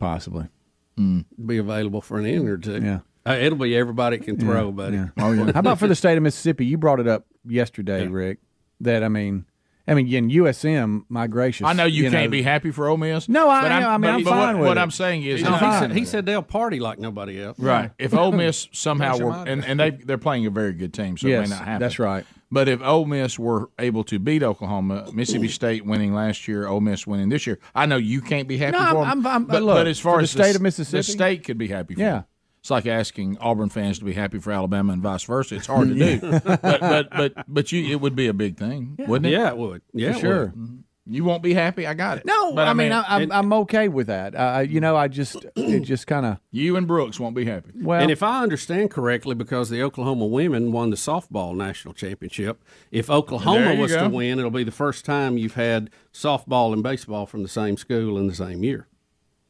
possibly. 0.00 0.48
Be 0.96 1.58
available 1.58 2.00
for 2.00 2.18
an 2.18 2.26
inning 2.26 2.48
or 2.48 2.58
two. 2.58 2.80
Yeah. 2.82 2.98
Uh, 3.26 3.32
it'll 3.40 3.58
be 3.58 3.76
everybody 3.76 4.18
can 4.18 4.38
throw, 4.38 4.72
buddy. 4.72 4.96
Yeah. 4.96 5.08
Oh 5.18 5.32
yeah. 5.32 5.52
How 5.52 5.60
about 5.60 5.78
for 5.78 5.86
the 5.88 5.94
state 5.94 6.16
of 6.16 6.22
Mississippi? 6.22 6.64
You 6.66 6.78
brought 6.78 7.00
it 7.00 7.08
up 7.08 7.26
yesterday, 7.46 8.06
Rick. 8.06 8.38
That 8.80 9.02
I 9.02 9.08
mean, 9.08 9.44
I 9.86 9.94
mean, 9.94 10.06
in 10.12 10.28
USM, 10.30 11.04
my 11.08 11.26
gracious, 11.26 11.66
I 11.66 11.72
know 11.72 11.84
you, 11.84 12.10
can't 12.10 12.24
know, 12.26 12.30
be 12.30 12.42
happy 12.42 12.70
for 12.70 12.88
Ole 12.88 12.96
Miss. 12.96 13.28
No, 13.28 13.48
I 13.50 13.62
but 13.62 13.68
know. 13.80 13.88
I 13.88 13.92
mean, 13.98 14.00
but, 14.02 14.08
I'm 14.14 14.22
but 14.24 14.30
fine 14.30 14.54
what, 14.54 14.60
with 14.60 14.68
what 14.68 14.76
it. 14.78 14.80
I'm 14.80 14.90
saying 14.90 15.22
is, 15.24 15.42
No, 15.42 15.52
he, 15.54 15.58
said, 15.58 15.92
he 15.92 16.04
said 16.04 16.26
they'll 16.26 16.42
party 16.42 16.78
like 16.78 16.98
nobody 16.98 17.42
else. 17.42 17.58
right? 17.58 17.90
If 17.98 18.14
Ole 18.14 18.32
Miss 18.32 18.68
somehow 18.72 19.18
were, 19.18 19.32
and, 19.32 19.64
and 19.64 19.80
they 19.80 19.90
they're 19.90 20.16
playing 20.18 20.46
a 20.46 20.50
very 20.50 20.72
good 20.74 20.94
team, 20.94 21.16
so 21.16 21.26
Yes, 21.26 21.46
it 21.46 21.50
may 21.50 21.56
not 21.56 21.64
happen. 21.64 21.80
that's 21.80 21.98
right. 21.98 22.24
But 22.50 22.68
if 22.68 22.80
Ole 22.82 23.04
Miss 23.04 23.38
were 23.38 23.68
able 23.78 24.04
to 24.04 24.18
beat 24.18 24.42
Oklahoma, 24.42 25.10
Mississippi 25.12 25.48
State 25.48 25.84
winning 25.84 26.14
last 26.14 26.48
year, 26.48 26.66
Ole 26.66 26.80
Miss 26.80 27.06
winning 27.06 27.28
this 27.28 27.46
year, 27.46 27.58
I 27.74 27.84
know 27.86 27.96
you 27.96 28.20
can't 28.22 28.48
be 28.48 28.56
happy 28.58 28.78
No, 28.78 28.90
for 28.90 28.98
I'm- 28.98 29.18
them. 29.22 29.26
I'm- 29.26 29.26
I'm- 29.26 29.44
but, 29.44 29.62
look, 29.62 29.74
but 29.76 29.86
as 29.86 29.98
far 29.98 30.14
for 30.14 30.18
the 30.18 30.22
as 30.24 30.30
state 30.30 30.42
s- 30.50 30.56
of 30.56 30.62
Mississippi- 30.62 30.98
the 30.98 31.02
state 31.02 31.44
could 31.44 31.58
be 31.58 31.68
happy 31.68 31.94
for 31.94 32.00
Yeah. 32.00 32.10
them. 32.12 32.24
It's 32.68 32.70
like 32.70 32.84
asking 32.84 33.38
Auburn 33.38 33.70
fans 33.70 33.98
to 34.00 34.04
be 34.04 34.12
happy 34.12 34.38
for 34.38 34.52
Alabama 34.52 34.92
and 34.92 35.00
vice 35.00 35.24
versa. 35.24 35.54
It's 35.54 35.68
hard 35.68 35.88
to 35.88 35.94
do, 35.94 36.20
but 36.44 36.60
but 36.60 37.08
but 37.10 37.32
but 37.48 37.72
you 37.72 37.90
it 37.90 37.98
would 37.98 38.14
be 38.14 38.26
a 38.26 38.34
big 38.34 38.58
thing, 38.58 38.94
wouldn't 38.98 39.24
it? 39.24 39.30
Yeah, 39.30 39.48
it 39.48 39.56
would. 39.56 39.80
Yeah, 39.94 40.12
For 40.12 40.18
sure. 40.18 40.46
would. 40.54 40.84
You 41.06 41.24
won't 41.24 41.42
be 41.42 41.54
happy. 41.54 41.86
I 41.86 41.94
got 41.94 42.18
it. 42.18 42.26
No, 42.26 42.52
but 42.52 42.68
I, 42.68 42.74
mean, 42.74 42.92
I, 42.92 43.02
I'm, 43.08 43.32
I'm 43.32 43.52
okay 43.54 43.88
with 43.88 44.08
that. 44.08 44.34
Uh, 44.34 44.66
you 44.68 44.80
know, 44.80 44.98
I 44.98 45.08
just 45.08 45.46
it 45.56 45.80
just 45.80 46.06
kind 46.06 46.26
of 46.26 46.40
you 46.50 46.76
and 46.76 46.86
Brooks 46.86 47.18
won't 47.18 47.34
be 47.34 47.46
happy. 47.46 47.70
well. 47.74 48.02
and 48.02 48.10
if 48.10 48.22
I 48.22 48.42
understand 48.42 48.90
correctly, 48.90 49.34
because 49.34 49.70
the 49.70 49.82
Oklahoma 49.82 50.26
women 50.26 50.70
won 50.70 50.90
the 50.90 50.96
softball 50.96 51.56
national 51.56 51.94
championship, 51.94 52.62
if 52.90 53.08
Oklahoma 53.08 53.76
was 53.76 53.92
go. 53.92 54.02
to 54.02 54.10
win, 54.10 54.38
it'll 54.38 54.50
be 54.50 54.62
the 54.62 54.70
first 54.70 55.06
time 55.06 55.38
you've 55.38 55.54
had 55.54 55.88
softball 56.12 56.74
and 56.74 56.82
baseball 56.82 57.24
from 57.24 57.42
the 57.42 57.48
same 57.48 57.78
school 57.78 58.18
in 58.18 58.26
the 58.26 58.34
same 58.34 58.62
year. 58.62 58.88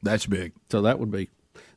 That's 0.04 0.26
big. 0.26 0.52
So 0.70 0.82
that 0.82 1.00
would 1.00 1.10
be. 1.10 1.30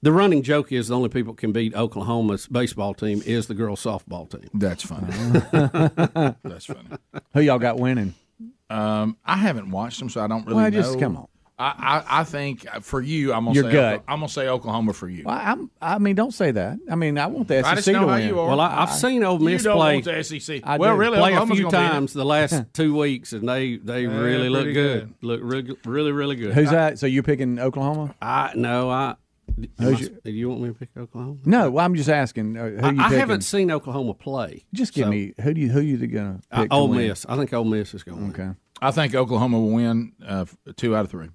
The 0.04 0.12
running 0.12 0.42
joke 0.42 0.72
is 0.72 0.88
the 0.88 0.96
only 0.96 1.10
people 1.10 1.34
can 1.36 1.52
beat 1.52 1.76
Oklahoma's 1.76 2.48
baseball 2.48 2.94
team 2.96 3.22
is 3.26 3.46
the 3.48 3.54
girls' 3.54 3.84
softball 3.84 4.30
team. 4.30 4.50
That's 4.54 4.84
funny. 4.84 5.08
That's 6.44 6.66
funny. 6.66 6.90
who 7.34 7.42
y'all 7.42 7.60
got 7.60 7.80
winning? 7.80 8.16
Um, 8.70 9.18
I 9.26 9.38
haven't 9.38 9.70
watched 9.70 10.00
them, 10.00 10.10
so 10.10 10.24
I 10.24 10.28
don't 10.28 10.44
really 10.46 10.56
Well, 10.56 10.72
know. 10.72 10.82
just 10.82 11.00
come 11.00 11.18
on. 11.18 11.28
I, 11.60 12.04
I, 12.10 12.22
I 12.22 12.24
think 12.24 12.66
for 12.82 13.00
you, 13.00 13.32
I'm 13.34 13.44
gonna 13.46 13.54
Your 13.54 13.66
say 13.66 13.72
gut. 13.74 14.00
Okla- 14.00 14.04
I'm 14.08 14.20
gonna 14.22 14.30
say 14.30 14.48
Oklahoma 14.48 14.94
for 14.94 15.08
you. 15.08 15.26
Well, 15.26 15.40
I'm, 15.40 15.70
I 15.80 16.00
mean, 16.00 16.16
don't 16.16 16.34
say 16.34 16.50
that. 16.50 16.80
I 16.90 16.96
mean, 16.96 17.20
I 17.20 17.28
want 17.28 17.48
the 17.50 17.62
SEC 17.62 17.66
I 17.72 17.76
just 17.76 17.88
know 17.90 17.94
to 17.94 18.00
how 18.08 18.16
win. 18.16 18.28
you 18.30 18.40
are. 18.40 18.48
Well, 18.48 18.60
I, 18.60 18.82
I've 18.82 18.92
seen 18.94 19.24
Ole 19.24 19.38
Miss 19.38 19.62
you 19.62 19.66
don't 19.70 19.78
play 19.78 19.94
want 20.02 20.06
the 20.06 20.24
SEC. 20.24 20.62
I 20.64 20.78
well, 20.78 20.96
do. 20.96 21.00
really, 21.00 21.18
play 21.20 21.34
a 21.34 21.46
few 21.46 21.48
gonna 21.48 21.56
beat 21.56 21.68
it. 21.68 21.72
times 21.72 22.14
the 22.14 22.26
last 22.26 22.64
two 22.74 22.98
weeks, 22.98 23.34
and 23.34 23.48
they 23.48 23.76
they 23.78 24.08
really 24.08 24.50
look 24.50 24.64
pretty 24.64 24.74
good. 24.74 25.14
Look 25.22 25.42
really, 25.44 25.78
really, 25.86 26.12
really 26.12 26.36
good. 26.36 26.56
Who's 26.56 26.72
that? 26.72 26.98
So 26.98 27.06
you're 27.06 27.22
picking 27.22 27.60
Oklahoma? 27.60 28.16
I 28.20 28.54
no, 28.56 28.90
I 28.90 29.16
Am 29.58 29.70
I- 29.96 30.08
do 30.24 30.32
you 30.32 30.50
want 30.50 30.62
me 30.62 30.68
to 30.70 30.74
pick 30.74 30.90
Oklahoma? 30.98 31.38
No, 31.46 31.70
well, 31.72 31.86
I'm 31.86 31.96
just 31.96 32.10
asking. 32.10 32.58
Uh, 32.58 32.70
who 32.70 32.86
I, 32.88 32.92
you 32.92 33.00
I 33.00 33.04
picking? 33.06 33.20
haven't 33.20 33.42
seen 33.42 33.72
Oklahoma 33.72 34.14
play. 34.14 34.66
Just 34.74 34.94
give 34.94 35.06
so- 35.06 35.12
me 35.12 35.34
who 35.42 35.54
do 35.54 35.62
you 35.62 35.70
who 35.70 35.82
you 35.82 35.98
gonna 36.08 36.40
Uh, 36.52 36.62
pick? 36.62 36.70
to 36.70 36.76
Ole 36.76 36.88
win? 36.90 37.08
Miss. 37.08 37.26
I 37.30 37.36
think 37.38 37.54
Ole 37.54 37.66
Miss 37.66 37.94
is 37.94 38.04
going. 38.04 38.30
Okay. 38.32 38.50
I 38.82 38.92
think 38.92 39.14
Oklahoma 39.16 39.60
will 39.60 39.72
win 39.72 40.14
uh, 40.26 40.46
two 40.76 40.96
out 40.96 41.06
of 41.06 41.12
three. 41.12 41.30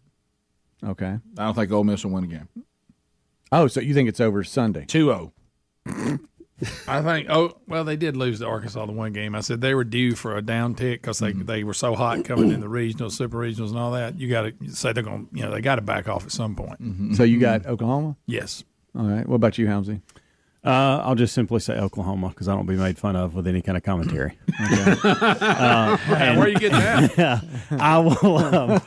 Okay. 0.85 1.19
I 1.39 1.45
don't 1.45 1.55
think 1.55 1.71
Ole 1.73 1.85
Miss 1.85 2.05
will 2.05 2.13
win 2.13 2.25
a 2.25 2.27
game. 2.27 2.49
Oh, 3.53 3.69
so 3.69 3.81
you 3.81 3.95
think 3.95 4.09
it's 4.09 4.21
over 4.21 4.43
Sunday? 4.43 4.85
2-0. 4.87 5.31
I 6.89 7.03
think. 7.03 7.29
Oh, 7.31 7.57
well, 7.69 7.85
they 7.85 7.97
did 7.97 8.17
lose 8.17 8.39
to 8.41 8.47
Arkansas 8.47 8.87
the 8.87 8.93
one 8.93 9.13
game. 9.13 9.35
I 9.35 9.41
said 9.41 9.61
they 9.61 9.75
were 9.75 9.85
due 9.85 10.15
for 10.15 10.37
a 10.37 10.43
down 10.43 10.75
tick 10.75 11.03
because 11.03 11.19
they, 11.19 11.33
they 11.33 11.65
were 11.65 11.75
so 11.75 11.95
hot 11.95 12.25
coming 12.25 12.51
in 12.51 12.61
the 12.61 12.67
regionals, 12.67 13.13
super 13.13 13.37
regionals, 13.39 13.69
and 13.71 13.79
all 13.79 13.93
that. 13.93 14.19
You 14.19 14.29
got 14.31 14.43
to 14.61 14.69
say 14.71 14.93
they're 14.93 15.03
going. 15.03 15.27
to 15.27 15.37
You 15.37 15.43
know, 15.45 15.51
they 15.51 15.61
got 15.61 15.77
to 15.77 15.83
back 15.83 16.09
off 16.09 16.25
at 16.25 16.33
some 16.33 16.55
point. 16.57 17.17
So 17.17 17.25
you 17.25 17.39
got 17.39 17.67
Oklahoma? 17.67 18.17
Yes. 18.27 18.65
All 18.99 19.05
right. 19.07 19.27
What 19.29 19.37
about 19.37 19.59
you, 19.59 19.67
Helmsy? 19.67 20.01
Uh, 20.65 21.01
I'll 21.05 21.15
just 21.15 21.33
simply 21.33 21.61
say 21.61 21.75
Oklahoma 21.79 22.31
because 22.31 22.49
I 22.49 22.55
don't 22.57 22.67
be 22.67 22.75
made 22.75 22.99
fun 22.99 23.15
of 23.15 23.35
with 23.37 23.47
any 23.47 23.63
kind 23.63 23.77
of 23.79 23.85
commentary. 23.85 24.37
uh, 24.59 25.97
and- 26.09 26.39
Where 26.41 26.49
you 26.49 26.57
getting 26.59 26.79
that? 27.17 27.45
I 27.79 27.99
will. 27.99 28.39
Um, 28.39 28.81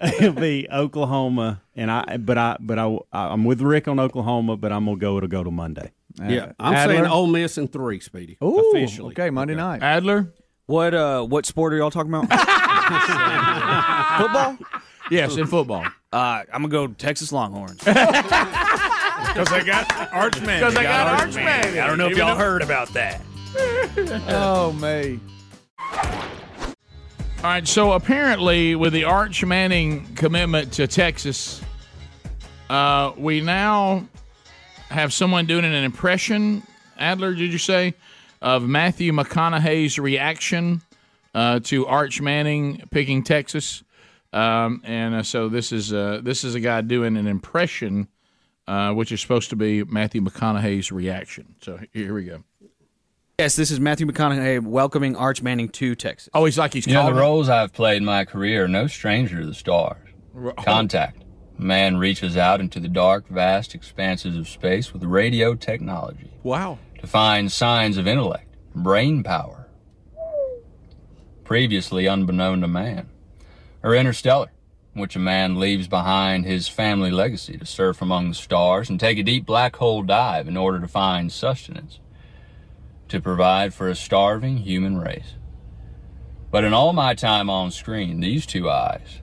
it'll 0.20 0.32
be 0.32 0.68
Oklahoma, 0.70 1.62
and 1.76 1.90
I. 1.90 2.16
But 2.18 2.38
I. 2.38 2.56
But 2.60 2.78
I. 2.78 2.98
I'm 3.12 3.44
with 3.44 3.62
Rick 3.62 3.88
on 3.88 3.98
Oklahoma, 3.98 4.56
but 4.56 4.72
I'm 4.72 4.84
gonna 4.84 4.96
go. 4.98 5.16
It'll 5.16 5.28
go 5.28 5.44
to 5.44 5.50
Monday. 5.50 5.92
Yeah, 6.22 6.52
I'm 6.60 6.88
saying 6.88 7.06
Ole 7.06 7.26
Miss 7.26 7.58
in 7.58 7.68
three, 7.68 8.00
Speedy. 8.00 8.38
Ooh, 8.42 8.72
officially. 8.72 9.12
okay, 9.12 9.30
Monday 9.30 9.54
night. 9.54 9.82
Adler. 9.82 10.32
What 10.66 10.94
uh 10.94 11.22
what 11.22 11.44
sport 11.44 11.74
are 11.74 11.76
y'all 11.76 11.90
talking 11.90 12.14
about? 12.14 12.30
Football? 14.18 14.56
Yes, 15.10 15.36
in 15.36 15.46
football. 15.46 15.84
Uh, 16.12 16.44
I'm 16.52 16.62
gonna 16.62 16.68
go 16.68 16.86
Texas 16.86 17.32
Longhorns. 17.32 17.78
Because 17.78 17.94
they 19.50 19.64
got 19.64 19.86
Archman. 20.10 20.58
Because 20.60 20.74
they 20.74 20.84
got 20.84 21.20
Arch 21.20 21.34
Manning. 21.34 21.80
I 21.80 21.86
don't 21.86 21.98
know 21.98 22.08
if 22.08 22.16
y'all 22.16 22.36
heard 22.36 22.62
about 22.62 22.88
that. 22.94 23.20
oh 24.28 24.72
me. 24.80 25.20
All 27.38 27.50
right, 27.50 27.68
so 27.68 27.92
apparently, 27.92 28.74
with 28.74 28.94
the 28.94 29.04
Arch 29.04 29.44
Manning 29.44 30.06
commitment 30.14 30.72
to 30.74 30.86
Texas, 30.86 31.60
uh, 32.70 33.12
we 33.18 33.42
now 33.42 34.06
have 34.94 35.12
someone 35.12 35.46
doing 35.46 35.64
an 35.64 35.72
impression. 35.72 36.62
Adler, 36.98 37.34
did 37.34 37.52
you 37.52 37.58
say 37.58 37.94
of 38.40 38.62
Matthew 38.62 39.12
McConaughey's 39.12 39.98
reaction 39.98 40.82
uh, 41.34 41.60
to 41.64 41.86
Arch 41.86 42.20
Manning 42.20 42.82
picking 42.90 43.22
Texas? 43.24 43.82
Um, 44.32 44.82
and 44.84 45.14
uh, 45.14 45.22
so 45.22 45.48
this 45.48 45.72
is 45.72 45.92
uh, 45.92 46.20
this 46.22 46.44
is 46.44 46.54
a 46.54 46.60
guy 46.60 46.80
doing 46.80 47.16
an 47.16 47.26
impression, 47.26 48.08
uh, 48.66 48.92
which 48.92 49.12
is 49.12 49.20
supposed 49.20 49.50
to 49.50 49.56
be 49.56 49.84
Matthew 49.84 50.20
McConaughey's 50.20 50.90
reaction. 50.90 51.54
So 51.60 51.78
here 51.92 52.14
we 52.14 52.24
go. 52.24 52.42
Yes, 53.38 53.56
this 53.56 53.72
is 53.72 53.80
Matthew 53.80 54.06
McConaughey 54.06 54.62
welcoming 54.62 55.16
Arch 55.16 55.42
Manning 55.42 55.68
to 55.70 55.96
Texas. 55.96 56.28
Oh, 56.34 56.44
he's 56.44 56.56
like 56.56 56.72
he's 56.72 56.86
You 56.86 56.94
know, 56.94 57.06
the 57.06 57.14
roles 57.14 57.48
I've 57.48 57.72
played 57.72 57.96
in 57.96 58.04
my 58.04 58.24
career 58.24 58.68
no 58.68 58.86
stranger 58.86 59.40
to 59.40 59.46
the 59.46 59.54
stars. 59.54 59.98
Contact. 60.58 61.23
Man 61.56 61.96
reaches 61.98 62.36
out 62.36 62.60
into 62.60 62.80
the 62.80 62.88
dark, 62.88 63.28
vast 63.28 63.74
expanses 63.74 64.36
of 64.36 64.48
space 64.48 64.92
with 64.92 65.04
radio 65.04 65.54
technology 65.54 66.30
Wow. 66.42 66.78
to 66.98 67.06
find 67.06 67.50
signs 67.50 67.96
of 67.96 68.06
intellect, 68.08 68.54
brain 68.74 69.22
power. 69.22 69.68
Previously 71.44 72.08
unbeknown 72.08 72.60
to 72.62 72.68
man. 72.68 73.08
Or 73.82 73.94
Interstellar, 73.94 74.50
which 74.94 75.14
a 75.14 75.18
man 75.20 75.60
leaves 75.60 75.88
behind 75.88 76.44
his 76.46 76.68
family 76.68 77.10
legacy 77.10 77.58
to 77.58 77.66
surf 77.66 78.00
among 78.00 78.28
the 78.30 78.34
stars 78.34 78.88
and 78.88 78.98
take 78.98 79.18
a 79.18 79.22
deep 79.22 79.44
black 79.46 79.76
hole 79.76 80.02
dive 80.02 80.48
in 80.48 80.56
order 80.56 80.80
to 80.80 80.88
find 80.88 81.30
sustenance 81.30 82.00
to 83.08 83.20
provide 83.20 83.74
for 83.74 83.88
a 83.88 83.94
starving 83.94 84.58
human 84.58 84.98
race. 84.98 85.34
But 86.50 86.64
in 86.64 86.72
all 86.72 86.92
my 86.92 87.14
time 87.14 87.50
on 87.50 87.70
screen, 87.70 88.20
these 88.20 88.46
two 88.46 88.70
eyes 88.70 89.20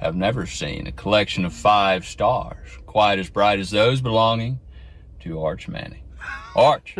have 0.00 0.16
never 0.16 0.46
seen 0.46 0.86
a 0.86 0.92
collection 0.92 1.44
of 1.44 1.52
five 1.52 2.06
stars 2.06 2.78
quite 2.86 3.18
as 3.18 3.28
bright 3.28 3.58
as 3.58 3.70
those 3.70 4.00
belonging 4.00 4.58
to 5.20 5.42
Arch 5.42 5.68
Manning. 5.68 6.02
Arch. 6.56 6.96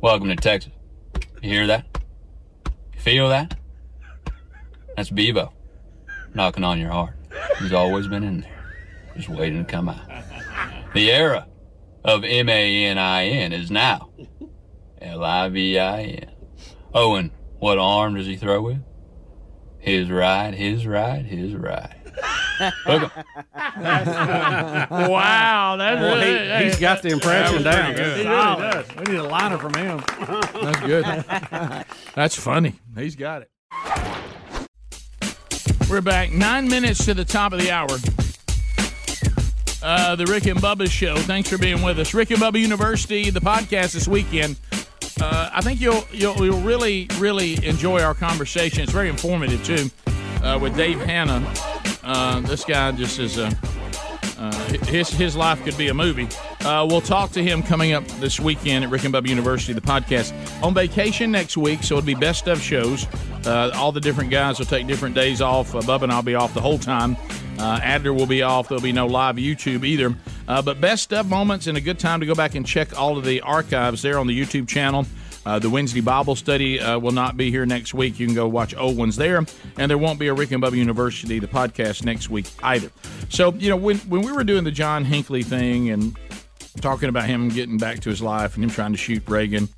Welcome 0.00 0.28
to 0.28 0.36
Texas. 0.36 0.72
You 1.40 1.50
hear 1.50 1.66
that? 1.68 1.86
You 2.94 3.00
feel 3.00 3.28
that? 3.28 3.56
That's 4.96 5.10
Bevo 5.10 5.52
knocking 6.34 6.64
on 6.64 6.80
your 6.80 6.90
heart. 6.90 7.14
He's 7.60 7.72
always 7.72 8.08
been 8.08 8.24
in 8.24 8.40
there, 8.40 8.74
just 9.16 9.28
waiting 9.28 9.64
to 9.64 9.70
come 9.70 9.88
out. 9.88 10.08
The 10.94 11.12
era 11.12 11.46
of 12.04 12.24
M 12.24 12.48
A 12.48 12.84
N 12.86 12.98
I 12.98 13.26
N 13.26 13.52
is 13.52 13.70
now 13.70 14.10
L 15.00 15.22
I 15.22 15.48
V 15.48 15.78
I 15.78 16.02
N. 16.02 16.30
Oh, 16.92 17.14
and 17.14 17.30
what 17.58 17.78
arm 17.78 18.16
does 18.16 18.26
he 18.26 18.36
throw 18.36 18.62
with? 18.62 18.78
His 19.86 20.10
right, 20.10 20.52
his 20.52 20.84
right, 20.86 21.24
his 21.24 21.54
right. 21.54 21.92
Wow, 24.90 25.76
that's 25.76 26.00
Well, 26.00 26.20
he- 26.20 26.32
really- 26.32 26.64
he's 26.64 26.78
got 26.78 27.02
the 27.02 27.10
impression 27.10 27.62
that 27.62 27.76
down. 27.76 27.94
good. 27.94 28.16
He 28.18 28.28
really 28.28 28.70
does. 28.72 28.86
We 28.96 29.04
need 29.12 29.18
a 29.20 29.22
liner 29.28 29.58
from 29.58 29.74
him. 29.74 30.02
That's 30.62 30.80
good. 30.80 31.04
That's 32.14 32.34
funny. 32.36 32.74
He's 32.96 33.14
got 33.16 33.42
it. 33.42 33.50
We're 35.88 36.00
back. 36.00 36.32
Nine 36.32 36.68
minutes 36.68 37.04
to 37.04 37.14
the 37.14 37.24
top 37.24 37.52
of 37.52 37.60
the 37.60 37.70
hour. 37.70 37.86
Uh, 39.82 40.16
the 40.16 40.26
Rick 40.26 40.46
and 40.46 40.58
Bubba 40.58 40.90
Show. 40.90 41.16
Thanks 41.16 41.48
for 41.48 41.58
being 41.58 41.80
with 41.82 41.98
us. 42.00 42.12
Rick 42.12 42.30
and 42.32 42.40
Bubba 42.40 42.58
University, 42.58 43.30
the 43.30 43.40
podcast 43.40 43.92
this 43.92 44.08
weekend. 44.08 44.56
Uh, 45.20 45.50
I 45.52 45.60
think 45.62 45.80
you'll, 45.80 46.04
you'll 46.12 46.36
you'll 46.44 46.60
really 46.60 47.08
really 47.18 47.64
enjoy 47.66 48.02
our 48.02 48.14
conversation. 48.14 48.82
It's 48.82 48.92
very 48.92 49.08
informative 49.08 49.64
too, 49.64 49.90
uh, 50.42 50.58
with 50.60 50.76
Dave 50.76 51.00
Hannah. 51.00 51.42
Uh, 52.02 52.40
this 52.40 52.64
guy 52.64 52.92
just 52.92 53.18
is 53.18 53.38
a 53.38 53.46
uh, 54.38 54.52
his 54.84 55.08
his 55.08 55.34
life 55.34 55.62
could 55.64 55.76
be 55.78 55.88
a 55.88 55.94
movie. 55.94 56.28
Uh, 56.60 56.86
we'll 56.88 57.00
talk 57.00 57.30
to 57.32 57.42
him 57.42 57.62
coming 57.62 57.92
up 57.92 58.06
this 58.20 58.38
weekend 58.38 58.84
at 58.84 58.90
Rick 58.90 59.04
and 59.04 59.14
Bubba 59.14 59.28
University, 59.28 59.72
the 59.72 59.80
podcast. 59.80 60.34
On 60.62 60.74
vacation 60.74 61.30
next 61.30 61.56
week, 61.56 61.82
so 61.82 61.96
it'll 61.96 62.06
be 62.06 62.14
best 62.14 62.46
of 62.48 62.60
shows. 62.60 63.06
Uh, 63.46 63.70
all 63.74 63.92
the 63.92 64.00
different 64.00 64.30
guys 64.30 64.58
will 64.58 64.66
take 64.66 64.86
different 64.86 65.14
days 65.14 65.40
off. 65.40 65.74
Uh, 65.74 65.80
Bubba 65.80 66.02
and 66.02 66.12
I'll 66.12 66.22
be 66.22 66.34
off 66.34 66.52
the 66.52 66.60
whole 66.60 66.78
time. 66.78 67.16
Uh, 67.58 67.80
Adler 67.82 68.12
will 68.12 68.26
be 68.26 68.42
off. 68.42 68.68
There'll 68.68 68.82
be 68.82 68.92
no 68.92 69.06
live 69.06 69.36
YouTube 69.36 69.84
either. 69.84 70.14
Uh, 70.48 70.62
but 70.62 70.80
best 70.80 71.12
of 71.12 71.28
moments 71.28 71.66
and 71.66 71.78
a 71.78 71.80
good 71.80 71.98
time 71.98 72.20
to 72.20 72.26
go 72.26 72.34
back 72.34 72.54
and 72.54 72.66
check 72.66 72.98
all 72.98 73.16
of 73.16 73.24
the 73.24 73.40
archives 73.40 74.02
there 74.02 74.18
on 74.18 74.26
the 74.26 74.38
YouTube 74.38 74.68
channel. 74.68 75.06
Uh, 75.46 75.60
the 75.60 75.70
Wednesday 75.70 76.00
Bible 76.00 76.34
study 76.34 76.80
uh, 76.80 76.98
will 76.98 77.12
not 77.12 77.36
be 77.36 77.50
here 77.52 77.64
next 77.64 77.94
week. 77.94 78.18
You 78.18 78.26
can 78.26 78.34
go 78.34 78.48
watch 78.48 78.74
old 78.76 78.96
ones 78.96 79.14
there. 79.14 79.44
And 79.78 79.88
there 79.88 79.96
won't 79.96 80.18
be 80.18 80.26
a 80.26 80.34
Rick 80.34 80.50
and 80.50 80.60
Bubba 80.60 80.76
University, 80.76 81.38
the 81.38 81.46
podcast, 81.46 82.04
next 82.04 82.28
week 82.28 82.46
either. 82.64 82.90
So, 83.28 83.52
you 83.54 83.70
know, 83.70 83.76
when, 83.76 83.98
when 83.98 84.22
we 84.22 84.32
were 84.32 84.42
doing 84.42 84.64
the 84.64 84.72
John 84.72 85.04
Hinckley 85.04 85.44
thing 85.44 85.90
and 85.90 86.18
talking 86.80 87.08
about 87.08 87.26
him 87.26 87.48
getting 87.48 87.78
back 87.78 88.00
to 88.00 88.10
his 88.10 88.20
life 88.20 88.56
and 88.56 88.64
him 88.64 88.70
trying 88.70 88.90
to 88.92 88.98
shoot 88.98 89.22
Reagan 89.28 89.68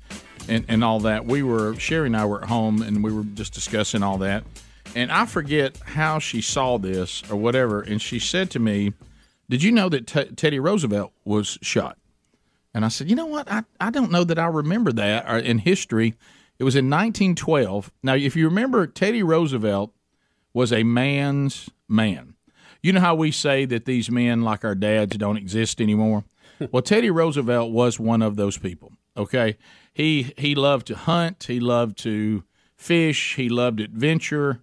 and, 0.49 0.65
and 0.67 0.83
all 0.83 0.99
that, 1.01 1.25
we 1.25 1.43
were, 1.43 1.75
Sherry 1.75 2.07
and 2.07 2.17
I 2.17 2.25
were 2.25 2.41
at 2.43 2.49
home 2.49 2.81
and 2.81 3.03
we 3.03 3.13
were 3.13 3.23
just 3.23 3.53
discussing 3.53 4.03
all 4.03 4.17
that. 4.19 4.43
And 4.95 5.11
I 5.11 5.25
forget 5.25 5.77
how 5.77 6.19
she 6.19 6.41
saw 6.41 6.77
this 6.77 7.23
or 7.29 7.35
whatever. 7.35 7.81
And 7.81 8.01
she 8.01 8.19
said 8.19 8.49
to 8.51 8.59
me, 8.59 8.93
Did 9.49 9.61
you 9.61 9.71
know 9.71 9.87
that 9.89 10.07
T- 10.07 10.25
Teddy 10.35 10.59
Roosevelt 10.59 11.11
was 11.23 11.59
shot? 11.61 11.97
And 12.73 12.85
I 12.85 12.87
said, 12.87 13.09
you 13.09 13.15
know 13.15 13.25
what? 13.25 13.51
I, 13.51 13.63
I 13.79 13.89
don't 13.89 14.11
know 14.11 14.23
that 14.23 14.37
I 14.39 14.45
remember 14.45 14.91
that 14.93 15.29
or 15.29 15.37
in 15.37 15.59
history. 15.59 16.15
It 16.59 16.63
was 16.63 16.75
in 16.75 16.89
1912. 16.89 17.91
Now, 18.03 18.15
if 18.15 18.35
you 18.35 18.47
remember, 18.47 18.85
Teddy 18.85 19.23
Roosevelt 19.23 19.93
was 20.53 20.71
a 20.71 20.83
man's 20.83 21.69
man. 21.87 22.35
You 22.81 22.93
know 22.93 22.99
how 23.01 23.15
we 23.15 23.31
say 23.31 23.65
that 23.65 23.85
these 23.85 24.09
men, 24.09 24.43
like 24.43 24.63
our 24.63 24.75
dads, 24.75 25.17
don't 25.17 25.37
exist 25.37 25.81
anymore? 25.81 26.23
well, 26.71 26.81
Teddy 26.81 27.09
Roosevelt 27.09 27.71
was 27.71 27.99
one 27.99 28.21
of 28.21 28.35
those 28.35 28.57
people. 28.57 28.91
Okay, 29.17 29.57
he 29.99 30.33
he 30.37 30.55
loved 30.55 30.87
to 30.87 30.95
hunt. 30.95 31.43
He 31.43 31.59
loved 31.59 31.97
to 31.99 32.43
fish. 32.77 33.35
He 33.35 33.49
loved 33.49 33.81
adventure. 33.81 34.61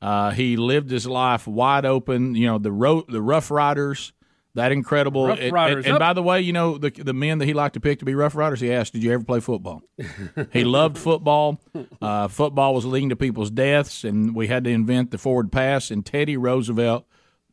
Uh, 0.00 0.30
he 0.30 0.56
lived 0.56 0.90
his 0.90 1.06
life 1.06 1.46
wide 1.46 1.84
open. 1.84 2.34
You 2.34 2.46
know 2.46 2.58
the 2.58 2.72
ro- 2.72 3.04
the 3.06 3.20
Rough 3.20 3.50
Riders. 3.50 4.14
That 4.54 4.72
incredible. 4.72 5.26
Rough 5.26 5.40
and- 5.40 5.52
Riders 5.52 5.84
and, 5.84 5.94
and 5.94 5.98
by 5.98 6.14
the 6.14 6.22
way, 6.22 6.40
you 6.40 6.54
know 6.54 6.78
the 6.78 6.88
the 6.88 7.12
men 7.12 7.36
that 7.38 7.44
he 7.44 7.52
liked 7.52 7.74
to 7.74 7.80
pick 7.80 7.98
to 7.98 8.06
be 8.06 8.14
Rough 8.14 8.34
Riders. 8.34 8.60
He 8.60 8.72
asked, 8.72 8.94
"Did 8.94 9.02
you 9.02 9.12
ever 9.12 9.24
play 9.24 9.40
football?" 9.40 9.82
he 10.54 10.64
loved 10.64 10.96
football. 10.96 11.60
Uh, 12.00 12.28
football 12.28 12.74
was 12.74 12.86
leading 12.86 13.10
to 13.10 13.16
people's 13.16 13.50
deaths, 13.50 14.04
and 14.04 14.34
we 14.34 14.46
had 14.46 14.64
to 14.64 14.70
invent 14.70 15.10
the 15.10 15.18
forward 15.18 15.52
pass. 15.52 15.90
And 15.90 16.04
Teddy 16.04 16.38
Roosevelt 16.38 17.04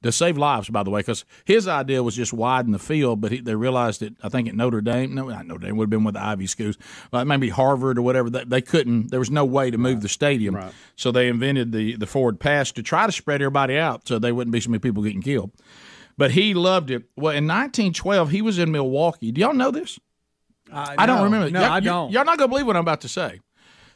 to 0.03 0.11
save 0.11 0.37
lives, 0.37 0.69
by 0.69 0.83
the 0.83 0.89
way, 0.89 0.99
because 0.99 1.25
his 1.45 1.67
idea 1.67 2.03
was 2.03 2.15
just 2.15 2.31
widen 2.31 2.71
the 2.71 2.79
field, 2.79 3.21
but 3.21 3.31
he, 3.31 3.39
they 3.41 3.55
realized 3.55 4.01
that 4.01 4.13
I 4.23 4.29
think 4.29 4.47
at 4.47 4.53
Notre 4.55 4.81
Dame, 4.81 5.15
no, 5.15 5.29
not 5.29 5.47
Notre 5.47 5.65
Dame, 5.65 5.77
would 5.77 5.85
have 5.85 5.89
been 5.89 6.03
with 6.03 6.13
the 6.13 6.23
Ivy 6.23 6.47
schools, 6.47 6.77
uh, 7.11 7.25
maybe 7.25 7.49
Harvard 7.49 7.97
or 7.97 8.03
whatever. 8.03 8.29
They, 8.29 8.43
they 8.43 8.61
couldn't. 8.61 9.09
There 9.09 9.19
was 9.19 9.31
no 9.31 9.45
way 9.45 9.71
to 9.71 9.77
move 9.77 10.01
the 10.01 10.09
stadium, 10.09 10.53
so 10.95 11.11
they 11.11 11.27
invented 11.27 11.71
the 11.71 11.95
the 11.95 12.05
forward 12.05 12.39
pass 12.39 12.71
to 12.73 12.83
try 12.83 13.05
to 13.05 13.11
spread 13.11 13.41
everybody 13.41 13.77
out, 13.77 14.07
so 14.07 14.19
there 14.19 14.35
wouldn't 14.35 14.51
be 14.53 14.59
so 14.59 14.69
many 14.69 14.79
people 14.79 15.01
getting 15.03 15.21
killed. 15.21 15.51
But 16.17 16.31
he 16.31 16.53
loved 16.53 16.91
it. 16.91 17.03
Well, 17.17 17.31
in 17.31 17.45
1912, 17.45 18.29
he 18.29 18.41
was 18.41 18.57
in 18.59 18.71
Milwaukee. 18.71 19.31
Do 19.31 19.41
y'all 19.41 19.53
know 19.53 19.71
this? 19.71 19.99
I 20.71 21.05
don't 21.05 21.17
no. 21.17 21.23
remember. 21.25 21.51
No, 21.51 21.61
Y'all- 21.61 21.71
I 21.71 21.79
don't. 21.79 22.11
Y'all 22.11 22.25
not 22.25 22.37
gonna 22.37 22.47
believe 22.47 22.67
what 22.67 22.75
I'm 22.75 22.81
about 22.81 23.01
to 23.01 23.09
say. 23.09 23.39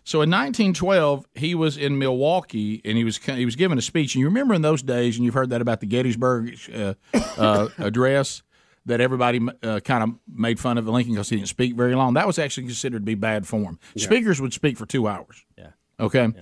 So 0.04 0.22
in 0.22 0.30
1912, 0.30 1.28
he 1.36 1.56
was 1.56 1.78
in 1.78 1.98
Milwaukee 1.98 2.82
and 2.84 2.98
he 2.98 3.04
was 3.04 3.18
he 3.18 3.46
was 3.46 3.56
giving 3.56 3.78
a 3.78 3.82
speech. 3.82 4.16
And 4.16 4.22
you 4.22 4.28
remember 4.28 4.54
in 4.54 4.62
those 4.62 4.82
days, 4.82 5.18
and 5.18 5.26
you've 5.26 5.34
heard 5.34 5.50
that 5.52 5.62
about 5.62 5.80
the 5.80 5.86
Gettysburg 5.86 6.58
uh, 6.74 6.94
uh, 7.38 7.70
address 7.78 8.42
that 8.86 9.02
everybody 9.02 9.40
uh, 9.62 9.80
kind 9.82 10.04
of 10.04 10.16
made 10.28 10.60
fun 10.60 10.78
of 10.78 10.88
Lincoln 10.88 11.14
because 11.14 11.30
he 11.30 11.36
didn't 11.36 11.50
speak 11.50 11.76
very 11.76 11.96
long. 11.96 12.16
That 12.16 12.26
was 12.26 12.40
actually 12.40 12.66
considered 12.66 13.00
to 13.00 13.06
be 13.06 13.16
bad 13.16 13.46
form. 13.46 13.78
Yeah. 13.94 14.06
Speakers 14.06 14.42
would 14.42 14.54
speak 14.54 14.78
for 14.78 14.86
two 14.86 15.08
hours. 15.08 15.46
Yeah. 15.58 15.72
Okay. 16.00 16.34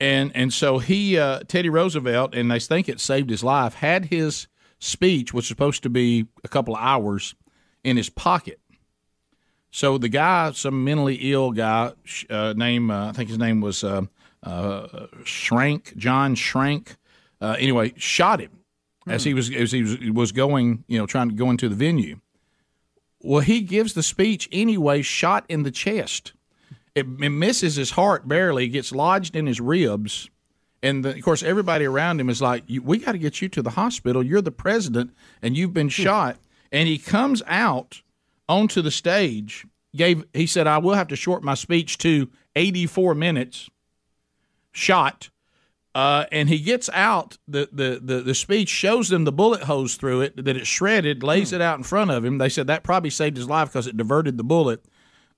And 0.00 0.32
and 0.34 0.52
so 0.52 0.78
he 0.78 1.18
uh, 1.18 1.40
Teddy 1.46 1.68
Roosevelt, 1.68 2.34
and 2.34 2.50
they 2.50 2.58
think 2.58 2.88
it 2.88 3.00
saved 3.00 3.30
his 3.30 3.44
life, 3.44 3.74
had 3.74 4.06
his 4.06 4.48
speech, 4.80 5.32
which 5.32 5.44
was 5.44 5.46
supposed 5.46 5.82
to 5.84 5.90
be 5.90 6.26
a 6.42 6.48
couple 6.48 6.74
of 6.74 6.82
hours, 6.82 7.34
in 7.84 7.96
his 7.96 8.10
pocket. 8.10 8.60
So 9.74 9.98
the 9.98 10.08
guy, 10.08 10.52
some 10.52 10.84
mentally 10.84 11.16
ill 11.32 11.50
guy, 11.50 11.94
uh, 12.30 12.54
name 12.56 12.92
uh, 12.92 13.08
I 13.08 13.12
think 13.12 13.28
his 13.28 13.40
name 13.40 13.60
was 13.60 13.82
uh, 13.82 14.02
uh, 14.44 15.08
Schrank, 15.24 15.96
John 15.96 16.36
Schrank. 16.36 16.94
Uh, 17.40 17.56
anyway, 17.58 17.92
shot 17.96 18.38
him 18.38 18.60
as 19.08 19.24
he 19.24 19.34
was 19.34 19.52
as 19.52 19.72
he 19.72 19.82
was, 19.82 19.98
was 20.12 20.30
going, 20.30 20.84
you 20.86 20.96
know, 20.96 21.06
trying 21.06 21.28
to 21.28 21.34
go 21.34 21.50
into 21.50 21.68
the 21.68 21.74
venue. 21.74 22.20
Well, 23.20 23.40
he 23.40 23.62
gives 23.62 23.94
the 23.94 24.04
speech 24.04 24.48
anyway, 24.52 25.02
shot 25.02 25.44
in 25.48 25.64
the 25.64 25.72
chest. 25.72 26.34
It, 26.94 27.06
it 27.20 27.30
misses 27.30 27.74
his 27.74 27.90
heart 27.90 28.28
barely, 28.28 28.68
gets 28.68 28.92
lodged 28.92 29.34
in 29.34 29.48
his 29.48 29.60
ribs. 29.60 30.30
And 30.84 31.04
the, 31.04 31.16
of 31.16 31.22
course, 31.22 31.42
everybody 31.42 31.84
around 31.84 32.20
him 32.20 32.30
is 32.30 32.40
like, 32.40 32.62
"We 32.80 32.98
got 32.98 33.12
to 33.12 33.18
get 33.18 33.42
you 33.42 33.48
to 33.48 33.60
the 33.60 33.70
hospital. 33.70 34.22
You're 34.22 34.40
the 34.40 34.52
president, 34.52 35.10
and 35.42 35.56
you've 35.56 35.74
been 35.74 35.88
shot." 35.88 36.36
And 36.70 36.86
he 36.86 36.96
comes 36.96 37.42
out 37.48 38.02
onto 38.48 38.82
the 38.82 38.90
stage. 38.90 39.66
Gave 39.96 40.24
he 40.32 40.46
said, 40.46 40.66
"I 40.66 40.78
will 40.78 40.94
have 40.94 41.08
to 41.08 41.16
short 41.16 41.42
my 41.42 41.54
speech 41.54 41.98
to 41.98 42.28
84 42.56 43.14
minutes." 43.14 43.70
Shot, 44.72 45.30
uh, 45.94 46.24
and 46.32 46.48
he 46.48 46.58
gets 46.58 46.90
out. 46.92 47.38
The, 47.46 47.68
the 47.70 48.00
the 48.02 48.20
the 48.20 48.34
speech 48.34 48.68
shows 48.68 49.08
them 49.08 49.24
the 49.24 49.30
bullet 49.30 49.62
hose 49.62 49.94
through 49.94 50.22
it 50.22 50.44
that 50.44 50.56
it 50.56 50.66
shredded, 50.66 51.22
lays 51.22 51.52
it 51.52 51.60
out 51.60 51.78
in 51.78 51.84
front 51.84 52.10
of 52.10 52.24
him. 52.24 52.38
They 52.38 52.48
said 52.48 52.66
that 52.66 52.82
probably 52.82 53.10
saved 53.10 53.36
his 53.36 53.48
life 53.48 53.68
because 53.68 53.86
it 53.86 53.96
diverted 53.96 54.36
the 54.36 54.42
bullet 54.42 54.84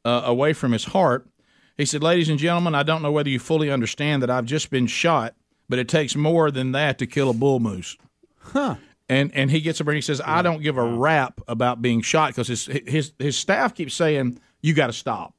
uh, 0.07 0.22
away 0.24 0.54
from 0.54 0.72
his 0.72 0.84
heart. 0.84 1.28
He 1.76 1.84
said, 1.84 2.02
Ladies 2.02 2.28
and 2.28 2.38
gentlemen, 2.38 2.74
I 2.74 2.82
don't 2.82 3.02
know 3.02 3.12
whether 3.12 3.28
you 3.28 3.38
fully 3.38 3.70
understand 3.70 4.22
that 4.22 4.30
I've 4.30 4.46
just 4.46 4.70
been 4.70 4.86
shot, 4.86 5.34
but 5.68 5.78
it 5.78 5.88
takes 5.88 6.16
more 6.16 6.50
than 6.50 6.72
that 6.72 6.98
to 6.98 7.07
kill 7.07 7.28
a 7.28 7.34
bull 7.34 7.61
moose. 7.61 7.98
Huh. 8.38 8.76
And 9.09 9.32
and 9.34 9.50
he 9.50 9.61
gets 9.61 9.80
up 9.80 9.86
and 9.86 9.94
he 9.94 10.00
says, 10.00 10.20
I 10.24 10.42
don't 10.42 10.62
give 10.62 10.78
a 10.78 10.84
rap 10.84 11.40
about 11.46 11.80
being 11.80 12.00
shot 12.02 12.30
because 12.30 12.48
his, 12.48 12.66
his, 12.66 13.12
his 13.18 13.36
staff 13.36 13.74
keeps 13.74 13.94
saying, 13.94 14.40
You 14.62 14.74
got 14.74 14.88
to 14.88 14.92
stop. 14.92 15.34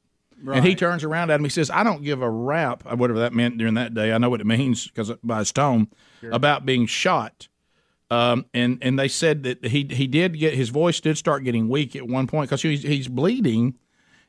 And 0.54 0.64
he 0.64 0.74
turns 0.74 1.02
around 1.04 1.30
at 1.30 1.40
him. 1.40 1.44
He 1.44 1.50
says, 1.50 1.68
I 1.68 1.82
don't 1.82 2.02
give 2.02 2.22
a 2.22 2.30
rap, 2.30 2.84
uh, 2.86 2.96
whatever 2.96 3.18
that 3.18 3.32
meant 3.32 3.58
during 3.58 3.74
that 3.74 3.92
day. 3.92 4.12
I 4.12 4.18
know 4.18 4.30
what 4.30 4.40
it 4.40 4.46
means 4.46 4.86
because 4.86 5.10
by 5.22 5.40
his 5.40 5.52
tone 5.52 5.88
about 6.32 6.64
being 6.64 6.86
shot. 6.86 7.48
Um, 8.10 8.46
and 8.54 8.78
and 8.80 8.98
they 8.98 9.08
said 9.08 9.42
that 9.42 9.66
he 9.66 9.86
he 9.90 10.06
did 10.06 10.38
get 10.38 10.54
his 10.54 10.70
voice 10.70 11.00
did 11.00 11.18
start 11.18 11.44
getting 11.44 11.68
weak 11.68 11.94
at 11.94 12.06
one 12.06 12.26
point 12.26 12.48
because 12.48 12.62
he's, 12.62 12.82
he's 12.82 13.06
bleeding, 13.08 13.76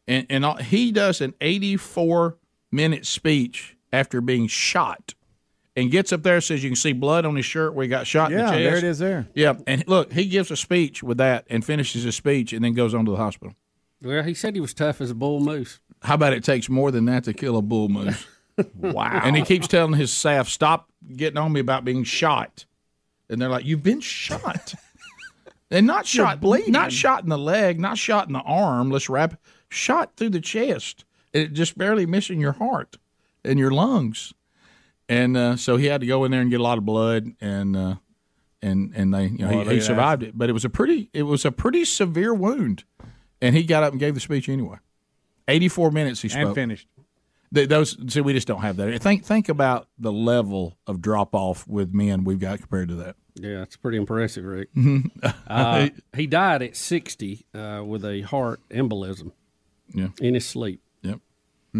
and 0.05 0.25
and 0.29 0.45
he 0.63 0.91
does 0.91 1.21
an 1.21 1.33
84 1.39 2.37
minute 2.71 3.05
speech 3.05 3.77
after 3.93 4.19
being 4.19 4.47
shot, 4.47 5.13
and 5.79 5.89
gets 5.91 6.11
up 6.13 6.23
there 6.23 6.41
says 6.41 6.63
you 6.63 6.69
can 6.69 6.75
see 6.75 6.93
blood 6.93 7.25
on 7.25 7.35
his 7.35 7.45
shirt 7.45 7.73
where 7.73 7.83
he 7.83 7.89
got 7.89 8.05
shot. 8.07 8.31
in 8.31 8.37
Yeah, 8.39 8.45
the 8.45 8.51
chest. 8.51 8.63
there 8.63 8.77
it 8.77 8.83
is 8.83 8.99
there. 8.99 9.27
Yeah, 9.33 9.53
and 9.67 9.83
look, 9.87 10.11
he 10.13 10.25
gives 10.25 10.51
a 10.51 10.57
speech 10.57 11.01
with 11.03 11.17
that 11.17 11.45
and 11.49 11.63
finishes 11.63 12.03
his 12.03 12.15
speech 12.15 12.53
and 12.53 12.63
then 12.63 12.73
goes 12.73 12.93
on 12.93 13.05
to 13.05 13.11
the 13.11 13.17
hospital. 13.17 13.55
Well, 14.01 14.23
he 14.23 14.33
said 14.33 14.55
he 14.55 14.61
was 14.61 14.73
tough 14.73 15.01
as 15.01 15.11
a 15.11 15.15
bull 15.15 15.39
moose. 15.39 15.79
How 16.03 16.15
about 16.15 16.33
it 16.33 16.43
takes 16.43 16.69
more 16.69 16.91
than 16.91 17.05
that 17.05 17.25
to 17.25 17.33
kill 17.33 17.57
a 17.57 17.61
bull 17.61 17.89
moose? 17.89 18.25
wow. 18.75 19.21
And 19.23 19.35
he 19.35 19.41
keeps 19.43 19.67
telling 19.67 19.93
his 19.93 20.11
staff, 20.11 20.47
stop 20.47 20.89
getting 21.15 21.37
on 21.37 21.51
me 21.51 21.59
about 21.59 21.83
being 21.85 22.03
shot. 22.03 22.65
And 23.29 23.41
they're 23.41 23.49
like, 23.49 23.65
you've 23.65 23.83
been 23.83 23.99
shot. 23.99 24.73
and 25.71 25.85
not 25.85 26.05
shot, 26.05 26.39
bleeding. 26.41 26.71
not 26.71 26.91
shot 26.91 27.23
in 27.23 27.29
the 27.29 27.37
leg, 27.37 27.79
not 27.79 27.97
shot 27.97 28.27
in 28.27 28.33
the 28.33 28.39
arm. 28.39 28.89
Let's 28.89 29.09
wrap, 29.09 29.39
shot 29.69 30.13
through 30.15 30.29
the 30.31 30.41
chest. 30.41 31.05
It 31.33 31.53
just 31.53 31.77
barely 31.77 32.05
missing 32.05 32.39
your 32.39 32.53
heart 32.53 32.97
and 33.43 33.59
your 33.59 33.71
lungs. 33.71 34.33
And 35.09 35.35
uh, 35.35 35.55
so 35.57 35.75
he 35.77 35.87
had 35.87 36.01
to 36.01 36.07
go 36.07 36.23
in 36.23 36.31
there 36.31 36.39
and 36.41 36.49
get 36.51 36.59
a 36.59 36.63
lot 36.63 36.77
of 36.77 36.85
blood 36.85 37.31
and, 37.41 37.75
uh, 37.75 37.95
and, 38.61 38.93
and 38.95 39.13
they, 39.13 39.25
you 39.25 39.39
know, 39.39 39.49
Boy, 39.49 39.63
he, 39.69 39.75
he 39.75 39.81
survived 39.81 40.21
it, 40.23 40.37
but 40.37 40.49
it 40.49 40.53
was 40.53 40.63
a 40.63 40.69
pretty, 40.69 41.09
it 41.13 41.23
was 41.23 41.45
a 41.45 41.51
pretty 41.51 41.83
severe 41.83 42.33
wound. 42.33 42.83
And 43.41 43.55
he 43.55 43.63
got 43.63 43.83
up 43.83 43.91
and 43.91 43.99
gave 43.99 44.13
the 44.13 44.19
speech 44.19 44.47
anyway. 44.49 44.77
84 45.47 45.91
minutes 45.91 46.21
he 46.21 46.29
spoke. 46.29 46.45
And 46.45 46.55
finished. 46.55 46.87
Th- 47.53 47.67
those 47.67 47.97
see, 48.13 48.21
we 48.21 48.33
just 48.33 48.47
don't 48.47 48.61
have 48.61 48.75
that. 48.75 49.01
Think 49.01 49.25
think 49.25 49.49
about 49.49 49.87
the 49.97 50.11
level 50.11 50.77
of 50.85 51.01
drop 51.01 51.33
off 51.33 51.67
with 51.67 51.91
men 51.93 52.23
we've 52.23 52.39
got 52.39 52.59
compared 52.59 52.89
to 52.89 52.95
that. 52.95 53.15
Yeah, 53.33 53.63
it's 53.63 53.75
pretty 53.77 53.97
impressive, 53.97 54.43
Rick. 54.45 54.71
Mhm. 54.75 55.09
uh, 55.47 55.89
he 56.15 56.27
died 56.27 56.61
at 56.61 56.75
60 56.75 57.45
uh, 57.55 57.81
with 57.83 58.05
a 58.05 58.21
heart 58.21 58.59
embolism 58.69 59.31
Yeah. 59.93 60.09
in 60.21 60.35
his 60.35 60.45
sleep. 60.45 60.81
Yep. 61.01 61.19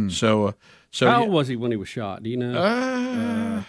So, 0.10 0.48
uh, 0.48 0.52
so 0.92 1.10
How 1.10 1.22
old 1.24 1.32
was 1.32 1.48
he 1.48 1.56
when 1.56 1.72
he 1.72 1.78
was 1.78 1.90
shot? 1.90 2.24
Do 2.24 2.30
you 2.30 2.38
know? 2.38 2.60
Uh, 2.60 3.64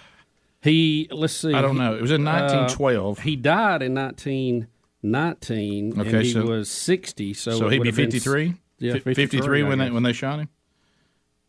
he 0.63 1.09
let's 1.11 1.33
see. 1.35 1.55
I 1.55 1.63
don't 1.63 1.77
know. 1.79 1.95
It 1.95 2.03
was 2.03 2.11
in 2.11 2.27
uh, 2.27 2.33
1912. 2.33 3.21
he 3.21 3.37
died 3.37 3.83
in 3.83 3.95
1919, 3.95 6.01
Okay, 6.01 6.11
and 6.17 6.23
he 6.23 6.33
so- 6.33 6.47
was 6.47 6.69
60. 6.71 7.35
So, 7.35 7.53
So, 7.59 7.67
it 7.69 7.73
he'd 7.73 7.79
would 7.79 7.85
be 7.85 7.89
have 7.89 7.97
been 7.97 8.07
s- 8.09 8.13
53. 8.25 8.55
Yeah, 8.79 8.99
53 8.99 9.63
when 9.65 9.79
they 9.79 9.91
when 9.91 10.03
they 10.05 10.15
shot 10.15 10.39
him 10.39 10.49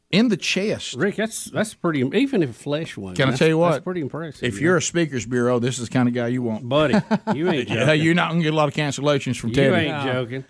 in 0.09 0.27
the 0.27 0.35
chest. 0.35 0.95
Rick, 0.95 1.15
that's 1.15 1.45
that's 1.45 1.73
pretty. 1.73 2.01
Even 2.13 2.43
if 2.43 2.49
a 2.49 2.53
flesh 2.53 2.97
wound, 2.97 3.15
Can 3.15 3.29
I 3.29 3.35
tell 3.37 3.47
you 3.47 3.57
what? 3.57 3.71
That's 3.71 3.83
pretty 3.85 4.01
impressive. 4.01 4.43
If 4.43 4.55
yeah. 4.55 4.61
you're 4.63 4.77
a 4.77 4.81
speakers 4.81 5.25
bureau, 5.25 5.57
this 5.57 5.79
is 5.79 5.87
the 5.87 5.93
kind 5.93 6.09
of 6.09 6.13
guy 6.13 6.27
you 6.27 6.41
want, 6.41 6.67
buddy, 6.67 6.95
you 7.33 7.49
ain't 7.49 7.69
yeah, 7.69 7.85
joking. 7.85 8.03
you're 8.03 8.13
not 8.15 8.31
gonna 8.31 8.43
get 8.43 8.51
a 8.51 8.55
lot 8.57 8.67
of 8.67 8.73
cancellations 8.73 9.39
from 9.39 9.51
You 9.51 9.55
Teddy. 9.55 9.87
ain't 9.87 10.03
joking. 10.03 10.43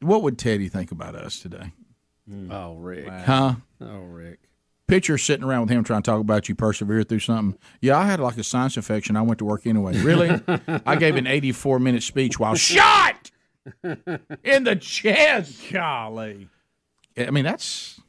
What 0.00 0.22
would 0.22 0.38
Teddy 0.38 0.70
think 0.70 0.92
about 0.92 1.14
us 1.14 1.40
today? 1.40 1.72
Oh, 2.50 2.76
Rick. 2.76 3.06
Huh? 3.08 3.56
Oh, 3.82 3.98
Rick. 4.00 4.40
Picture 4.88 5.18
sitting 5.18 5.44
around 5.44 5.62
with 5.62 5.70
him 5.70 5.82
trying 5.82 6.02
to 6.02 6.10
talk 6.10 6.20
about 6.20 6.48
you 6.48 6.54
persevere 6.54 7.02
through 7.02 7.18
something. 7.18 7.58
Yeah, 7.80 7.98
I 7.98 8.06
had 8.06 8.20
like 8.20 8.36
a 8.36 8.44
sinus 8.44 8.76
infection. 8.76 9.16
I 9.16 9.22
went 9.22 9.38
to 9.38 9.44
work 9.44 9.66
anyway. 9.66 9.98
Really? 9.98 10.40
I 10.86 10.94
gave 10.94 11.16
an 11.16 11.26
84 11.26 11.80
minute 11.80 12.04
speech 12.04 12.38
while 12.38 12.54
shot 12.56 13.30
in 13.82 14.64
the 14.64 14.76
chest. 14.76 15.60
Golly. 15.72 16.48
I 17.16 17.30
mean, 17.30 17.44
that's. 17.44 18.00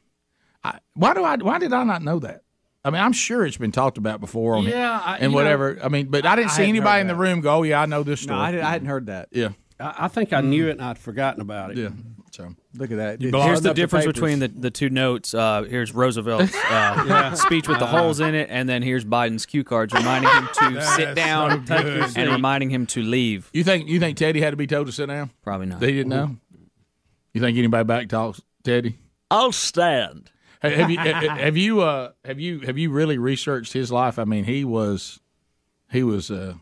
I, 0.62 0.78
why 0.94 1.14
do 1.14 1.24
I? 1.24 1.36
Why 1.36 1.58
did 1.58 1.72
I 1.72 1.82
not 1.82 2.02
know 2.02 2.20
that? 2.20 2.42
I 2.84 2.90
mean, 2.90 3.02
I'm 3.02 3.12
sure 3.12 3.44
it's 3.44 3.56
been 3.56 3.72
talked 3.72 3.98
about 3.98 4.20
before. 4.20 4.54
On 4.56 4.64
Yeah, 4.64 5.00
I- 5.04 5.18
and 5.18 5.34
whatever. 5.34 5.78
I 5.82 5.88
mean, 5.88 6.06
but 6.06 6.24
I 6.24 6.36
didn't 6.36 6.52
I 6.52 6.54
see 6.54 6.68
anybody 6.68 7.00
in 7.00 7.06
the 7.08 7.16
room 7.16 7.40
go, 7.40 7.56
"Oh 7.56 7.62
yeah, 7.64 7.82
I 7.82 7.86
know 7.86 8.02
this 8.02 8.24
No, 8.26 8.34
story." 8.34 8.40
I, 8.40 8.50
did, 8.52 8.60
I 8.60 8.70
hadn't 8.70 8.88
heard 8.88 9.06
that. 9.06 9.28
Yeah. 9.32 9.50
I, 9.80 9.94
I 10.04 10.08
think 10.08 10.32
I 10.32 10.40
knew 10.40 10.66
mm. 10.66 10.68
it 10.68 10.72
and 10.72 10.82
I'd 10.82 10.98
forgotten 10.98 11.40
about 11.40 11.72
it. 11.72 11.78
Yeah. 11.78 11.88
So 12.78 12.82
Look 12.82 12.90
at 12.92 12.96
that. 12.96 13.20
You 13.20 13.28
It's 13.28 13.44
Here's 13.44 13.60
the 13.62 13.74
difference 13.74 14.04
papers. 14.04 14.14
between 14.14 14.38
the, 14.38 14.48
the 14.48 14.70
two 14.70 14.88
notes. 14.90 15.34
Uh, 15.34 15.62
here's 15.68 15.92
Roosevelt's 15.94 16.54
uh, 16.54 16.58
Yeah. 17.08 17.34
speech 17.34 17.66
with 17.68 17.78
the 17.78 17.84
Uh, 17.86 17.88
holes 18.02 18.20
in 18.20 18.34
it, 18.34 18.48
and 18.50 18.68
then 18.68 18.82
here's 18.82 19.04
Biden's 19.04 19.46
cue 19.46 19.64
cards 19.64 19.92
reminding 19.92 20.30
him 20.30 20.48
to 20.74 20.82
sit 20.96 21.14
down 21.14 21.66
so 21.66 21.82
good. 21.82 22.16
and 22.16 22.30
reminding 22.30 22.70
him 22.70 22.86
to 22.86 23.02
leave. 23.02 23.50
You 23.52 23.64
think 23.64 23.88
you 23.88 23.98
think 24.00 24.16
Teddy 24.16 24.40
had 24.40 24.50
to 24.50 24.56
be 24.56 24.66
told 24.66 24.86
to 24.86 24.92
sit 24.92 25.06
down? 25.06 25.30
Probably 25.42 25.66
not. 25.66 25.80
They 25.80 25.92
didn't 25.92 26.10
know. 26.10 26.36
You 27.34 27.40
think 27.40 27.58
anybody 27.58 27.84
back 27.84 28.08
talks 28.08 28.40
Teddy? 28.64 28.98
I'll 29.30 29.52
stand. 29.52 30.30
Hey, 30.62 30.74
have 30.76 30.90
you 30.90 30.98
have 30.98 31.56
you 31.56 31.80
uh, 31.82 32.12
have 32.24 32.40
you 32.40 32.60
have 32.60 32.78
you 32.78 32.90
really 32.90 33.18
researched 33.18 33.72
his 33.72 33.92
life? 33.92 34.18
I 34.18 34.24
mean, 34.24 34.44
he 34.44 34.64
was 34.64 35.20
he 35.90 36.02
was 36.02 36.30
uh, 36.30 36.54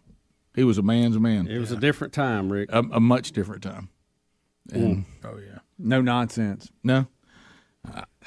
he 0.55 0.65
was 0.65 0.77
a 0.79 0.83
man's 0.83 1.19
man. 1.19 1.47
It 1.47 1.59
was 1.59 1.71
a 1.73 1.77
different 1.77 2.13
time, 2.13 2.51
Rick. 2.53 2.71
A, 2.73 2.79
a 2.93 3.01
much 3.01 3.33
different 3.33 3.63
time. 3.63 3.89
And, 4.73 5.05
Oh 5.25 5.39
yeah, 5.39 5.56
No 5.79 6.01
nonsense. 6.01 6.71
no. 6.83 7.07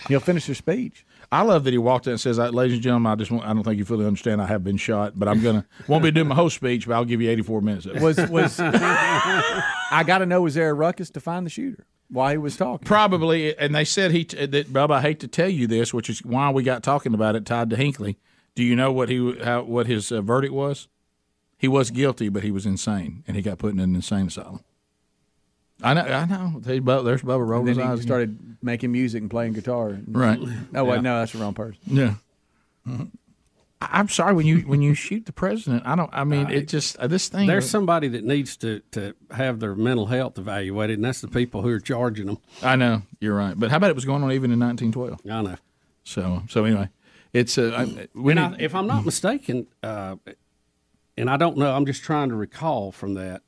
He'll 0.08 0.22
finish 0.22 0.46
his 0.46 0.58
speech. 0.58 1.06
I 1.34 1.42
love 1.42 1.66
that 1.66 1.72
he 1.72 1.78
walked 1.78 2.08
in 2.08 2.12
and 2.12 2.22
says, 2.22 2.38
"Ladies 2.40 2.76
and 2.76 2.82
gentlemen, 2.82 3.12
I 3.12 3.16
just 3.16 3.30
want, 3.30 3.46
I 3.46 3.54
don't 3.54 3.64
think 3.64 3.78
you 3.78 3.84
fully 3.84 4.06
understand. 4.06 4.42
I 4.42 4.46
have 4.48 4.64
been 4.64 4.78
shot, 4.78 5.20
but 5.20 5.28
I'm 5.28 5.44
gonna 5.44 5.66
won't 5.90 6.02
be 6.02 6.12
doing 6.12 6.30
my 6.30 6.36
whole 6.36 6.50
speech, 6.50 6.88
but 6.88 6.94
I'll 6.94 7.04
give 7.04 7.22
you 7.22 7.30
84 7.30 7.62
minutes." 7.62 7.86
Of 7.86 7.98
it. 7.98 8.02
Was 8.02 8.18
was 8.30 8.60
I 8.62 10.04
got 10.08 10.20
to 10.20 10.26
know 10.26 10.42
was 10.42 10.54
there 10.56 10.70
a 10.70 10.74
ruckus 10.74 11.10
to 11.10 11.20
find 11.20 11.46
the 11.46 11.50
shooter 11.50 11.86
while 12.08 12.32
he 12.32 12.38
was 12.38 12.56
talking? 12.56 12.86
Probably, 12.86 13.56
and 13.58 13.76
they 13.76 13.84
said 13.84 14.12
he 14.12 14.24
that 14.24 14.72
Bubba. 14.72 14.92
I 14.92 15.02
hate 15.02 15.20
to 15.20 15.28
tell 15.28 15.50
you 15.50 15.68
this, 15.68 15.94
which 15.94 16.10
is 16.10 16.24
why 16.24 16.50
we 16.52 16.64
got 16.64 16.82
talking 16.82 17.14
about 17.14 17.36
it. 17.36 17.46
Tied 17.46 17.70
to 17.72 17.76
Hinckley. 17.76 18.18
Do 18.56 18.64
you 18.64 18.78
know 18.78 18.94
what 18.94 19.10
he 19.10 19.38
how 19.44 19.64
what 19.64 19.88
his 19.88 20.14
uh, 20.14 20.22
verdict 20.22 20.54
was? 20.54 20.88
he 21.58 21.68
was 21.68 21.92
guilty, 21.92 22.30
but 22.30 22.42
he 22.42 22.52
was 22.52 22.66
insane, 22.66 23.22
and 23.28 23.36
he 23.36 23.42
got 23.44 23.58
put 23.58 23.74
in 23.74 23.82
an 23.82 23.94
insane 23.94 24.28
asylum. 24.28 24.62
I 25.82 25.94
know. 25.94 26.02
I 26.02 26.26
know. 26.26 26.60
There's 26.60 26.80
Bubba 26.82 27.06
there's 27.06 27.22
Bubba 27.22 27.48
rolling 27.48 27.70
And 27.70 27.78
then 27.80 27.88
his 27.90 28.00
he 28.00 28.02
eyes. 28.02 28.02
started 28.02 28.58
making 28.62 28.92
music 28.92 29.22
and 29.22 29.30
playing 29.32 29.54
guitar. 29.54 29.98
Right. 30.08 30.40
Oh 30.76 30.84
wait, 30.84 30.96
Yeah. 30.96 31.02
no, 31.02 31.20
that's 31.20 31.32
the 31.32 31.38
wrong 31.40 31.54
person. 31.54 31.80
Yeah. 31.86 32.14
I- 32.88 33.08
I'm 33.82 34.10
sorry 34.10 34.34
when 34.34 34.46
you 34.46 34.60
when 34.62 34.82
you 34.82 34.94
shoot 34.94 35.26
the 35.26 35.32
president. 35.32 35.84
I 35.86 35.96
don't. 35.96 36.10
I 36.12 36.26
mean, 36.26 36.50
it 36.50 36.68
just 36.68 36.98
uh, 36.98 37.08
this 37.08 37.30
thing. 37.30 37.48
There's 37.48 37.70
somebody 37.70 38.10
that 38.10 38.26
needs 38.26 38.58
to, 38.58 38.82
to 38.92 39.16
have 39.32 39.62
their 39.62 39.74
mental 39.74 40.08
health 40.08 40.38
evaluated, 40.38 40.98
and 40.98 41.06
that's 41.06 41.22
the 41.22 41.30
people 41.30 41.62
who 41.62 41.70
are 41.70 41.80
charging 41.80 42.26
them. 42.26 42.40
I 42.62 42.76
know 42.76 43.04
you're 43.22 43.36
right, 43.36 43.58
but 43.58 43.72
how 43.72 43.78
about 43.78 43.90
it 43.90 43.96
was 43.96 44.04
going 44.04 44.22
on 44.22 44.34
even 44.34 44.52
in 44.52 44.60
1912? 44.60 45.22
I 45.32 45.42
know. 45.42 45.58
So 46.04 46.44
so 46.50 46.66
anyway, 46.66 46.90
it's 47.32 47.58
uh, 47.58 47.72
I, 47.74 47.84
I, 47.84 48.56
if 48.60 48.76
I'm 48.76 48.86
not 48.88 49.06
mistaken, 49.06 49.68
uh, 49.82 50.18
and 51.18 51.30
I 51.30 51.38
don't 51.38 51.58
know, 51.58 51.74
I'm 51.74 51.86
just 51.86 52.04
trying 52.04 52.28
to 52.30 52.36
recall 52.36 52.92
from 52.92 53.14
that. 53.14 53.44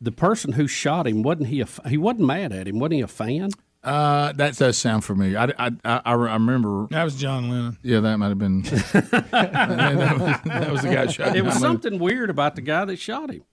The 0.00 0.12
person 0.12 0.52
who 0.52 0.66
shot 0.68 1.06
him 1.06 1.22
wasn't 1.22 1.48
he? 1.48 1.60
A, 1.60 1.64
f- 1.64 1.80
he 1.88 1.98
wasn't 1.98 2.26
mad 2.26 2.52
at 2.52 2.68
him. 2.68 2.78
Wasn't 2.78 2.94
he 2.94 3.00
a 3.00 3.08
fan? 3.08 3.50
Uh, 3.82 4.32
that 4.32 4.56
does 4.56 4.76
sound 4.76 5.04
familiar. 5.04 5.38
I, 5.38 5.52
I, 5.66 5.70
I, 5.84 6.00
I 6.04 6.12
remember. 6.14 6.86
That 6.90 7.04
was 7.04 7.14
John 7.16 7.48
Lennon. 7.48 7.78
Yeah, 7.82 8.00
that 8.00 8.16
might 8.18 8.28
have 8.28 8.38
been. 8.38 8.62
that, 9.32 10.16
was, 10.18 10.50
that 10.52 10.70
was 10.72 10.82
the 10.82 10.88
guy 10.88 11.06
who 11.06 11.12
shot 11.12 11.36
It 11.36 11.44
was 11.44 11.54
I 11.54 11.56
mean- 11.56 11.60
something 11.60 11.98
weird 11.98 12.30
about 12.30 12.56
the 12.56 12.62
guy 12.62 12.84
that 12.84 12.98
shot 12.98 13.30
him. 13.30 13.44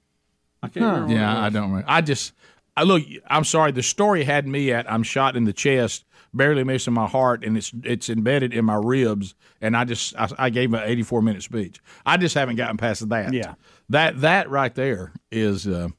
I 0.63 0.67
can't 0.67 0.85
remember. 0.85 1.13
Yeah, 1.13 1.39
I 1.41 1.49
don't 1.49 1.69
remember. 1.69 1.85
I 1.87 2.01
just, 2.01 2.33
I 2.75 2.83
look. 2.83 3.03
I'm 3.27 3.43
sorry. 3.43 3.71
The 3.71 3.83
story 3.83 4.23
had 4.23 4.47
me 4.47 4.71
at 4.71 4.91
I'm 4.91 5.03
shot 5.03 5.35
in 5.35 5.43
the 5.43 5.53
chest, 5.53 6.05
barely 6.33 6.63
missing 6.63 6.93
my 6.93 7.05
heart, 7.07 7.43
and 7.45 7.55
it's 7.55 7.71
it's 7.83 8.09
embedded 8.09 8.51
in 8.53 8.65
my 8.65 8.75
ribs. 8.81 9.35
And 9.61 9.77
I 9.77 9.85
just, 9.85 10.15
I, 10.15 10.27
I 10.39 10.49
gave 10.49 10.73
an 10.73 10.81
84 10.83 11.21
minute 11.21 11.43
speech. 11.43 11.79
I 12.05 12.17
just 12.17 12.33
haven't 12.35 12.55
gotten 12.55 12.77
past 12.77 13.07
that. 13.09 13.31
Yeah. 13.33 13.53
that 13.89 14.21
that 14.21 14.49
right 14.49 14.73
there 14.73 15.13
is 15.31 15.67
uh, 15.67 15.89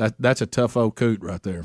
that 0.00 0.14
that's 0.18 0.40
a 0.40 0.46
tough 0.46 0.76
old 0.76 0.96
coot 0.96 1.20
right 1.22 1.42
there. 1.42 1.62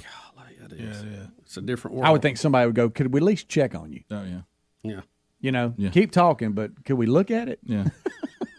Yeah, 0.78 0.86
yeah. 0.88 1.26
It's 1.44 1.56
a 1.58 1.62
different 1.62 1.96
world. 1.96 2.08
I 2.08 2.12
would 2.12 2.22
think 2.22 2.38
somebody 2.38 2.66
would 2.66 2.76
go. 2.76 2.90
Could 2.90 3.14
we 3.14 3.20
at 3.20 3.24
least 3.24 3.48
check 3.48 3.74
on 3.76 3.94
you? 3.94 4.02
Oh 4.12 4.24
yeah. 4.24 4.42
Yeah. 4.84 5.02
You 5.40 5.52
know, 5.52 5.74
Yeah. 5.78 5.90
keep 5.90 6.12
talking, 6.12 6.52
but 6.54 6.84
could 6.86 6.96
we 6.98 7.06
look 7.06 7.32
at 7.32 7.50
it? 7.50 7.60
Yeah. 7.64 7.86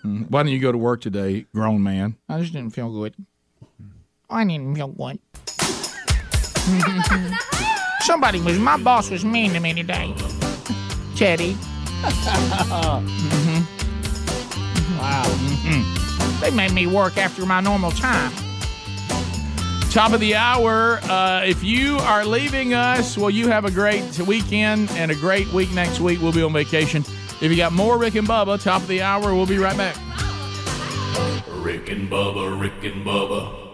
Mm. 0.04 0.30
Why 0.30 0.44
didn't 0.44 0.52
you 0.54 0.60
go 0.60 0.70
to 0.70 0.78
work 0.78 1.00
today, 1.00 1.46
grown 1.52 1.82
man? 1.82 2.14
I 2.28 2.38
just 2.38 2.52
didn't 2.52 2.70
feel 2.70 2.92
good. 2.92 3.16
I 4.30 4.44
didn't 4.44 4.76
feel 4.76 4.86
good. 4.86 5.18
Somebody 8.02 8.40
was, 8.40 8.56
my 8.60 8.76
boss 8.76 9.10
was 9.10 9.24
mean 9.24 9.52
to 9.54 9.58
me 9.60 9.74
today. 9.74 10.14
Teddy. 11.16 11.54
Mhm. 12.06 13.66
Wow. 15.00 15.24
Mhm. 15.24 16.40
They 16.40 16.50
made 16.52 16.72
me 16.72 16.86
work 16.86 17.16
after 17.18 17.44
my 17.44 17.60
normal 17.60 17.90
time. 17.90 18.30
Top 19.96 20.12
of 20.12 20.20
the 20.20 20.34
hour. 20.34 20.98
Uh, 21.04 21.42
if 21.46 21.64
you 21.64 21.96
are 22.00 22.22
leaving 22.22 22.74
us, 22.74 23.16
well, 23.16 23.30
you 23.30 23.48
have 23.48 23.64
a 23.64 23.70
great 23.70 24.18
weekend 24.18 24.90
and 24.90 25.10
a 25.10 25.14
great 25.14 25.50
week 25.54 25.72
next 25.72 26.00
week. 26.00 26.20
We'll 26.20 26.34
be 26.34 26.42
on 26.42 26.52
vacation. 26.52 27.02
If 27.40 27.44
you 27.44 27.56
got 27.56 27.72
more 27.72 27.96
Rick 27.96 28.14
and 28.16 28.28
Bubba, 28.28 28.62
top 28.62 28.82
of 28.82 28.88
the 28.88 29.00
hour, 29.00 29.34
we'll 29.34 29.46
be 29.46 29.56
right 29.56 29.74
back. 29.74 29.96
Rick 31.48 31.88
and 31.88 32.10
Bubba, 32.10 32.60
Rick 32.60 32.84
and 32.84 33.06
Bubba. 33.06 33.70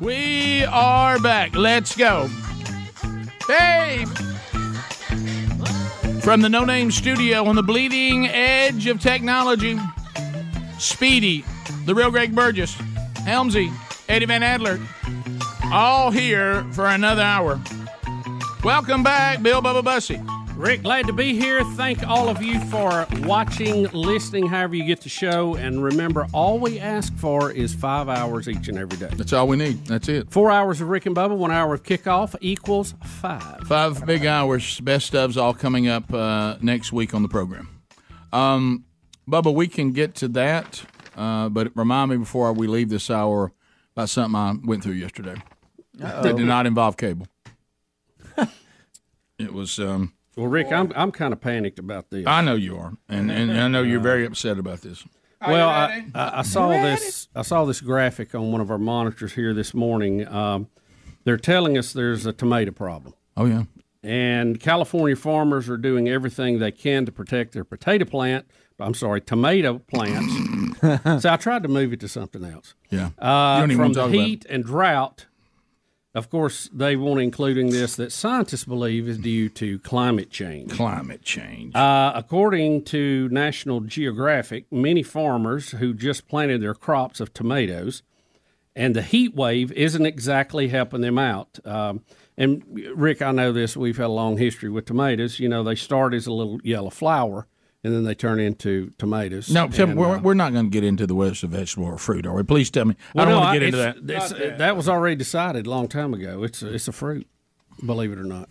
We 0.00 0.64
are 0.64 1.20
back. 1.20 1.54
Let's 1.54 1.94
go. 1.94 2.28
Hey! 3.46 4.06
From 6.20 6.40
the 6.40 6.48
No 6.48 6.64
Name 6.64 6.90
Studio 6.90 7.44
on 7.44 7.54
the 7.54 7.62
bleeding 7.62 8.26
edge 8.26 8.88
of 8.88 9.00
technology, 9.00 9.78
Speedy, 10.80 11.44
the 11.86 11.94
real 11.94 12.10
Greg 12.10 12.34
Burgess, 12.34 12.74
Helmsy, 13.24 13.72
Eddie 14.10 14.26
Van 14.26 14.42
Adler, 14.42 14.80
all 15.72 16.10
here 16.10 16.64
for 16.72 16.88
another 16.88 17.22
hour. 17.22 17.60
Welcome 18.64 19.04
back, 19.04 19.40
Bill 19.40 19.62
Bubba 19.62 19.84
Bussey. 19.84 20.20
Rick, 20.56 20.82
glad 20.82 21.06
to 21.06 21.12
be 21.12 21.38
here. 21.38 21.62
Thank 21.76 22.04
all 22.04 22.28
of 22.28 22.42
you 22.42 22.58
for 22.62 23.06
watching, 23.20 23.84
listening, 23.92 24.48
however 24.48 24.74
you 24.74 24.84
get 24.84 25.00
the 25.00 25.08
show. 25.08 25.54
And 25.54 25.84
remember, 25.84 26.26
all 26.32 26.58
we 26.58 26.80
ask 26.80 27.14
for 27.18 27.52
is 27.52 27.72
five 27.72 28.08
hours 28.08 28.48
each 28.48 28.66
and 28.66 28.76
every 28.78 28.98
day. 28.98 29.14
That's 29.14 29.32
all 29.32 29.46
we 29.46 29.56
need. 29.56 29.86
That's 29.86 30.08
it. 30.08 30.28
Four 30.28 30.50
hours 30.50 30.80
of 30.80 30.88
Rick 30.88 31.06
and 31.06 31.14
Bubba, 31.14 31.36
one 31.36 31.52
hour 31.52 31.72
of 31.72 31.84
kickoff 31.84 32.34
equals 32.40 32.94
five. 33.04 33.60
Five 33.68 34.04
big 34.06 34.26
hours, 34.26 34.80
best 34.80 35.12
ofs 35.12 35.40
all 35.40 35.54
coming 35.54 35.86
up 35.86 36.12
uh, 36.12 36.56
next 36.60 36.92
week 36.92 37.14
on 37.14 37.22
the 37.22 37.28
program. 37.28 37.68
Um, 38.32 38.86
Bubba, 39.28 39.54
we 39.54 39.68
can 39.68 39.92
get 39.92 40.16
to 40.16 40.26
that, 40.30 40.82
uh, 41.16 41.48
but 41.48 41.70
remind 41.76 42.10
me 42.10 42.16
before 42.16 42.52
we 42.52 42.66
leave 42.66 42.88
this 42.88 43.08
hour 43.08 43.52
about 43.96 44.08
something 44.08 44.36
I 44.36 44.54
went 44.64 44.82
through 44.82 44.94
yesterday 44.94 45.34
Uh-oh. 46.02 46.22
that 46.22 46.36
did 46.36 46.46
not 46.46 46.66
involve 46.66 46.96
cable. 46.96 47.26
it 49.38 49.52
was. 49.52 49.78
Um, 49.78 50.14
Well, 50.36 50.46
Rick, 50.46 50.72
I'm 50.72 50.92
I'm 50.94 51.12
kind 51.12 51.32
of 51.32 51.40
panicked 51.40 51.78
about 51.78 52.10
this. 52.10 52.26
I 52.26 52.40
know 52.42 52.54
you 52.54 52.76
are, 52.76 52.92
and, 53.08 53.30
and 53.30 53.52
I 53.58 53.68
know 53.68 53.82
you're 53.82 54.00
very 54.00 54.24
upset 54.24 54.58
about 54.58 54.80
this. 54.80 55.04
Well, 55.46 55.68
I, 55.68 56.04
I, 56.14 56.40
I 56.40 56.42
saw 56.42 56.68
this. 56.68 57.28
I 57.34 57.42
saw 57.42 57.64
this 57.64 57.80
graphic 57.80 58.34
on 58.34 58.52
one 58.52 58.60
of 58.60 58.70
our 58.70 58.78
monitors 58.78 59.32
here 59.32 59.54
this 59.54 59.72
morning. 59.72 60.28
Um, 60.28 60.68
they're 61.24 61.38
telling 61.38 61.78
us 61.78 61.92
there's 61.92 62.26
a 62.26 62.32
tomato 62.32 62.70
problem. 62.72 63.14
Oh 63.36 63.46
yeah, 63.46 63.64
and 64.02 64.60
California 64.60 65.16
farmers 65.16 65.68
are 65.68 65.78
doing 65.78 66.08
everything 66.08 66.58
they 66.58 66.70
can 66.72 67.06
to 67.06 67.12
protect 67.12 67.52
their 67.52 67.64
potato 67.64 68.04
plant. 68.04 68.46
I'm 68.78 68.94
sorry, 68.94 69.20
tomato 69.20 69.78
plants. 69.78 70.32
so 71.20 71.30
I 71.30 71.36
tried 71.36 71.62
to 71.62 71.68
move 71.68 71.92
it 71.92 72.00
to 72.00 72.08
something 72.08 72.44
else. 72.44 72.74
Yeah. 72.90 73.10
Uh, 73.18 73.56
You 73.56 73.62
don't 73.62 73.70
even 73.70 73.76
from 73.76 73.78
want 73.80 73.94
the 73.94 74.00
about 74.04 74.12
heat 74.12 74.46
and 74.48 74.64
drought. 74.64 75.26
Of 76.12 76.28
course, 76.28 76.68
they 76.72 76.96
want 76.96 77.20
including 77.20 77.70
this 77.70 77.94
that 77.94 78.10
scientists 78.10 78.64
believe 78.64 79.08
is 79.08 79.18
due 79.18 79.48
to 79.50 79.78
climate 79.78 80.28
change. 80.30 80.72
Climate 80.72 81.22
change. 81.22 81.74
Uh, 81.76 82.10
according 82.16 82.82
to 82.86 83.28
National 83.30 83.80
Geographic, 83.80 84.64
many 84.72 85.04
farmers 85.04 85.70
who 85.72 85.94
just 85.94 86.26
planted 86.26 86.60
their 86.62 86.74
crops 86.74 87.20
of 87.20 87.32
tomatoes, 87.32 88.02
and 88.74 88.96
the 88.96 89.02
heat 89.02 89.36
wave 89.36 89.70
isn't 89.72 90.04
exactly 90.04 90.68
helping 90.68 91.00
them 91.00 91.16
out. 91.18 91.60
Um, 91.64 92.02
and 92.36 92.64
Rick, 92.96 93.22
I 93.22 93.30
know 93.30 93.52
this. 93.52 93.76
We've 93.76 93.96
had 93.96 94.06
a 94.06 94.08
long 94.08 94.36
history 94.36 94.68
with 94.68 94.86
tomatoes. 94.86 95.38
You 95.38 95.48
know, 95.48 95.62
they 95.62 95.76
start 95.76 96.12
as 96.12 96.26
a 96.26 96.32
little 96.32 96.58
yellow 96.64 96.90
flower, 96.90 97.46
and 97.82 97.94
then 97.94 98.04
they 98.04 98.14
turn 98.14 98.38
into 98.40 98.92
tomatoes. 98.98 99.50
No, 99.50 99.68
tell 99.68 99.88
And, 99.88 99.98
we're, 99.98 100.16
uh, 100.16 100.20
we're 100.20 100.34
not 100.34 100.52
going 100.52 100.66
to 100.66 100.70
get 100.70 100.84
into 100.84 101.06
the 101.06 101.14
whether 101.14 101.32
it's 101.32 101.42
a 101.42 101.46
vegetable 101.46 101.86
or 101.86 101.98
fruit, 101.98 102.26
are 102.26 102.34
we? 102.34 102.42
Please 102.42 102.70
tell 102.70 102.84
me. 102.84 102.96
well, 103.14 103.22
I 103.26 103.30
don't 103.30 103.34
no, 103.38 103.40
want 103.40 103.54
to 103.54 103.60
get 103.60 103.66
into 103.66 103.76
that. 103.78 103.96
it's- 104.16 104.32
it's- 104.32 104.58
that 104.58 104.76
was 104.76 104.88
already 104.88 105.16
decided 105.16 105.66
a 105.66 105.70
long 105.70 105.88
time 105.88 106.12
ago. 106.14 106.42
It's 106.42 106.62
a, 106.62 106.72
it's 106.74 106.88
a 106.88 106.92
fruit, 106.92 107.26
believe 107.84 108.12
it 108.12 108.18
or 108.18 108.24
not. 108.24 108.48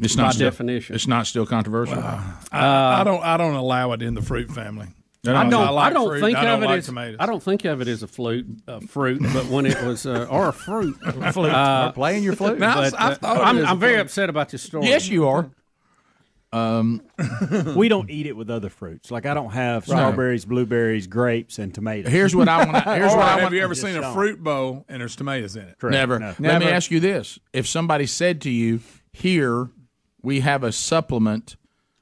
It's 0.00 0.14
by 0.14 0.22
not 0.22 0.34
still, 0.34 0.46
definition. 0.48 0.94
It's 0.94 1.08
not 1.08 1.26
still 1.26 1.44
controversial. 1.44 1.98
I, 1.98 3.00
I 3.00 3.02
don't. 3.04 3.20
I 3.22 3.36
don't 3.36 3.54
allow 3.56 3.90
it 3.92 4.00
in 4.02 4.14
the 4.14 4.22
fruit 4.22 4.48
family. 4.48 4.86
I 5.26 5.32
don't. 5.50 5.52
I, 5.54 5.70
like 5.70 5.92
don't 5.92 6.06
fruit. 6.08 6.20
think 6.20 6.38
I 6.38 6.44
don't 6.44 6.54
of 6.58 6.62
it 6.62 6.66
like 6.66 6.78
as. 6.78 6.86
tomatoes. 6.86 7.16
I 7.18 7.26
don't 7.26 7.42
think 7.42 7.64
of 7.64 7.80
it 7.80 7.88
as 7.88 8.04
a 8.04 8.06
flute, 8.06 8.46
a 8.68 8.80
fruit. 8.80 9.20
But 9.34 9.46
when 9.46 9.66
it 9.66 9.82
was, 9.82 10.06
uh, 10.06 10.28
or 10.30 10.48
a 10.48 10.52
fruit, 10.52 10.94
Flute. 11.32 11.52
Or 11.52 11.92
playing 11.92 12.22
your 12.22 12.36
flute. 12.36 12.60
But, 12.60 12.94
I- 12.94 13.08
I 13.08 13.10
uh, 13.10 13.14
thought 13.16 13.36
of 13.38 13.42
it 13.42 13.44
I'm, 13.44 13.58
as 13.58 13.64
a 13.64 13.66
I'm 13.66 13.80
very 13.80 13.94
flute. 13.94 14.02
upset 14.06 14.30
about 14.30 14.50
this 14.50 14.62
story. 14.62 14.86
Yes, 14.86 15.08
you 15.08 15.26
are. 15.26 15.50
Um, 16.50 17.02
we 17.76 17.88
don't 17.88 18.08
eat 18.10 18.26
it 18.26 18.34
with 18.36 18.48
other 18.48 18.70
fruits. 18.70 19.10
Like 19.10 19.26
I 19.26 19.34
don't 19.34 19.50
have 19.50 19.86
Right. 19.88 19.96
strawberries, 19.98 20.44
blueberries, 20.46 21.06
grapes, 21.06 21.58
and 21.58 21.74
tomatoes. 21.74 22.10
Here's 22.10 22.34
what 22.34 22.48
I 22.48 22.64
want. 22.64 22.84
Here's 22.84 23.12
Or 23.12 23.16
what 23.18 23.26
I 23.26 23.30
want 23.30 23.36
to. 23.36 23.40
have 23.40 23.42
want. 23.42 23.54
you 23.54 23.60
ever 23.62 23.74
seen 23.74 23.96
a 23.96 24.00
don't. 24.00 24.14
fruit 24.14 24.42
bowl 24.42 24.84
and 24.88 25.00
there's 25.02 25.14
tomatoes 25.14 25.56
in 25.56 25.62
it? 25.64 25.76
Never. 25.82 26.18
No. 26.18 26.34
Let 26.38 26.60
me 26.60 26.68
ask 26.68 26.90
you 26.90 27.00
this: 27.00 27.38
If 27.52 27.66
somebody 27.66 28.06
said 28.06 28.40
to 28.42 28.50
you, 28.50 28.80
"Here, 29.12 29.68
we 30.22 30.40
have 30.40 30.64
a 30.64 30.72
supplement 30.72 31.56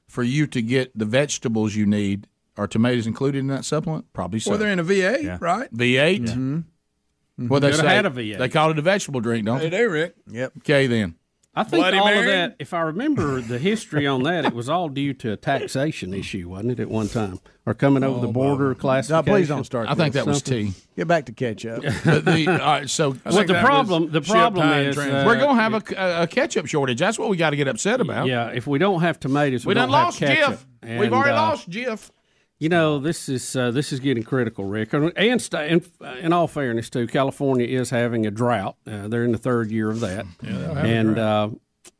for 0.07 0.23
you 0.23 0.47
to 0.47 0.61
get 0.61 0.97
the 0.97 1.05
vegetables 1.05 1.75
you 1.75 1.85
need," 1.85 2.27
are 2.57 2.67
tomatoes 2.67 3.05
included 3.05 3.39
in 3.39 3.47
that 3.47 3.65
supplement? 3.65 4.05
Probably 4.13 4.39
so. 4.39 4.51
Well, 4.51 4.59
they're 4.59 4.71
in 4.71 4.79
a 4.79 4.83
V8, 4.85 5.41
right? 5.41 5.71
V8. 5.75 6.21
Mm-hmm. 6.29 7.47
Well, 7.49 7.59
they 7.59 7.71
say 7.73 7.85
had 7.85 8.05
a 8.05 8.09
V8. 8.09 8.37
they 8.39 8.49
call 8.49 8.71
it 8.71 8.79
a 8.79 8.81
vegetable 8.81 9.19
drink, 9.19 9.45
don't 9.45 9.59
They 9.59 9.69
they? 9.69 9.77
do, 9.77 9.89
Rick. 9.89 10.15
Yep. 10.31 10.53
Okay, 10.59 10.87
then. 10.87 11.15
I 11.57 11.63
think 11.63 11.81
Bloody 11.81 11.97
all 11.97 12.05
Mary? 12.05 12.19
of 12.19 12.25
that. 12.25 12.55
If 12.59 12.73
I 12.73 12.81
remember 12.81 13.41
the 13.41 13.57
history 13.57 14.05
on 14.05 14.23
that, 14.23 14.45
it 14.45 14.53
was 14.53 14.69
all 14.69 14.89
due 14.89 15.13
to 15.15 15.31
a 15.33 15.37
taxation 15.37 16.13
issue, 16.13 16.49
wasn't 16.49 16.71
it? 16.73 16.79
At 16.79 16.89
one 16.89 17.07
time, 17.07 17.39
or 17.65 17.73
coming 17.73 18.03
over 18.03 18.19
the 18.25 18.31
border 18.31 18.69
No, 18.69 18.75
classification. 18.75 19.33
please 19.33 19.47
don't 19.47 19.63
start. 19.63 19.89
I 19.89 19.95
think 19.95 20.13
this. 20.13 20.23
that 20.23 20.29
was 20.29 20.37
Something. 20.37 20.73
tea. 20.73 20.79
Get 20.95 21.07
back 21.07 21.25
to 21.25 21.31
ketchup. 21.31 21.83
But 22.05 22.25
the, 22.25 22.47
all 22.47 22.57
right, 22.57 22.89
so 22.89 23.17
I 23.25 23.29
Well, 23.31 23.45
the 23.45 23.53
problem, 23.59 24.11
the 24.11 24.21
problem 24.21 24.69
is, 24.69 24.97
uh, 24.97 25.23
we're 25.25 25.39
gonna 25.39 25.59
have 25.61 25.73
a, 25.73 25.83
a, 25.97 26.23
a 26.23 26.27
ketchup 26.27 26.67
shortage. 26.67 26.99
That's 26.99 27.17
what 27.17 27.29
we 27.29 27.37
got 27.37 27.49
to 27.51 27.55
get 27.57 27.67
upset 27.67 28.01
about. 28.01 28.27
yeah. 28.27 28.49
If 28.49 28.67
we 28.67 28.77
don't 28.79 29.01
have 29.01 29.19
tomatoes, 29.19 29.65
we, 29.65 29.71
we 29.71 29.73
don't 29.75 29.83
have 29.83 29.89
lost 29.89 30.19
ketchup. 30.19 30.59
Jif. 30.83 30.99
We've 30.99 31.11
already 31.11 31.31
uh, 31.31 31.41
lost 31.41 31.69
Jif. 31.69 32.11
You 32.59 32.69
know, 32.69 32.97
this 32.97 33.29
is 33.29 33.55
uh, 33.55 33.69
this 33.69 33.93
is 33.93 33.99
getting 33.99 34.23
critical, 34.23 34.65
Rick. 34.65 34.93
And 34.93 35.11
and 35.15 35.89
in, 36.21 36.33
all 36.33 36.47
fairness, 36.47 36.89
too, 36.89 37.05
California 37.05 37.67
is 37.67 37.91
having 37.91 38.25
a 38.25 38.31
drought. 38.31 38.77
Uh, 38.87 39.07
they're 39.07 39.23
in 39.25 39.31
the 39.31 39.37
third 39.37 39.69
year 39.69 39.91
of 39.91 39.99
that, 39.99 40.25
a 40.43 40.47
and 40.47 41.19
uh, 41.19 41.49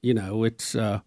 you 0.01 0.16
know 0.16 0.43
it's 0.43 0.74
uh, 0.74 1.01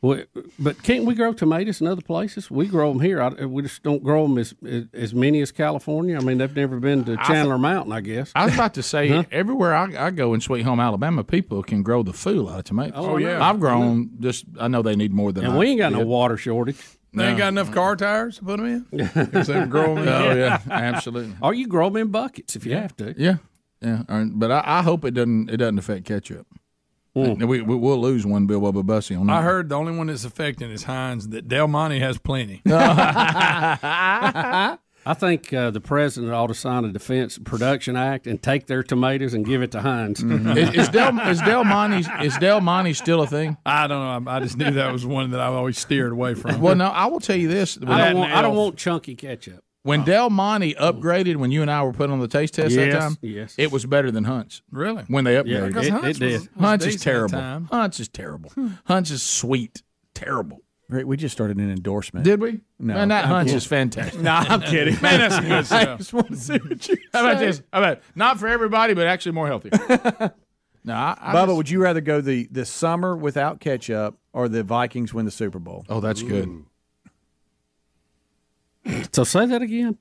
Well, 0.00 0.22
but 0.58 0.82
can't 0.82 1.04
we 1.04 1.14
grow 1.14 1.34
tomatoes 1.34 1.82
in 1.82 1.86
other 1.86 2.00
places? 2.00 2.50
We 2.50 2.66
grow 2.66 2.90
them 2.92 3.00
here. 3.02 3.20
I, 3.20 3.44
we 3.44 3.60
just 3.60 3.82
don't 3.82 4.02
grow 4.02 4.26
them 4.26 4.38
as, 4.38 4.54
as 4.66 4.84
as 4.94 5.14
many 5.14 5.42
as 5.42 5.52
California. 5.52 6.16
I 6.16 6.20
mean, 6.20 6.38
they've 6.38 6.56
never 6.56 6.80
been 6.80 7.04
to 7.04 7.16
I 7.18 7.24
Chandler 7.24 7.58
Mountain, 7.58 7.92
I 7.92 8.00
guess. 8.00 8.32
I 8.34 8.46
was 8.46 8.54
about 8.54 8.72
to 8.74 8.82
say, 8.82 9.08
Huh? 9.08 9.24
everywhere 9.30 9.74
I, 9.74 10.06
I 10.06 10.10
go 10.12 10.32
in 10.32 10.40
Sweet 10.40 10.62
Home 10.62 10.80
Alabama, 10.80 11.24
people 11.24 11.62
can 11.62 11.82
grow 11.82 12.02
the 12.02 12.14
fool 12.14 12.48
out 12.48 12.60
of 12.60 12.64
tomatoes. 12.64 12.94
Oh, 12.96 13.18
yeah. 13.18 13.46
I've 13.46 13.60
grown 13.60 14.12
just. 14.20 14.46
I 14.58 14.68
know 14.68 14.80
they 14.80 14.96
need 14.96 15.12
more 15.12 15.30
than. 15.30 15.44
And 15.44 15.54
I 15.54 15.58
we 15.58 15.66
ain't 15.68 15.78
got 15.80 15.92
no 15.92 16.06
water 16.06 16.38
shortage. 16.38 16.78
They 17.14 17.28
ain't 17.28 17.38
got 17.38 17.48
enough 17.48 17.72
car 17.72 17.96
tires 17.96 18.38
to 18.38 18.44
put 18.44 18.58
them 18.58 18.66
in. 18.66 18.86
Because 19.14 19.46
they 19.46 19.64
grow 19.66 19.94
them 19.94 20.04
in. 20.04 20.08
Oh 20.08 20.34
yeah, 20.34 20.60
absolutely. 20.70 21.34
Or 21.40 21.54
you 21.54 21.66
grow 21.66 21.88
them 21.88 21.96
in 21.96 22.08
buckets 22.08 22.56
if 22.56 22.66
you 22.66 22.74
have 22.74 22.96
to. 22.96 23.14
Yeah, 23.16 23.36
yeah. 23.80 24.02
But 24.08 24.50
I, 24.50 24.62
I 24.64 24.82
hope 24.82 25.04
it 25.04 25.12
doesn't. 25.12 25.50
It 25.50 25.58
doesn't 25.58 25.78
affect 25.78 26.06
ketchup. 26.06 26.46
And 27.16 27.48
We, 27.48 27.60
we 27.60 27.76
we'll 27.76 28.00
lose 28.00 28.26
one 28.26 28.46
Bill 28.46 28.60
Bubba 28.60 28.84
Bussey 28.84 29.14
on 29.14 29.28
that. 29.28 29.34
I 29.34 29.42
heard 29.42 29.68
the 29.68 29.76
only 29.76 29.96
one 29.96 30.08
that's 30.08 30.24
affecting 30.24 30.72
is 30.72 30.82
Heinz. 30.82 31.28
That 31.28 31.46
Del 31.46 31.68
Monte 31.68 32.00
has 32.00 32.18
plenty. 32.18 32.60
I 35.06 35.14
think 35.14 35.52
uh, 35.52 35.70
the 35.70 35.80
president 35.80 36.32
ought 36.32 36.46
to 36.46 36.54
sign 36.54 36.84
a 36.84 36.92
Defense 36.92 37.38
Production 37.38 37.96
Act 37.96 38.26
and 38.26 38.42
take 38.42 38.66
their 38.66 38.82
tomatoes 38.82 39.34
and 39.34 39.44
give 39.44 39.62
it 39.62 39.70
to 39.72 39.80
Heinz. 39.82 40.22
is, 40.22 40.74
is 40.74 40.88
Del 40.88 41.18
is 41.28 41.40
Del 41.42 41.64
Monte 41.64 42.08
is 42.24 42.36
Del 42.38 42.60
Monte 42.60 42.94
still 42.94 43.22
a 43.22 43.26
thing? 43.26 43.56
I 43.66 43.86
don't 43.86 44.24
know. 44.24 44.30
I 44.30 44.40
just 44.40 44.56
knew 44.56 44.70
that 44.70 44.92
was 44.92 45.04
one 45.04 45.30
that 45.32 45.40
I've 45.40 45.52
always 45.54 45.78
steered 45.78 46.12
away 46.12 46.34
from. 46.34 46.60
Well, 46.60 46.74
no, 46.74 46.86
I 46.86 47.06
will 47.06 47.20
tell 47.20 47.36
you 47.36 47.48
this. 47.48 47.78
I 47.86 48.08
don't, 48.10 48.18
want, 48.18 48.32
I 48.32 48.42
don't 48.42 48.56
want 48.56 48.76
chunky 48.76 49.14
ketchup. 49.14 49.62
When 49.82 50.02
Del 50.04 50.30
Monte 50.30 50.74
upgraded, 50.76 51.36
when 51.36 51.50
you 51.50 51.60
and 51.60 51.70
I 51.70 51.82
were 51.82 51.92
put 51.92 52.08
on 52.08 52.18
the 52.18 52.26
taste 52.26 52.54
test 52.54 52.74
that 52.74 52.90
time, 52.98 53.18
yes. 53.20 53.54
it 53.58 53.70
was 53.70 53.84
better 53.84 54.10
than 54.10 54.24
Hunt's. 54.24 54.62
Really? 54.70 55.04
When 55.08 55.24
they 55.24 55.34
upgraded, 55.34 55.68
because 55.68 55.86
It- 55.88 55.92
Hunt's 55.92 56.06
it 56.20 56.24
was- 56.24 56.42
did. 56.42 56.50
Hunt's 56.58 56.86
was 56.86 56.94
is 56.94 57.00
decent 57.02 57.06
at 57.06 57.12
terrible. 57.12 57.38
time. 57.38 57.68
Hunt's 57.70 58.00
is 58.00 58.08
terrible. 58.08 58.52
Hunt's 58.86 59.10
is 59.10 59.22
sweet, 59.22 59.82
terrible. 60.14 60.62
Rick, 60.88 61.06
we 61.06 61.16
just 61.16 61.32
started 61.32 61.56
an 61.56 61.70
endorsement. 61.70 62.24
Did 62.24 62.40
we? 62.40 62.60
No. 62.78 62.94
Man, 62.94 63.08
that 63.08 63.24
I'm 63.24 63.30
Hunt's 63.30 63.48
kidding. 63.52 63.56
is 63.56 63.66
fantastic. 63.66 64.20
No, 64.20 64.32
I'm 64.32 64.60
kidding. 64.60 65.00
Man, 65.00 65.18
that's 65.18 65.40
good 65.40 65.66
stuff. 65.66 65.72
I 65.80 65.82
stuff. 65.84 65.98
just 65.98 66.12
want 66.12 66.28
to 66.28 66.36
see 66.36 66.58
what 66.58 66.88
you 66.88 66.96
How 67.12 67.20
about 67.26 67.38
say. 67.38 67.46
this? 67.46 67.62
How 67.72 67.78
about 67.78 68.00
not 68.14 68.38
for 68.38 68.48
everybody, 68.48 68.92
but 68.94 69.06
actually 69.06 69.32
more 69.32 69.46
healthy? 69.46 69.70
no, 70.84 70.94
I, 70.94 71.16
I 71.18 71.32
Bubba, 71.34 71.46
just- 71.46 71.56
would 71.56 71.70
you 71.70 71.82
rather 71.82 72.00
go 72.02 72.20
the, 72.20 72.48
the 72.50 72.64
summer 72.66 73.16
without 73.16 73.60
ketchup 73.60 74.18
or 74.34 74.48
the 74.48 74.62
Vikings 74.62 75.14
win 75.14 75.24
the 75.24 75.30
Super 75.30 75.58
Bowl? 75.58 75.86
Oh, 75.88 76.00
that's 76.00 76.22
good. 76.22 76.64
So 79.12 79.24
say 79.24 79.46
that 79.46 79.62
again. 79.62 79.96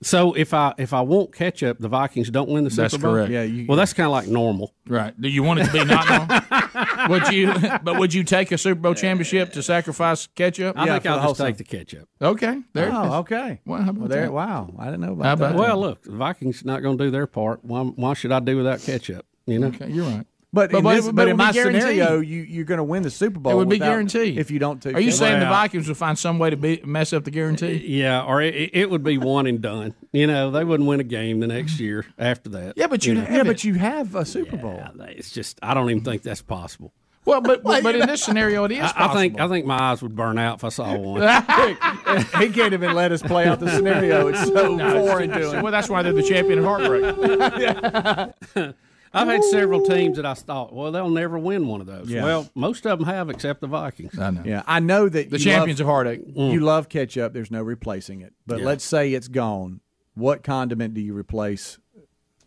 So 0.00 0.32
if 0.34 0.54
I 0.54 0.74
if 0.78 0.92
I 0.92 1.00
want 1.00 1.32
ketchup, 1.34 1.78
the 1.80 1.88
Vikings 1.88 2.30
don't 2.30 2.48
win 2.48 2.62
the 2.64 2.70
Super 2.70 2.82
That's 2.82 2.96
Bowl. 2.98 3.12
correct. 3.12 3.32
Yeah, 3.32 3.42
you, 3.42 3.66
Well, 3.66 3.76
that's 3.76 3.92
kind 3.92 4.06
of 4.06 4.12
like 4.12 4.28
normal. 4.28 4.72
Right? 4.86 5.18
Do 5.20 5.28
you 5.28 5.42
want 5.42 5.58
it 5.60 5.66
to 5.66 5.72
be 5.72 5.84
not 5.84 6.08
normal? 6.08 7.08
would 7.08 7.32
you? 7.32 7.52
But 7.82 7.98
would 7.98 8.14
you 8.14 8.22
take 8.22 8.52
a 8.52 8.58
Super 8.58 8.80
Bowl 8.80 8.94
championship 8.94 9.52
to 9.54 9.62
sacrifice 9.62 10.28
ketchup? 10.28 10.78
I 10.78 10.86
Yeah, 10.86 10.92
think 11.00 11.06
I'll 11.06 11.28
just 11.34 11.40
take 11.40 11.56
the 11.56 11.64
ketchup. 11.64 12.08
Okay. 12.22 12.60
There. 12.74 12.88
it 12.88 12.94
oh, 12.94 13.04
is. 13.04 13.10
Oh, 13.12 13.18
okay. 13.18 13.60
Well, 13.66 13.82
how 13.82 13.90
about 13.90 14.00
Well, 14.00 14.08
there, 14.08 14.22
that? 14.22 14.32
wow. 14.32 14.72
I 14.78 14.84
didn't 14.84 15.00
know 15.00 15.12
about 15.14 15.24
How 15.24 15.34
that. 15.34 15.54
Well, 15.56 15.80
look, 15.80 16.02
the 16.02 16.12
Vikings 16.12 16.64
not 16.64 16.80
going 16.82 16.96
to 16.96 17.04
do 17.04 17.10
their 17.10 17.26
part. 17.26 17.64
Why, 17.64 17.82
why 17.82 18.14
should 18.14 18.30
I 18.30 18.38
do 18.38 18.56
without 18.56 18.80
ketchup? 18.80 19.26
You 19.46 19.58
know. 19.58 19.66
Okay, 19.68 19.90
you're 19.90 20.04
right. 20.06 20.26
But, 20.50 20.70
But- 20.70 20.78
in, 20.78 20.84
but- 20.84 20.94
this, 20.94 21.06
but 21.06 21.14
but 21.14 21.28
in 21.28 21.36
my 21.36 21.52
scenario, 21.52 22.20
you, 22.20 22.40
you're 22.40 22.64
going 22.64 22.78
to 22.78 22.84
win 22.84 23.02
the 23.02 23.10
Super 23.10 23.38
Bowl. 23.38 23.52
It 23.52 23.56
would 23.56 23.68
be 23.68 23.76
without- 23.76 23.88
guaranteed 23.90 24.38
if 24.38 24.50
you 24.50 24.58
don't. 24.58 24.82
Take 24.82 24.94
Are 24.94 25.00
you 25.00 25.12
saying 25.12 25.40
the. 25.40 25.46
Vikings 25.46 25.88
will 25.88 25.94
find 25.94 26.18
some 26.18 26.38
way 26.38 26.50
to 26.50 26.56
be, 26.56 26.80
mess 26.84 27.12
up 27.12 27.24
the 27.24 27.30
guarantee? 27.30 27.76
Uh, 27.76 27.80
yeah, 27.84 28.22
or 28.22 28.40
it, 28.40 28.70
it 28.72 28.90
would 28.90 29.02
be 29.02 29.18
one 29.18 29.46
and 29.46 29.60
done. 29.60 29.94
You 30.12 30.26
know, 30.26 30.50
they 30.50 30.64
wouldn't 30.64 30.88
win 30.88 31.00
a 31.00 31.04
game 31.04 31.40
the 31.40 31.46
next 31.48 31.78
year 31.78 32.06
after 32.18 32.48
that. 32.50 32.74
Yeah, 32.76 32.86
but 32.86 33.04
you 33.04 33.14
know? 33.14 33.20
have 33.22 33.32
Yeah, 33.32 33.42
but 33.42 33.64
you 33.64 33.74
have 33.74 34.14
a 34.14 34.24
Super 34.24 34.56
Bowl. 34.56 34.82
It's 35.00 35.30
just 35.30 35.58
I 35.62 35.74
don't 35.74 35.90
even 35.90 36.02
think 36.02 36.22
that's 36.22 36.42
possible. 36.42 36.92
Well, 37.26 37.42
but 37.42 37.62
but, 37.62 37.82
but 37.82 37.94
in 37.94 38.06
this 38.06 38.24
scenario, 38.24 38.64
it 38.64 38.72
is. 38.72 38.80
I, 38.80 39.10
I 39.10 39.14
think 39.14 39.38
I 39.38 39.48
think 39.48 39.66
my 39.66 39.78
eyes 39.78 40.00
would 40.00 40.16
burn 40.16 40.38
out 40.38 40.58
if 40.58 40.64
I 40.64 40.70
saw 40.70 40.96
one. 40.96 41.20
he 42.40 42.48
can't 42.48 42.72
even 42.72 42.94
let 42.94 43.12
us 43.12 43.20
play 43.20 43.46
out 43.46 43.60
the 43.60 43.68
scenario. 43.68 44.28
It's 44.28 44.46
so 44.46 44.78
foreign 44.78 45.28
to 45.30 45.52
him. 45.52 45.62
Well, 45.62 45.72
that's 45.72 45.90
why 45.90 46.02
they're 46.02 46.14
the 46.14 46.22
champion 46.22 46.60
of 46.60 46.64
heartbreak. 46.64 48.74
I've 49.12 49.28
had 49.28 49.42
several 49.44 49.82
teams 49.82 50.16
that 50.16 50.26
I 50.26 50.34
thought, 50.34 50.72
well, 50.74 50.92
they'll 50.92 51.10
never 51.10 51.38
win 51.38 51.66
one 51.66 51.80
of 51.80 51.86
those. 51.86 52.08
Yeah. 52.10 52.24
Well, 52.24 52.48
most 52.54 52.86
of 52.86 52.98
them 52.98 53.06
have, 53.08 53.30
except 53.30 53.60
the 53.60 53.66
Vikings. 53.66 54.18
I 54.18 54.30
know. 54.30 54.42
Yeah, 54.44 54.62
I 54.66 54.80
know 54.80 55.08
that 55.08 55.30
The 55.30 55.38
champions 55.38 55.80
love, 55.80 55.88
of 55.88 55.92
heartache. 55.92 56.26
Mm. 56.34 56.52
You 56.52 56.60
love 56.60 56.88
ketchup. 56.88 57.32
There's 57.32 57.50
no 57.50 57.62
replacing 57.62 58.20
it. 58.20 58.34
But 58.46 58.60
Yeah. 58.60 58.66
let's 58.66 58.84
say 58.84 59.12
it's 59.12 59.28
gone. 59.28 59.80
What 60.14 60.42
condiment 60.42 60.94
do 60.94 61.00
you 61.00 61.14
replace 61.14 61.78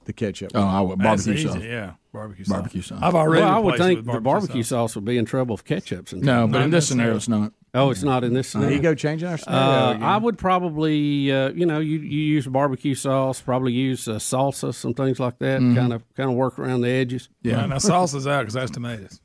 the 0.05 0.13
ketchup? 0.13 0.51
Oh, 0.53 0.59
with? 0.59 0.67
I 0.69 0.81
would 0.81 0.99
That's 0.99 1.25
barbecue 1.25 1.33
easy, 1.33 1.47
sauce. 1.47 1.63
Yeah, 1.63 1.91
barbecue 2.11 2.43
sauce. 2.45 2.53
Barbecue 2.53 2.81
sauce. 2.81 2.99
I've 3.01 3.15
already. 3.15 3.43
well, 3.43 3.55
I 3.55 3.59
would 3.59 3.77
think 3.77 4.05
with 4.05 4.15
the 4.15 4.21
barbecue 4.21 4.63
sauce. 4.63 4.95
would 4.95 5.05
be 5.05 5.17
in 5.17 5.25
trouble 5.25 5.55
if 5.55 5.63
ketchup's 5.63 6.13
in 6.13 6.21
No, 6.21 6.47
but 6.47 6.59
Not 6.59 6.63
in 6.65 6.69
this 6.71 6.87
scenario, 6.87 7.15
it's 7.15 7.27
not. 7.27 7.53
Oh, 7.73 7.89
it's 7.89 8.03
not 8.03 8.25
in 8.25 8.33
this 8.33 8.51
There 8.51 8.61
scenario. 8.63 8.75
you 8.75 8.81
go, 8.81 8.95
changing 8.95 9.29
our 9.29 9.37
scenario. 9.37 9.61
Uh. 9.61 9.97
I 10.01 10.17
would 10.17 10.37
probably, 10.37 11.31
uh, 11.31 11.51
you 11.51 11.65
know, 11.65 11.79
you, 11.79 11.99
you 11.99 12.21
use 12.23 12.45
barbecue 12.45 12.95
sauce, 12.95 13.39
probably 13.39 13.71
use 13.71 14.09
uh, 14.09 14.15
salsa, 14.15 14.73
some 14.73 14.93
things 14.93 15.21
like 15.21 15.39
that, 15.39 15.59
kind 15.59 15.93
of 15.93 16.03
kind 16.15 16.29
of 16.29 16.35
work 16.35 16.59
around 16.59 16.81
the 16.81 16.89
edges. 16.89 17.29
Yeah, 17.43 17.65
now 17.65 17.77
salsa's 17.77 18.27
out 18.27 18.41
because 18.41 18.55
that's 18.55 18.71
tomatoes. 18.71 19.21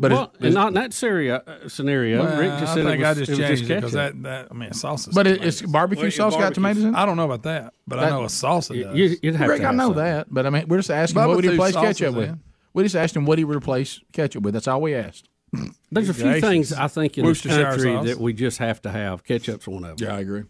But 0.00 0.12
well, 0.12 0.32
it's, 0.40 0.54
not 0.54 0.68
in 0.68 0.74
that 0.74 0.92
scenario. 0.92 1.36
Uh, 1.36 1.68
scenario. 1.68 2.22
Well, 2.24 2.38
Rick 2.38 2.50
just 2.60 2.62
I 2.62 2.74
said 2.76 2.84
think 2.84 3.00
it 3.00 3.06
was, 3.08 3.16
I 3.16 3.20
just 3.20 3.32
it 3.32 3.36
changed 3.36 3.60
just 3.62 3.70
it 3.70 3.74
because 3.76 3.92
that, 3.94 4.22
that 4.22 4.48
I 4.50 4.54
mean 4.54 4.70
salsa. 4.70 5.12
but 5.12 5.26
it, 5.26 5.44
it's 5.44 5.60
barbecue 5.62 6.04
Well, 6.04 6.10
sauce 6.12 6.36
got 6.36 6.54
tomatoes 6.54 6.84
in 6.84 6.94
it. 6.94 6.96
I 6.96 7.04
don't 7.04 7.16
know 7.16 7.24
about 7.24 7.42
that, 7.42 7.74
but 7.86 7.98
I 7.98 8.02
That- 8.04 8.10
know 8.10 8.22
a 8.22 8.26
salsa 8.26 8.80
does. 8.80 8.96
You, 8.96 9.16
would 9.24 9.34
have 9.36 9.48
Rick, 9.48 9.62
to 9.62 9.66
I 9.66 9.72
know 9.72 9.86
something. 9.88 10.04
that, 10.04 10.26
but 10.32 10.46
I 10.46 10.50
mean, 10.50 10.66
we're 10.68 10.76
just 10.78 10.90
asking 10.90 11.20
Bubba 11.20 11.26
what 11.28 11.36
would 11.36 11.44
he 11.44 11.50
replace 11.50 11.74
salsas 11.74 11.80
ketchup 11.82 12.14
with. 12.14 12.28
in. 12.28 12.40
We 12.74 12.82
just 12.84 12.94
asked 12.94 13.16
him 13.16 13.26
what 13.26 13.38
he 13.38 13.44
would 13.44 13.56
replace 13.56 14.00
ketchup 14.12 14.44
with. 14.44 14.54
That's 14.54 14.68
all 14.68 14.80
we 14.80 14.94
asked. 14.94 15.28
There's 15.90 16.08
a 16.10 16.14
few 16.14 16.24
Gracious. 16.24 16.48
things 16.48 16.72
I 16.74 16.86
think 16.86 17.18
in 17.18 17.24
this 17.26 17.40
country 17.42 17.94
sauce. 17.94 18.06
that 18.06 18.18
we 18.20 18.32
just 18.34 18.58
have 18.58 18.80
to 18.82 18.90
have. 18.90 19.24
Ketchup's 19.24 19.66
one 19.66 19.82
of 19.84 19.96
them. 19.96 20.06
Yeah, 20.08 20.14
I 20.14 20.20
agree. 20.20 20.44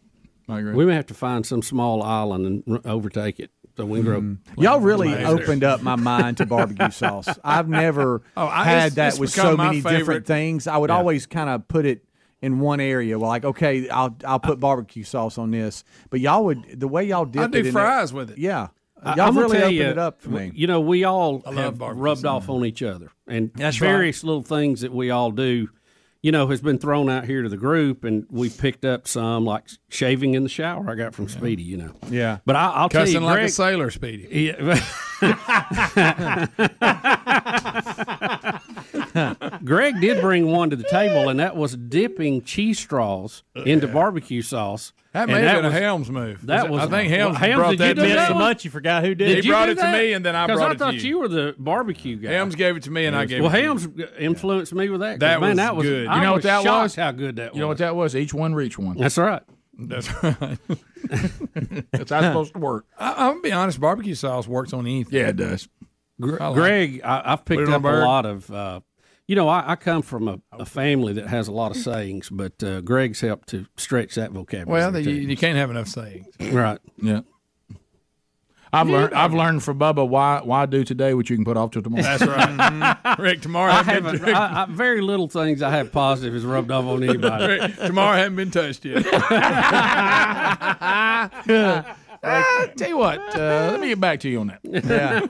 I 0.48 0.58
agree. 0.58 0.74
We 0.74 0.84
may 0.84 0.94
have 0.94 1.06
to 1.06 1.14
find 1.14 1.46
some 1.46 1.62
small 1.62 2.02
island 2.02 2.46
and 2.46 2.62
r- 2.84 2.92
overtake 2.92 3.38
it. 3.40 3.50
So 3.78 3.86
we. 3.86 4.00
Mm-hmm. 4.00 4.60
Y'all 4.60 4.80
really 4.80 5.14
opened 5.24 5.62
up 5.62 5.82
my 5.82 5.94
mind 5.94 6.38
to 6.38 6.46
barbecue 6.46 6.90
sauce. 6.92 7.28
I've 7.44 7.68
never 7.68 8.22
Oh, 8.36 8.46
I- 8.46 8.64
had 8.64 8.76
it's- 8.78 8.94
that 8.94 9.08
it's 9.12 9.18
with 9.20 9.30
so 9.30 9.56
many 9.56 9.80
favorite- 9.80 9.98
different 9.98 10.26
things. 10.26 10.66
I 10.66 10.76
would 10.76 10.90
Yeah. 10.90 10.96
always 10.96 11.26
kind 11.26 11.48
of 11.48 11.68
put 11.68 11.86
it 11.86 12.04
in 12.42 12.58
one 12.58 12.80
area. 12.80 13.18
Well, 13.18 13.28
like, 13.28 13.44
okay, 13.44 13.88
I'll 13.88 14.16
I'll 14.24 14.40
put 14.40 14.58
barbecue 14.58 15.04
sauce 15.04 15.38
on 15.38 15.52
this, 15.52 15.84
but 16.10 16.18
y'all 16.20 16.44
would 16.46 16.80
the 16.80 16.88
way 16.88 17.04
y'all 17.04 17.24
dip 17.24 17.42
I 17.42 17.44
it 17.46 17.50
do 17.52 17.58
in 17.58 17.64
there- 17.66 17.72
fries 17.72 18.12
with 18.12 18.30
it. 18.32 18.38
Yeah, 18.38 18.68
y'all 19.04 19.20
I'm 19.20 19.38
really 19.38 19.56
tell 19.58 19.64
opened 19.66 19.76
you, 19.76 19.84
it 19.84 19.98
up 19.98 20.20
for 20.22 20.30
me. 20.30 20.50
You 20.54 20.66
know, 20.66 20.80
we 20.80 21.04
all 21.04 21.42
I 21.46 21.50
love 21.50 21.78
have 21.80 21.96
rubbed 21.96 22.22
sauce. 22.22 22.42
off 22.44 22.48
on 22.48 22.64
each 22.64 22.82
other, 22.82 23.10
and 23.28 23.52
That's 23.54 23.76
various 23.76 24.24
little 24.24 24.42
things 24.42 24.80
that 24.80 24.92
we 24.92 25.10
all 25.10 25.30
do. 25.30 25.68
You 26.28 26.32
know, 26.32 26.46
has 26.48 26.60
been 26.60 26.78
thrown 26.78 27.08
out 27.08 27.24
here 27.24 27.42
to 27.42 27.48
the 27.48 27.56
group, 27.56 28.04
and 28.04 28.26
we 28.28 28.50
picked 28.50 28.84
up 28.84 29.08
some 29.08 29.46
like 29.46 29.64
shaving 29.88 30.34
in 30.34 30.42
the 30.42 30.50
shower. 30.50 30.90
I 30.90 30.94
got 30.94 31.14
from 31.14 31.26
Speedy. 31.26 31.62
You 31.62 31.78
know, 31.78 31.92
Yeah. 32.10 32.40
but 32.44 32.54
I, 32.54 32.66
I'll 32.66 32.90
tell 32.90 33.04
Cussing 33.04 33.22
you, 33.22 33.26
like 33.26 33.36
Greg, 33.36 33.46
a 33.46 33.50
sailor, 33.50 33.90
Speedy. 33.90 34.52
Yeah. 34.52 34.78
Greg 39.64 40.00
did 40.00 40.20
bring 40.20 40.46
one 40.50 40.70
to 40.70 40.76
the 40.76 40.84
table, 40.84 41.28
and 41.28 41.40
that 41.40 41.56
was 41.56 41.76
dipping 41.76 42.42
cheese 42.42 42.78
straws 42.78 43.42
into 43.54 43.86
barbecue 43.88 44.42
sauce. 44.42 44.92
That 45.12 45.22
And 45.22 45.32
may 45.32 45.40
have 45.42 45.56
been 45.62 45.64
was- 45.64 45.74
a 45.74 45.80
Helms 45.80 46.10
move. 46.10 46.46
That 46.46 46.68
was 46.68 46.82
I 46.82 46.86
think 46.86 47.10
Helms, 47.10 47.32
Well, 47.40 47.40
Helms, 47.48 47.56
brought 47.58 47.70
did 47.70 47.80
you 47.80 47.86
that 47.86 47.94
do 47.96 48.02
to 48.08 48.14
that 48.14 48.32
me. 48.32 48.38
much 48.38 48.64
you 48.64 48.70
forgot 48.70 49.02
who 49.04 49.14
did, 49.14 49.26
Did. 49.26 49.38
He 49.38 49.46
you 49.48 49.52
brought 49.52 49.66
do 49.66 49.72
it 49.72 49.78
to 49.78 49.92
me, 49.92 50.12
and 50.12 50.24
then 50.24 50.36
I 50.36 50.46
'Cause 50.46 50.56
brought 50.58 50.68
I 50.68 50.70
it 50.70 50.74
to 50.74 50.78
thought 50.78 50.94
you. 50.94 51.00
you 51.00 51.18
were 51.18 51.28
the 51.28 51.54
barbecue 51.58 52.16
guy. 52.16 52.32
Helms 52.32 52.54
gave 52.54 52.76
it 52.76 52.82
to 52.84 52.90
me, 52.90 53.06
and 53.06 53.16
I 53.16 53.24
gave 53.24 53.42
well, 53.42 53.50
it 53.52 53.56
to 53.58 53.62
Helms 53.64 53.88
influenced 54.18 54.74
me 54.74 54.88
with 54.90 55.00
that. 55.00 55.12
'cause, 55.12 55.18
That 55.20 55.40
man, 55.40 55.50
was 55.50 55.56
that 55.56 55.76
was 55.76 55.86
good. 55.86 56.06
I 56.06 56.16
You 56.16 56.22
know 56.22 56.32
what 56.34 56.42
that 56.42 56.64
was? 56.64 56.94
How 56.94 57.10
good 57.12 57.36
that 57.36 57.52
was. 57.52 57.56
You 57.56 57.60
know 57.62 57.68
what 57.68 57.78
that 57.78 57.96
was? 57.96 58.14
Each 58.14 58.34
one 58.34 58.54
reach 58.54 58.78
one. 58.78 58.96
That's 58.98 59.16
right. 59.16 59.42
That's 59.80 60.08
right. 60.22 60.58
That's 61.92 62.10
how 62.10 62.18
it's 62.18 62.26
supposed 62.26 62.52
to 62.54 62.58
work. 62.58 62.84
I, 62.98 63.12
I'm 63.12 63.30
gonna 63.34 63.40
be 63.42 63.52
honest. 63.52 63.80
Barbecue 63.80 64.14
sauce 64.14 64.46
works 64.46 64.72
on 64.72 64.80
anything. 64.86 65.18
Yeah, 65.18 65.28
it 65.28 65.36
does. 65.36 65.68
Gre- 66.20 66.36
I 66.40 66.48
like 66.48 66.54
Greg, 66.56 67.00
I, 67.04 67.22
I've 67.32 67.44
picked 67.44 67.68
up 67.68 67.84
a 67.84 67.86
lot 67.88 68.26
of. 68.26 68.50
Uh, 68.50 68.80
you 69.28 69.36
know, 69.36 69.46
I, 69.48 69.72
I 69.72 69.76
come 69.76 70.02
from 70.02 70.26
a, 70.26 70.40
a 70.52 70.66
family 70.66 71.12
that 71.12 71.28
has 71.28 71.46
a 71.46 71.52
lot 71.52 71.70
of 71.70 71.76
sayings, 71.76 72.30
but 72.30 72.60
uh, 72.64 72.80
Greg's 72.80 73.20
helped 73.20 73.48
to 73.50 73.66
stretch 73.76 74.16
that 74.16 74.32
vocabulary. 74.32 74.90
Well, 74.90 74.98
you, 74.98 75.12
you 75.12 75.36
can't 75.36 75.56
have 75.56 75.70
enough 75.70 75.86
sayings. 75.86 76.26
right. 76.40 76.80
Yeah. 77.00 77.20
I've 78.70 78.86
learned. 78.90 79.14
I've 79.14 79.32
learned 79.32 79.62
from 79.62 79.78
Bubba 79.78 80.06
why 80.06 80.42
why 80.44 80.66
do 80.66 80.84
today 80.84 81.14
what 81.14 81.30
you 81.30 81.36
can 81.36 81.44
put 81.46 81.56
off 81.56 81.70
till 81.70 81.80
tomorrow. 81.80 82.02
That's 82.02 82.26
right. 82.26 82.48
Mhm. 83.08 83.18
Rick, 83.18 83.40
tomorrow 83.40 83.72
I 83.72 83.82
haven't 83.82 84.04
haven't. 84.04 84.24
been, 84.26 84.34
I, 84.34 84.64
I, 84.64 84.66
very 84.66 85.00
little 85.00 85.26
things 85.26 85.62
I 85.62 85.70
have 85.70 85.90
positive 85.90 86.34
is 86.34 86.44
rubbed 86.44 86.70
off 86.70 86.84
on 86.84 87.02
anybody. 87.08 87.46
Rick, 87.46 87.76
tomorrow 87.76 88.18
haven't 88.18 88.36
been 88.36 88.50
touched 88.50 88.84
yet. 88.84 89.06
Ah, 92.22 92.66
tell 92.76 92.88
you 92.88 92.96
what, 92.98 93.18
uh, 93.36 93.68
let 93.72 93.80
me 93.80 93.88
get 93.88 94.00
back 94.00 94.20
to 94.20 94.28
you 94.28 94.40
on 94.40 94.46
that. 94.48 94.60
yeah. 94.64 95.20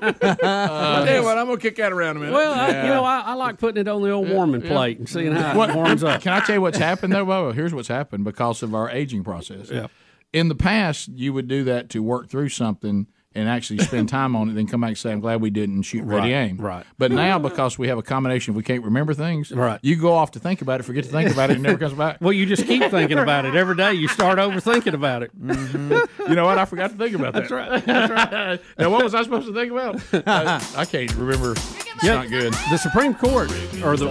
I'll 0.42 1.04
tell 1.04 1.16
you 1.16 1.22
what, 1.24 1.36
I'm 1.38 1.46
gonna 1.46 1.58
kick 1.60 1.76
that 1.76 1.92
around 1.92 2.16
a 2.16 2.20
minute. 2.20 2.32
Well, 2.32 2.52
I, 2.52 2.68
you 2.82 2.88
know, 2.88 3.04
I, 3.04 3.20
I 3.20 3.34
like 3.34 3.58
putting 3.58 3.80
it 3.80 3.88
on 3.88 4.02
the 4.02 4.10
old 4.10 4.28
warming 4.28 4.62
plate 4.62 4.98
and 4.98 5.08
seeing 5.08 5.32
how 5.32 5.56
What- 5.56 5.70
it 5.70 5.76
warms 5.76 6.02
up. 6.04 6.20
Can 6.22 6.32
I 6.32 6.40
tell 6.40 6.54
you 6.56 6.60
what's 6.62 6.78
happened 6.78 7.12
though, 7.12 7.26
Bubba? 7.26 7.54
Here's 7.54 7.74
what's 7.74 7.88
happened 7.88 8.24
because 8.24 8.62
of 8.62 8.74
our 8.74 8.88
aging 8.90 9.24
process. 9.24 9.70
Yeah. 9.70 9.88
In 10.32 10.48
the 10.48 10.54
past, 10.54 11.08
you 11.08 11.32
would 11.32 11.48
do 11.48 11.64
that 11.64 11.88
to 11.90 12.02
work 12.02 12.28
through 12.28 12.50
something, 12.50 13.06
and 13.38 13.48
actually 13.48 13.78
spend 13.80 14.08
time 14.18 14.34
on 14.36 14.50
it, 14.50 14.54
then 14.54 14.66
come 14.66 14.80
back 14.80 14.88
and 14.88 14.98
say, 14.98 15.12
"I'm 15.12 15.20
glad 15.20 15.40
we 15.40 15.50
didn't 15.50 15.82
shoot 15.82 16.02
ready 16.04 16.32
Right, 16.32 16.48
aim." 16.50 16.56
right. 16.58 16.84
But 16.98 17.12
now, 17.12 17.38
because 17.38 17.78
we 17.78 17.88
have 17.88 17.98
a 17.98 18.02
combination, 18.02 18.54
we 18.54 18.62
can't 18.62 18.84
remember 18.84 19.14
things. 19.14 19.50
Right. 19.52 19.78
You 19.82 19.96
go 19.96 20.14
off 20.14 20.32
to 20.32 20.40
think 20.40 20.62
about 20.62 20.80
it, 20.80 20.82
forget 20.82 21.04
to 21.04 21.10
think 21.10 21.30
about 21.30 21.50
it, 21.50 21.56
and 21.56 21.64
it 21.64 21.68
never 21.68 21.78
comes 21.78 21.94
back. 21.94 22.18
Well, 22.28 22.32
you 22.32 22.46
just 22.46 22.66
keep 22.66 22.82
thinking 22.90 23.18
about 23.18 23.44
it 23.46 23.54
every 23.54 23.76
day. 23.76 23.94
You 23.94 24.08
start 24.08 24.38
over 24.38 24.60
thinking 24.60 24.94
about 24.94 25.22
it. 25.22 25.30
Mm-hmm. 25.40 26.28
You 26.28 26.34
know 26.34 26.44
what? 26.44 26.58
I 26.58 26.64
forgot 26.64 26.90
to 26.90 26.96
think 26.96 27.14
about 27.14 27.32
that. 27.34 27.48
That's 27.48 27.52
right. 27.52 27.84
That's 27.86 28.10
right. 28.32 28.60
now, 28.78 28.90
what 28.90 29.04
was 29.04 29.14
I 29.14 29.22
supposed 29.22 29.46
to 29.46 29.54
think 29.54 29.70
about? 29.72 30.00
I, 30.26 30.62
I 30.76 30.84
can't 30.84 31.14
remember. 31.14 31.52
It's 31.52 32.04
Yeah, 32.04 32.16
not 32.16 32.28
good. 32.28 32.52
The 32.70 32.76
Supreme 32.76 33.14
Court 33.14 33.50
or 33.82 33.96
the 33.96 34.08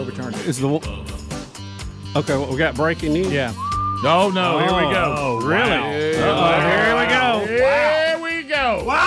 is 0.47 0.59
the 0.59 0.67
okay. 2.15 2.37
Well, 2.37 2.49
we 2.49 2.57
got 2.57 2.75
breaking 2.75 3.13
news. 3.13 3.31
Yeah. 3.31 3.53
Oh, 4.03 4.31
no, 4.33 4.59
no. 4.59 4.59
here 4.59 4.87
we 4.87 4.93
go. 4.93 5.15
Oh, 5.17 5.37
really? 5.41 6.13
Yeah. 6.15 6.29
Uh-oh, 6.29 6.59
here 6.69 6.95
we 6.99 7.05
go. 7.07 7.45
Here 7.47 8.19
we 8.21 8.43
go. 8.47 8.83
Wowzers! 8.85 9.06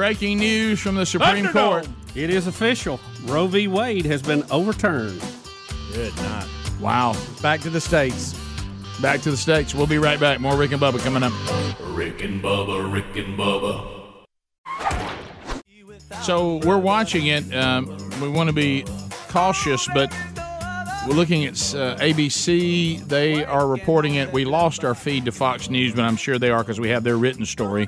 Breaking 0.00 0.38
news 0.38 0.80
from 0.80 0.94
the 0.94 1.04
Supreme 1.04 1.46
Court. 1.48 1.86
It 2.14 2.30
is 2.30 2.46
official. 2.46 2.98
Roe 3.24 3.46
v. 3.46 3.68
Wade 3.68 4.06
has 4.06 4.22
been 4.22 4.42
overturned. 4.50 5.22
Good 5.92 6.16
night. 6.16 6.48
Wow. 6.80 7.14
Back 7.42 7.60
to 7.60 7.68
the 7.68 7.82
states. 7.82 8.34
Back 9.02 9.20
to 9.20 9.30
the 9.30 9.36
states. 9.36 9.74
We'll 9.74 9.86
be 9.86 9.98
right 9.98 10.18
back. 10.18 10.40
More 10.40 10.56
Rick 10.56 10.72
and 10.72 10.80
Bubba 10.80 11.00
coming 11.00 11.22
up. 11.22 11.34
Rick 11.94 12.24
and 12.24 12.42
Bubba, 12.42 12.90
Rick 12.90 13.14
and 13.14 13.38
Bubba. 13.38 14.24
So 16.22 16.62
we're 16.64 16.78
watching 16.78 17.26
it. 17.26 17.54
Um, 17.54 17.94
we 18.22 18.30
want 18.30 18.48
to 18.48 18.54
be 18.54 18.86
cautious, 19.28 19.86
but 19.92 20.10
we're 21.06 21.14
looking 21.14 21.44
at 21.44 21.56
uh, 21.74 21.98
ABC. 21.98 23.06
They 23.06 23.44
are 23.44 23.68
reporting 23.68 24.14
it. 24.14 24.32
We 24.32 24.46
lost 24.46 24.82
our 24.82 24.94
feed 24.94 25.26
to 25.26 25.32
Fox 25.32 25.68
News, 25.68 25.94
but 25.94 26.06
I'm 26.06 26.16
sure 26.16 26.38
they 26.38 26.48
are 26.48 26.62
because 26.62 26.80
we 26.80 26.88
have 26.88 27.04
their 27.04 27.18
written 27.18 27.44
story. 27.44 27.86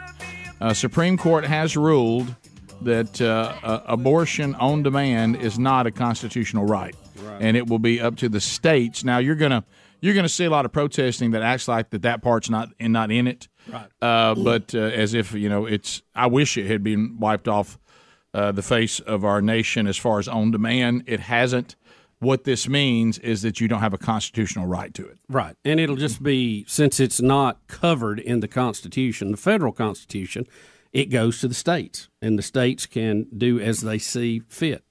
Uh, 0.63 0.73
Supreme 0.73 1.19
Court 1.19 1.45
has 1.45 1.77
ruled 1.77 2.37
that 2.83 3.21
uh, 3.21 3.53
uh, 3.65 3.83
abortion 3.87 4.55
on 4.55 4.85
demand 4.85 5.35
is 5.35 5.59
not 5.59 5.89
a 5.89 5.91
constitutional 5.91 6.67
right, 6.67 6.95
and 7.41 7.57
it 7.57 7.67
will 7.67 7.81
be 7.81 8.01
up 8.01 8.15
to 8.19 8.29
the 8.29 8.41
states. 8.41 9.03
Now 9.03 9.19
you're 9.19 9.35
gonna 9.35 9.65
you're 10.01 10.15
gonna 10.15 10.29
see 10.29 10.45
a 10.45 10.51
lot 10.51 10.65
of 10.65 10.71
protesting 10.71 11.33
that 11.33 11.43
acts 11.43 11.67
like 11.67 11.91
that 11.91 12.03
that 12.03 12.23
part's 12.23 12.49
not 12.49 12.69
and 12.79 12.93
not 12.93 13.11
in 13.11 13.27
it. 13.27 13.49
Right. 13.69 13.87
Uh, 14.01 14.37
but 14.37 14.73
uh, 14.73 14.79
as 14.79 15.15
if 15.15 15.33
you 15.33 15.49
know, 15.49 15.67
it's. 15.67 16.01
I 16.15 16.29
wish 16.29 16.57
it 16.57 16.69
had 16.69 16.85
been 16.85 17.19
wiped 17.19 17.49
off 17.49 17.77
uh, 18.33 18.53
the 18.53 18.63
face 18.63 19.01
of 19.01 19.25
our 19.25 19.43
nation 19.43 19.89
as 19.89 19.97
far 19.97 20.21
as 20.21 20.29
on 20.29 20.53
demand. 20.53 21.03
It 21.07 21.19
hasn't. 21.19 21.75
What 22.23 22.45
this 22.45 22.69
means 22.69 23.19
is 23.19 23.43
that 23.43 23.61
you 23.61 23.67
don't 23.67 23.81
have 23.81 23.93
a 23.93 23.99
constitutional 23.99 24.67
right 24.67 24.95
to 24.95 25.05
it. 25.05 25.19
Right. 25.29 25.57
And 25.65 25.81
it'll 25.81 25.97
just 25.97 26.23
be 26.23 26.65
since 26.69 27.01
it's 27.01 27.21
not 27.21 27.67
covered 27.67 28.21
in 28.21 28.39
the 28.39 28.47
Constitution, 28.47 29.33
the 29.33 29.37
federal 29.37 29.73
Constitution, 29.73 30.47
it 30.93 31.07
goes 31.07 31.41
to 31.41 31.49
the 31.49 31.55
states, 31.55 32.09
and 32.21 32.39
the 32.39 32.43
states 32.43 32.87
can 32.87 33.27
do 33.37 33.59
as 33.59 33.81
they 33.81 33.99
see 33.99 34.41
fit. 34.47 34.85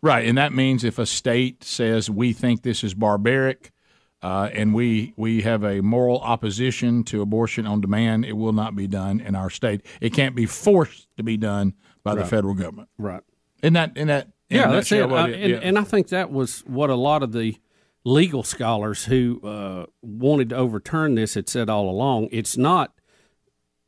Right, 0.00 0.26
and 0.26 0.38
that 0.38 0.52
means 0.52 0.84
if 0.84 1.00
a 1.00 1.06
state 1.06 1.64
says 1.64 2.08
we 2.08 2.32
think 2.32 2.62
this 2.62 2.84
is 2.84 2.94
barbaric, 2.94 3.72
uh, 4.22 4.48
and 4.52 4.72
we 4.72 5.12
we 5.16 5.42
have 5.42 5.64
a 5.64 5.80
moral 5.80 6.20
opposition 6.20 7.02
to 7.04 7.20
abortion 7.20 7.66
on 7.66 7.80
demand, 7.80 8.24
it 8.24 8.34
will 8.34 8.52
not 8.52 8.76
be 8.76 8.86
done 8.86 9.18
in 9.18 9.34
our 9.34 9.50
state. 9.50 9.84
It 10.00 10.12
can't 10.12 10.36
be 10.36 10.46
forced 10.46 11.08
to 11.16 11.24
be 11.24 11.36
done 11.36 11.74
by 12.04 12.14
the 12.14 12.24
federal 12.24 12.54
government. 12.54 12.90
Right. 12.96 13.22
In 13.62 13.72
that 13.72 13.96
in 13.96 14.06
that 14.06 14.28
yeah, 14.48 14.70
that's 14.70 14.92
it. 14.92 15.10
Uh, 15.10 15.26
and, 15.26 15.50
yeah. 15.50 15.58
and 15.62 15.78
I 15.78 15.82
think 15.82 16.08
that 16.08 16.30
was 16.30 16.60
what 16.60 16.90
a 16.90 16.94
lot 16.94 17.22
of 17.22 17.32
the 17.32 17.56
legal 18.04 18.42
scholars 18.44 19.04
who 19.04 19.40
uh, 19.42 19.86
wanted 20.02 20.50
to 20.50 20.56
overturn 20.56 21.16
this 21.16 21.34
had 21.34 21.48
said 21.48 21.68
all 21.68 21.90
along. 21.90 22.28
It's 22.30 22.56
not 22.56 22.92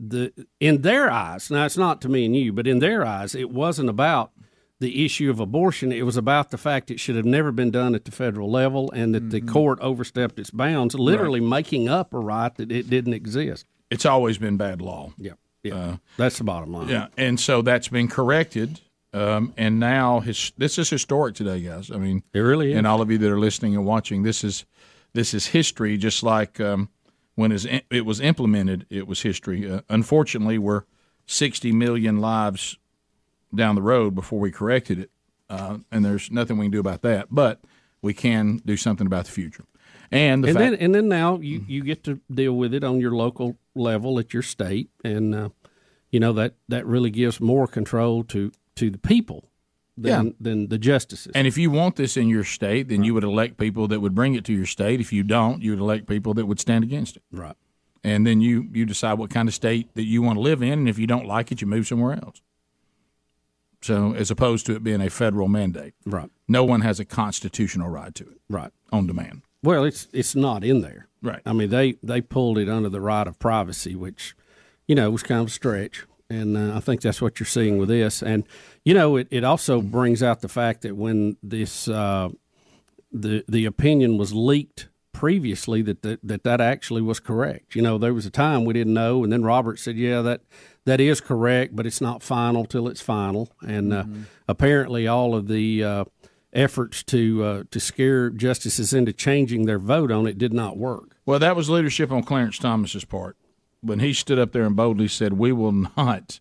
the 0.01 0.33
in 0.61 0.83
their 0.83 1.11
eyes. 1.11 1.51
Now, 1.51 1.65
it's 1.65 1.77
not 1.77 2.01
to 2.03 2.09
me 2.09 2.25
and 2.27 2.35
you, 2.35 2.53
but 2.53 2.67
in 2.67 2.81
their 2.81 3.05
eyes, 3.07 3.35
it 3.35 3.51
wasn't 3.51 3.89
about 3.89 4.33
the 4.81 5.05
issue 5.05 5.29
of 5.31 5.41
abortion. 5.41 5.91
It 5.91 6.03
was 6.07 6.17
about 6.17 6.51
the 6.51 6.59
fact 6.59 6.91
it 6.91 7.01
should 7.01 7.17
have 7.17 7.25
never 7.25 7.51
been 7.51 7.71
done 7.71 7.95
at 7.95 8.05
the 8.05 8.13
federal 8.13 8.51
level, 8.51 8.91
and 8.93 9.15
that 9.15 9.31
the 9.31 9.41
court 9.41 9.79
overstepped 9.81 10.39
its 10.39 10.51
bounds, 10.51 10.95
literally 10.95 11.41
making 11.41 11.89
up 11.89 12.15
a 12.15 12.19
right 12.19 12.55
that 12.57 12.71
it 12.71 12.89
didn't 12.89 13.15
exist. 13.15 13.67
it's 13.91 14.07
always 14.07 14.39
been 14.39 14.57
bad 14.57 14.81
law. 14.81 15.13
Yeah, 15.17 15.33
yeah, 15.63 15.97
that's 16.17 16.39
the 16.39 16.45
bottom 16.45 16.73
line. 16.73 16.89
Yeah, 16.89 17.09
and 17.17 17.41
so 17.41 17.63
that's 17.63 17.89
been 17.89 18.09
corrected. 18.09 18.81
Um, 19.19 19.53
and 19.57 19.81
now 19.81 20.21
his, 20.21 20.53
this 20.57 20.79
is 20.79 20.89
historic 20.89 21.35
today, 21.35 21.61
guys. 21.61 21.91
I 21.91 21.97
mean, 21.97 22.23
it 22.33 22.39
really 22.39 22.71
is. 22.71 22.79
And 22.79 22.87
all 22.87 23.01
of 23.01 23.11
you 23.11 23.19
that 23.19 23.31
are 23.31 23.39
listening 23.39 23.75
and 23.75 23.85
watching, 23.85 24.23
this 24.23 24.45
is 24.45 24.65
this 25.13 25.35
is 25.35 25.49
history. 25.49 25.97
Just 25.97 26.23
like 26.23 26.61
um, 26.61 26.89
when 27.35 27.51
it 27.91 28.07
was 28.07 28.21
implemented, 28.21 28.87
it 28.91 29.09
was 29.09 29.23
history. 29.23 29.69
Uh, 29.69 29.81
unfortunately, 29.89 30.57
we're 30.57 30.85
60 31.27 31.73
million 31.73 32.21
lives 32.21 32.79
down 33.53 33.75
the 33.75 33.83
road 33.83 34.15
before 34.15 34.39
we 34.39 34.53
corrected 34.53 35.01
it, 35.01 35.11
uh, 35.51 35.79
and 35.91 36.05
there's 36.05 36.31
nothing 36.31 36.57
we 36.57 36.67
can 36.67 36.73
do 36.73 36.81
about 36.81 37.03
that. 37.03 37.27
But 37.29 37.61
we 38.01 38.15
can 38.15 38.59
do 38.59 38.77
something 38.77 39.07
about 39.07 39.25
the 39.25 39.33
future. 39.33 39.65
And 40.13 40.45
the 40.45 40.49
and 40.51 40.59
fact, 40.59 40.71
then 40.71 40.81
and 40.81 40.95
then 40.95 41.09
now 41.09 41.39
you, 41.39 41.65
you 41.67 41.83
get 41.83 42.05
to 42.05 42.21
deal 42.33 42.53
with 42.53 42.73
it 42.73 42.85
on 42.85 43.01
your 43.01 43.17
local 43.17 43.57
level 43.75 44.21
at 44.21 44.33
your 44.33 44.45
state, 44.45 44.91
and 45.03 45.35
uh, 45.35 45.49
you 46.13 46.21
know 46.21 46.33
that 46.35 46.55
that 46.69 46.87
really 46.87 47.11
gives 47.11 47.41
more 47.41 47.67
control 47.67 48.23
to 48.25 48.53
to 48.79 48.91
the 48.91 48.99
people 48.99 49.51
than 49.97 50.27
Yeah. 50.27 50.33
than 50.41 50.69
the 50.69 50.79
justices. 50.79 51.33
And 51.35 51.47
if 51.47 51.57
you 51.59 51.71
want 51.71 51.97
this 51.97 52.17
in 52.17 52.29
your 52.29 52.45
state, 52.45 52.89
then 52.89 53.03
you 53.05 53.15
would 53.15 53.25
elect 53.25 53.57
people 53.59 53.89
that 53.89 54.01
would 54.01 54.15
bring 54.15 54.35
it 54.35 54.45
to 54.45 54.53
your 54.53 54.67
state. 54.67 55.01
If 55.01 55.13
you 55.13 55.23
don't, 55.23 55.63
you 55.63 55.73
would 55.73 55.81
elect 55.81 56.07
people 56.07 56.35
that 56.35 56.47
would 56.47 56.61
stand 56.61 56.85
against 56.85 57.17
it. 57.17 57.23
Right. 57.33 57.57
And 58.05 58.27
then 58.27 58.41
you 58.41 58.69
you 58.73 58.85
decide 58.87 59.15
what 59.19 59.31
kind 59.31 59.49
of 59.49 59.55
state 59.55 59.95
that 59.95 60.05
you 60.05 60.23
want 60.23 60.37
to 60.37 60.41
live 60.41 60.63
in, 60.63 60.73
and 60.79 60.89
if 60.89 60.99
you 60.99 61.07
don't 61.07 61.27
like 61.27 61.51
it, 61.53 61.61
you 61.61 61.67
move 61.67 61.87
somewhere 61.87 62.15
else. 62.23 62.41
So, 63.81 64.13
as 64.15 64.31
opposed 64.31 64.67
to 64.67 64.75
it 64.75 64.83
being 64.83 65.01
a 65.01 65.09
federal 65.11 65.47
mandate, 65.49 65.95
right? 66.05 66.31
No 66.49 66.65
one 66.65 66.81
has 66.81 66.99
a 66.99 67.05
constitutional 67.05 67.89
right 67.89 68.13
to 68.17 68.25
it, 68.25 68.41
right? 68.49 68.73
On 68.91 69.07
demand, 69.07 69.43
Well, 69.63 69.85
it's 69.85 70.09
it's 70.13 70.35
not 70.35 70.65
in 70.65 70.81
there. 70.81 71.07
Right. 71.23 71.41
I 71.47 71.53
mean, 71.53 71.71
they 71.71 71.97
they 72.03 72.21
pulled 72.21 72.59
it 72.59 72.69
under 72.69 72.89
the 72.89 73.01
right 73.01 73.27
of 73.27 73.39
privacy, 73.39 73.95
which 73.95 74.35
you 74.89 74.95
know 74.97 75.11
was 75.11 75.23
kind 75.23 75.41
of 75.43 75.47
a 75.49 75.51
stretch, 75.51 76.05
and 76.31 76.57
uh, 76.57 76.77
I 76.77 76.81
think 76.81 77.01
that's 77.01 77.23
what 77.23 77.41
you're 77.41 77.47
seeing 77.47 77.79
with 77.79 77.89
this. 77.89 78.23
And 78.23 78.45
you 78.85 78.95
know, 78.95 79.17
it, 79.17 79.29
it 79.31 79.45
also 79.45 79.81
brings 79.81 80.23
out 80.23 80.41
the 80.41 80.49
fact 80.49 80.83
that 80.83 80.97
when 80.97 81.37
this 81.43 81.89
uh, 81.89 82.29
the 83.11 83.45
the 83.49 83.65
opinion 83.65 84.19
was 84.19 84.33
leaked 84.35 84.89
previously 85.13 85.83
that, 85.83 86.03
that 86.03 86.21
that 86.23 86.45
that 86.45 86.61
actually 86.61 87.03
was 87.03 87.21
correct. 87.21 87.75
You 87.75 87.83
know, 87.83 87.99
there 87.99 88.15
was 88.15 88.27
a 88.27 88.31
time 88.31 88.65
we 88.65 88.75
didn't 88.75 88.95
know, 88.95 89.25
and 89.25 89.33
then 89.33 89.43
Robert 89.43 89.79
said, 89.79 89.97
"Yeah, 89.97 90.23
that 90.23 90.43
that 90.85 91.01
is 91.01 91.21
correct, 91.21 91.75
but 91.75 91.87
it's 91.87 92.01
not 92.01 92.23
final 92.23 92.65
till 92.65 92.89
it's 92.89 93.01
final." 93.01 93.51
And 93.67 93.93
uh, 93.93 94.05
apparently, 94.47 95.09
all 95.09 95.35
of 95.35 95.49
the 95.49 95.83
uh, 95.83 96.05
efforts 96.53 97.03
to 97.05 97.45
uh, 97.45 97.63
to 97.71 97.81
scare 97.81 98.29
justices 98.29 98.93
into 98.93 99.15
changing 99.15 99.65
their 99.65 99.79
vote 99.79 100.13
on 100.13 100.27
it 100.27 100.37
did 100.37 100.53
not 100.53 100.77
work. 100.77 101.17
Well, 101.25 101.39
that 101.39 101.57
was 101.57 101.71
leadership 101.71 102.13
on 102.13 102.23
Clarence 102.23 102.59
Thomas's 102.59 103.05
part 103.05 103.38
when 103.81 104.01
he 104.01 104.13
stood 104.13 104.39
up 104.39 104.53
there 104.53 104.65
and 104.65 104.77
boldly 104.77 105.09
said, 105.09 105.35
"We 105.35 105.53
will 105.53 105.73
not 105.97 106.41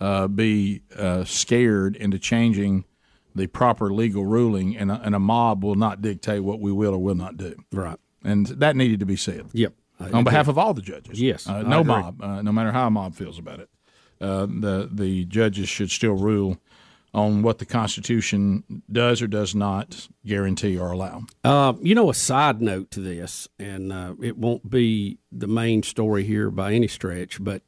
uh, 0.00 0.28
be 0.28 0.82
uh, 0.96 1.24
scared 1.24 1.96
into 1.96 2.18
changing 2.18 2.84
the 3.34 3.46
proper 3.46 3.92
legal 3.92 4.24
ruling, 4.24 4.76
and 4.76 4.90
a, 4.90 5.00
and 5.04 5.14
a 5.14 5.18
mob 5.18 5.62
will 5.64 5.74
not 5.74 6.00
dictate 6.02 6.42
what 6.42 6.60
we 6.60 6.72
will 6.72 6.94
or 6.94 6.98
will 7.02 7.14
not 7.14 7.36
do." 7.36 7.54
Right. 7.72 7.98
And 8.24 8.46
that 8.46 8.76
needed 8.76 9.00
to 9.00 9.06
be 9.06 9.16
said. 9.16 9.46
Yep. 9.52 9.74
On 10.12 10.24
behalf 10.24 10.48
of 10.48 10.58
all 10.58 10.74
the 10.74 10.82
judges. 10.82 11.20
Yes, 11.20 11.46
Uh, 11.48 11.62
no 11.62 11.82
mob, 11.82 12.20
uh, 12.22 12.42
no 12.42 12.52
matter 12.52 12.70
how 12.72 12.86
a 12.86 12.90
mob 12.90 13.14
feels 13.14 13.38
about 13.38 13.60
it, 13.60 13.70
uh, 14.20 14.44
the 14.46 14.88
the 14.92 15.24
judges 15.24 15.68
should 15.68 15.90
still 15.90 16.14
rule 16.14 16.58
on 17.14 17.42
what 17.42 17.58
the 17.58 17.64
Constitution 17.64 18.82
does 18.90 19.22
or 19.22 19.26
does 19.26 19.54
not 19.54 20.08
guarantee 20.24 20.78
or 20.78 20.92
allow. 20.92 21.22
Uh, 21.42 21.72
you 21.80 21.94
know, 21.94 22.10
a 22.10 22.14
side 22.14 22.60
note 22.60 22.90
to 22.90 23.00
this, 23.00 23.48
and 23.58 23.92
uh, 23.92 24.14
it 24.22 24.36
won't 24.36 24.68
be 24.68 25.18
the 25.32 25.46
main 25.46 25.82
story 25.82 26.24
here 26.24 26.50
by 26.50 26.72
any 26.72 26.88
stretch, 26.88 27.42
but 27.42 27.62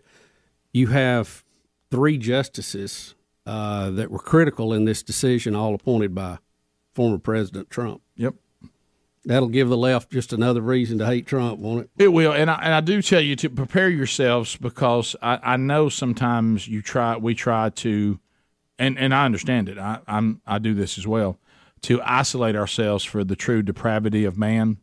you 0.73 0.89
have 0.89 1.45
three 1.91 2.19
justices 2.19 3.15
uh, 3.47 3.91
that 3.91 4.11
were 4.11 4.19
critical 4.19 4.75
in 4.75 4.85
this 4.85 5.03
decision, 5.03 5.57
all 5.57 5.75
appointed 5.75 6.15
by 6.15 6.39
former 6.95 7.19
President 7.19 7.71
Trump. 7.71 8.03
Yep. 8.17 8.35
That'll 9.25 9.49
give 9.49 9.69
the 9.69 9.77
left 9.77 10.11
just 10.11 10.33
another 10.33 10.61
reason 10.61 10.99
to 10.99 11.07
hate 11.07 11.27
Trump, 11.27 11.59
won't 11.59 11.85
it? 11.85 11.91
It 12.03 12.09
will, 12.09 12.33
and 12.33 12.51
I, 12.51 12.61
and 12.63 12.75
I 12.75 12.81
do 12.81 13.03
tell 13.03 13.21
you 13.21 13.37
to 13.37 13.51
prepare 13.51 13.89
yourselves 13.89 14.57
because 14.57 15.17
I, 15.21 15.39
I 15.43 15.57
know 15.57 15.89
sometimes 15.89 16.69
you 16.69 16.83
try, 16.83 17.17
we 17.17 17.35
try 17.35 17.71
to, 17.71 18.19
and, 18.79 18.99
and 18.99 19.15
I 19.15 19.25
understand 19.25 19.69
it. 19.69 19.79
I, 19.79 20.01
I'm 20.07 20.41
I 20.47 20.59
do 20.59 20.75
this 20.75 20.99
as 20.99 21.07
well 21.07 21.39
to 21.83 22.03
isolate 22.03 22.57
ourselves 22.57 23.05
for 23.05 23.25
the 23.25 23.37
true 23.37 23.63
depravity 23.63 24.25
of 24.25 24.37
man. 24.37 24.79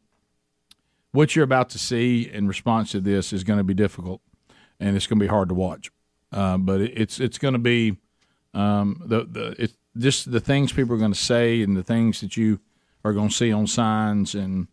What 1.11 1.35
you're 1.35 1.45
about 1.45 1.69
to 1.71 1.79
see 1.79 2.29
in 2.29 2.47
response 2.47 2.91
to 2.91 2.99
this 2.99 3.31
is 3.31 3.43
going 3.43 3.57
to 3.57 3.63
be 3.63 3.73
difficult, 3.73 4.21
and 4.79 4.95
it's 4.95 5.07
going 5.07 5.19
to 5.19 5.23
be 5.23 5.29
hard 5.29 5.49
to 5.49 5.55
watch. 5.55 5.91
Uh, 6.31 6.57
but 6.57 6.81
it, 6.81 6.93
it's 6.95 7.19
it's 7.19 7.37
going 7.37 7.53
to 7.53 7.59
be 7.59 7.97
um, 8.53 9.01
the 9.05 9.25
the 9.25 9.55
it's 9.57 9.77
just 9.97 10.31
the 10.31 10.39
things 10.39 10.73
people 10.73 10.95
are 10.95 10.99
going 10.99 11.13
to 11.13 11.19
say 11.19 11.61
and 11.61 11.77
the 11.77 11.83
things 11.83 12.21
that 12.21 12.35
you 12.35 12.59
are 13.03 13.13
going 13.13 13.29
to 13.29 13.35
see 13.35 13.51
on 13.51 13.67
signs 13.67 14.35
and 14.35 14.67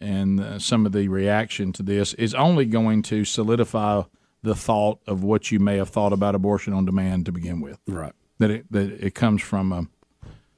and 0.00 0.40
uh, 0.40 0.58
some 0.58 0.86
of 0.86 0.92
the 0.92 1.08
reaction 1.08 1.72
to 1.72 1.82
this 1.82 2.14
is 2.14 2.34
only 2.34 2.64
going 2.64 3.02
to 3.02 3.24
solidify 3.24 4.02
the 4.42 4.54
thought 4.54 4.98
of 5.06 5.22
what 5.22 5.52
you 5.52 5.60
may 5.60 5.76
have 5.76 5.88
thought 5.88 6.12
about 6.12 6.34
abortion 6.34 6.72
on 6.72 6.84
demand 6.84 7.26
to 7.26 7.32
begin 7.32 7.60
with. 7.60 7.78
Right. 7.86 8.12
That 8.42 8.50
it 8.50 8.72
that 8.72 8.90
it 9.06 9.14
comes 9.14 9.40
from 9.40 9.72
a, 9.72 9.86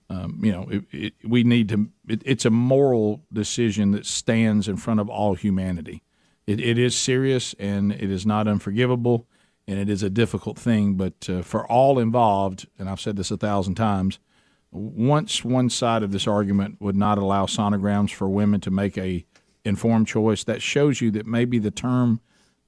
um, 0.09 0.41
you 0.43 0.53
know, 0.53 0.67
it, 0.71 0.85
it, 0.91 1.13
we 1.23 1.45
need 1.45 1.69
to. 1.69 1.91
It, 2.09 2.23
it's 2.25 2.47
a 2.47 2.51
moral 2.51 3.21
decision 3.31 3.93
that 3.93 4.07
stands 4.07 4.69
in 4.69 4.77
front 4.79 5.01
of 5.01 5.11
all 5.11 5.35
humanity. 5.35 6.03
It, 6.47 6.61
it 6.61 6.79
is 6.79 6.97
serious 6.97 7.55
and 7.59 7.93
it 7.93 8.11
is 8.11 8.25
not 8.25 8.49
unforgivable, 8.49 9.27
and 9.69 9.79
it 9.79 9.91
is 9.91 10.03
a 10.03 10.09
difficult 10.09 10.59
thing. 10.59 10.95
But 10.95 11.29
uh, 11.29 11.43
for 11.43 11.71
all 11.71 11.99
involved, 11.99 12.67
and 12.79 12.89
I've 12.89 13.01
said 13.01 13.17
this 13.17 13.31
a 13.31 13.37
thousand 13.37 13.75
times, 13.75 14.19
once 14.73 15.45
one 15.45 15.69
side 15.69 16.03
of 16.03 16.11
this 16.11 16.27
argument 16.27 16.81
would 16.81 16.97
not 16.97 17.19
allow 17.19 17.47
sonograms 17.47 18.15
for 18.15 18.29
women 18.29 18.61
to 18.63 18.71
make 18.71 18.97
a 18.97 19.27
informed 19.63 20.07
choice, 20.07 20.45
that 20.45 20.63
shows 20.63 21.03
you 21.03 21.11
that 21.11 21.27
maybe 21.27 21.59
the 21.59 21.71
term 21.71 22.21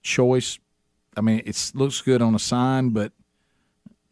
choice. 0.02 0.58
I 1.16 1.22
mean, 1.22 1.40
it 1.46 1.72
looks 1.74 2.02
good 2.02 2.20
on 2.20 2.34
a 2.34 2.38
sign, 2.38 2.90
but 2.90 3.12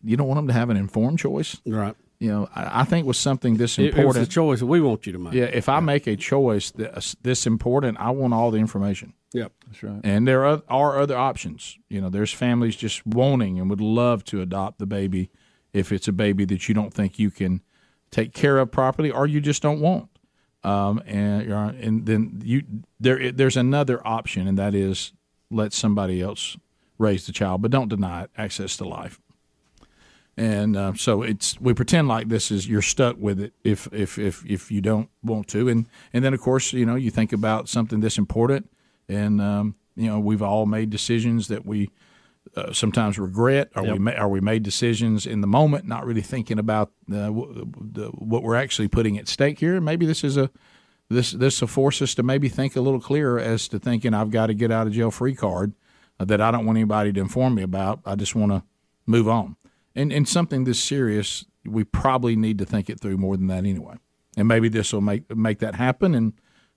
you 0.05 0.17
don't 0.17 0.27
want 0.29 0.39
them 0.39 0.47
to 0.49 0.53
have 0.53 0.71
an 0.71 0.77
informed 0.77 1.19
choice, 1.19 1.61
right? 1.67 1.95
You 2.21 2.31
know, 2.31 2.49
I, 2.55 2.81
I 2.81 2.85
think 2.85 3.07
with 3.07 3.17
something 3.17 3.57
this 3.57 3.79
It- 3.79 3.87
important, 3.97 4.17
It's 4.25 4.29
the 4.29 4.33
choice 4.35 4.63
we 4.63 4.81
want 4.81 5.07
you 5.07 5.13
to 5.13 5.19
make. 5.19 5.35
yeah, 5.35 5.45
if 5.45 5.69
I 5.69 5.81
make 5.81 6.07
a 6.07 6.17
choice 6.17 6.71
this, 6.71 7.17
this 7.23 7.47
important, 7.47 7.99
I 7.99 8.11
want 8.11 8.33
all 8.35 8.51
the 8.51 8.59
information. 8.59 9.13
Yep. 9.33 9.53
That's 9.67 9.83
right. 9.83 10.01
And 10.05 10.27
there 10.29 10.45
are, 10.47 10.63
are 10.69 11.01
other 11.01 11.17
options. 11.17 11.77
You 11.89 12.01
know, 12.01 12.09
there's 12.09 12.33
families 12.33 12.77
just 12.77 13.05
wanting 13.07 13.59
and 13.59 13.69
would 13.69 13.81
love 13.81 14.25
to 14.27 14.41
adopt 14.41 14.79
the 14.79 14.87
baby 14.87 15.31
if 15.73 15.91
it's 15.91 16.07
a 16.07 16.13
baby 16.13 16.45
that 16.45 16.69
you 16.69 16.75
don't 16.75 16.95
think 16.95 17.19
you 17.19 17.31
can 17.33 17.61
take 18.13 18.33
care 18.33 18.59
of 18.59 18.71
properly 18.71 19.11
or 19.11 19.27
you 19.27 19.41
just 19.41 19.61
don't 19.61 19.81
want. 19.81 20.09
Um, 20.63 21.03
and 21.05 21.45
you're, 21.47 21.57
and 21.57 22.07
then 22.07 22.41
you 22.45 22.63
there 22.99 23.31
there's 23.33 23.57
another 23.57 24.01
option, 24.07 24.49
and 24.49 24.57
that 24.57 24.75
is 24.75 25.13
let 25.51 25.73
somebody 25.75 26.23
else 26.23 26.57
raise 26.97 27.27
the 27.27 27.33
child, 27.33 27.61
but 27.61 27.71
don't 27.71 27.89
deny 27.89 28.23
it 28.23 28.31
access 28.39 28.77
to 28.79 28.85
life. 28.89 29.21
And 30.37 30.77
uh, 30.77 30.95
so 30.95 31.23
it's 31.23 31.61
we 31.61 31.75
pretend 31.75 32.09
like 32.09 32.29
this 32.29 32.51
is 32.51 32.69
you're 32.69 32.83
stuck 32.83 33.17
with 33.19 33.41
it 33.41 33.53
if 33.63 33.87
if 33.93 34.19
if 34.19 34.45
if 34.45 34.71
you 34.71 34.81
don't 34.81 35.09
want 35.23 35.47
to, 35.49 35.69
and 35.69 35.87
and 36.13 36.25
then 36.25 36.35
of 36.35 36.41
course 36.41 36.73
you 36.73 36.85
know 36.85 36.97
you 36.97 37.11
think 37.11 37.33
about 37.33 37.69
something 37.69 38.01
this 38.01 38.19
important, 38.19 38.69
and 39.09 39.41
um, 39.41 39.77
you 39.95 40.09
know 40.09 40.19
we've 40.19 40.43
all 40.43 40.67
made 40.67 40.91
decisions 40.91 41.47
that 41.49 41.65
we 41.65 41.89
uh, 42.57 42.73
sometimes 42.73 43.19
regret. 43.19 43.71
Are 43.77 43.85
we 43.85 43.99
ma- 43.99 44.13
are 44.13 44.29
we 44.29 44.41
made 44.41 44.65
decisions 44.65 45.25
in 45.25 45.41
the 45.41 45.47
moment, 45.47 45.87
not 45.87 46.05
really 46.05 46.21
thinking 46.23 46.59
about 46.59 46.91
uh, 47.11 47.27
w- 47.27 47.71
the, 47.81 48.09
what 48.09 48.43
we're 48.43 48.57
actually 48.57 48.89
putting 48.89 49.17
at 49.19 49.29
stake 49.29 49.61
here? 49.61 49.81
Maybe 49.81 50.05
this 50.05 50.25
is 50.25 50.37
a 50.37 50.51
this 51.09 51.33
this 51.33 51.61
will 51.61 51.69
force 51.69 52.03
us 52.03 52.15
to 52.17 52.23
maybe 52.23 52.49
think 52.49 52.77
a 52.77 52.81
little 52.81 53.01
clearer 53.01 53.39
as 53.39 53.69
to 53.69 53.79
thinking 53.79 54.15
I've 54.15 54.31
got 54.31 54.47
to 54.47 54.55
get 54.55 54.71
out 54.71 54.87
of 54.87 54.93
jail 54.93 55.11
free 55.11 55.35
card 55.35 55.75
uh, 56.19 56.25
that 56.25 56.41
I 56.41 56.51
don't 56.51 56.67
want 56.67 56.77
anybody 56.77 57.13
to 57.13 57.21
inform 57.21 57.55
me 57.55 57.63
about. 57.63 58.01
I 58.05 58.15
just 58.15 58.35
want 58.35 58.53
to 58.53 58.63
move 59.07 59.29
on. 59.29 59.57
And 59.97 60.13
and 60.13 60.29
something 60.29 60.65
this 60.65 60.83
serious, 60.83 61.45
we 61.65 61.85
probably 61.85 62.37
need 62.37 62.59
to 62.59 62.65
think 62.65 62.91
it 62.91 63.01
through 63.01 63.17
more 63.17 63.37
than 63.37 63.47
that 63.49 63.59
anyway. 63.65 63.97
And 64.37 64.49
maybe 64.49 64.69
this 64.69 64.93
will 64.93 65.01
make 65.01 65.35
make 65.37 65.61
that 65.61 65.77
happen, 65.77 66.15
and 66.15 66.33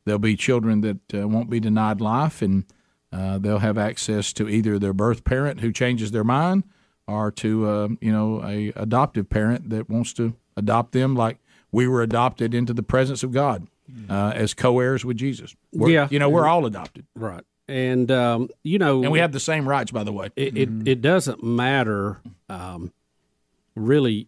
there'll 0.05 0.19
be 0.19 0.35
children 0.35 0.81
that 0.81 0.99
uh, 1.13 1.27
won't 1.27 1.49
be 1.49 1.59
denied 1.59 1.99
life, 2.01 2.41
and 2.43 2.65
uh, 3.11 3.39
they'll 3.39 3.59
have 3.59 3.77
access 3.77 4.31
to 4.33 4.47
either 4.47 4.77
their 4.77 4.93
birth 4.93 5.23
parent 5.23 5.61
who 5.61 5.71
changes 5.71 6.11
their 6.11 6.23
mind, 6.23 6.63
or 7.07 7.31
to 7.31 7.65
uh, 7.67 7.87
you 8.01 8.11
know 8.11 8.43
a 8.45 8.71
adoptive 8.75 9.29
parent 9.29 9.69
that 9.71 9.89
wants 9.89 10.13
to 10.13 10.35
adopt 10.55 10.91
them, 10.91 11.15
like 11.15 11.39
we 11.71 11.87
were 11.87 12.03
adopted 12.03 12.53
into 12.53 12.73
the 12.73 12.83
presence 12.83 13.23
of 13.23 13.31
God 13.31 13.67
uh, 14.09 14.31
as 14.35 14.53
co-heirs 14.53 15.03
with 15.03 15.17
Jesus. 15.17 15.55
We're- 15.73 15.93
yeah, 15.93 16.07
you 16.11 16.19
know 16.19 16.29
we're 16.29 16.47
all 16.47 16.65
adopted, 16.67 17.07
right? 17.15 17.43
And 17.67 18.11
um, 18.11 18.49
you 18.63 18.77
know, 18.77 19.01
and 19.01 19.11
we 19.11 19.19
have 19.19 19.31
the 19.31 19.39
same 19.39 19.67
rights, 19.67 19.89
by 19.91 20.03
the 20.03 20.13
way. 20.13 20.29
It 20.35 20.55
it, 20.55 20.69
it 20.87 21.01
doesn't 21.01 21.43
matter 21.43 22.21
um, 22.49 22.93
really 23.77 24.27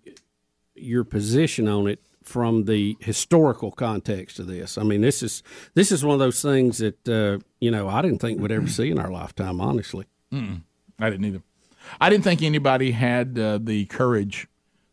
your 0.76 1.04
position 1.04 1.68
on 1.68 1.88
it 1.88 2.00
from 2.24 2.66
the 2.66 2.96
historical 3.00 3.72
context 3.72 4.40
of 4.40 4.48
this. 4.48 4.78
I 4.78 4.84
mean, 4.84 5.02
this 5.02 5.24
is 5.24 5.44
this 5.74 5.92
is 5.92 6.04
one 6.06 6.14
of 6.14 6.20
those 6.20 6.42
things 6.42 6.78
that 6.78 7.08
uh, 7.10 7.40
you 7.60 7.72
know 7.72 7.88
I 7.90 8.02
didn't 8.02 8.20
think 8.20 8.40
we'd 8.40 8.52
ever 8.52 8.68
see 8.68 8.90
in 8.92 9.00
our 9.00 9.10
lifetime. 9.12 9.60
Honestly, 9.60 10.06
Mm-mm. 10.32 10.62
I 11.00 11.10
didn't 11.10 11.26
either. 11.26 11.42
I 12.00 12.10
didn't 12.10 12.24
think 12.24 12.42
anybody 12.44 12.92
had 12.92 13.38
uh, 13.40 13.58
the 13.62 13.86
courage 13.86 14.48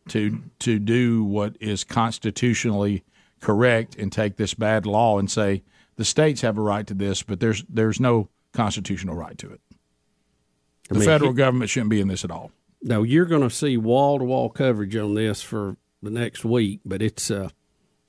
to 0.09 0.41
to 0.61 0.79
do 0.79 1.25
what 1.25 1.57
is 1.61 1.85
constitutionally 1.85 3.05
correct 3.41 3.97
and 3.97 4.11
take 4.11 4.37
this 4.37 4.55
bad 4.55 4.87
law 4.87 5.19
and 5.19 5.31
say 5.31 5.63
the 5.97 6.05
states 6.05 6.41
have 6.41 6.57
a 6.57 6.61
right 6.63 6.87
to 6.87 6.95
this, 6.95 7.23
but 7.23 7.39
there's 7.41 7.65
there's 7.69 8.01
no 8.01 8.29
constitutional 8.53 9.15
right 9.15 9.37
to 9.39 9.51
it. 9.53 9.61
I 10.91 10.95
The 10.95 11.01
mean, 11.01 11.05
federal 11.09 11.33
he- 11.33 11.37
government 11.37 11.71
shouldn't 11.71 11.91
be 11.91 12.01
in 12.01 12.09
this 12.09 12.25
at 12.25 12.31
all. 12.31 12.51
No, 12.87 13.03
you're 13.03 13.26
going 13.26 13.43
to 13.43 13.51
see 13.51 13.76
wall 13.76 14.20
to 14.20 14.24
wall 14.24 14.49
coverage 14.49 14.95
on 14.95 15.14
this 15.14 15.43
for 15.43 15.76
the 16.03 16.11
next 16.11 16.45
week, 16.45 16.80
but 16.84 17.03
it's 17.03 17.32
uh, 17.32 17.49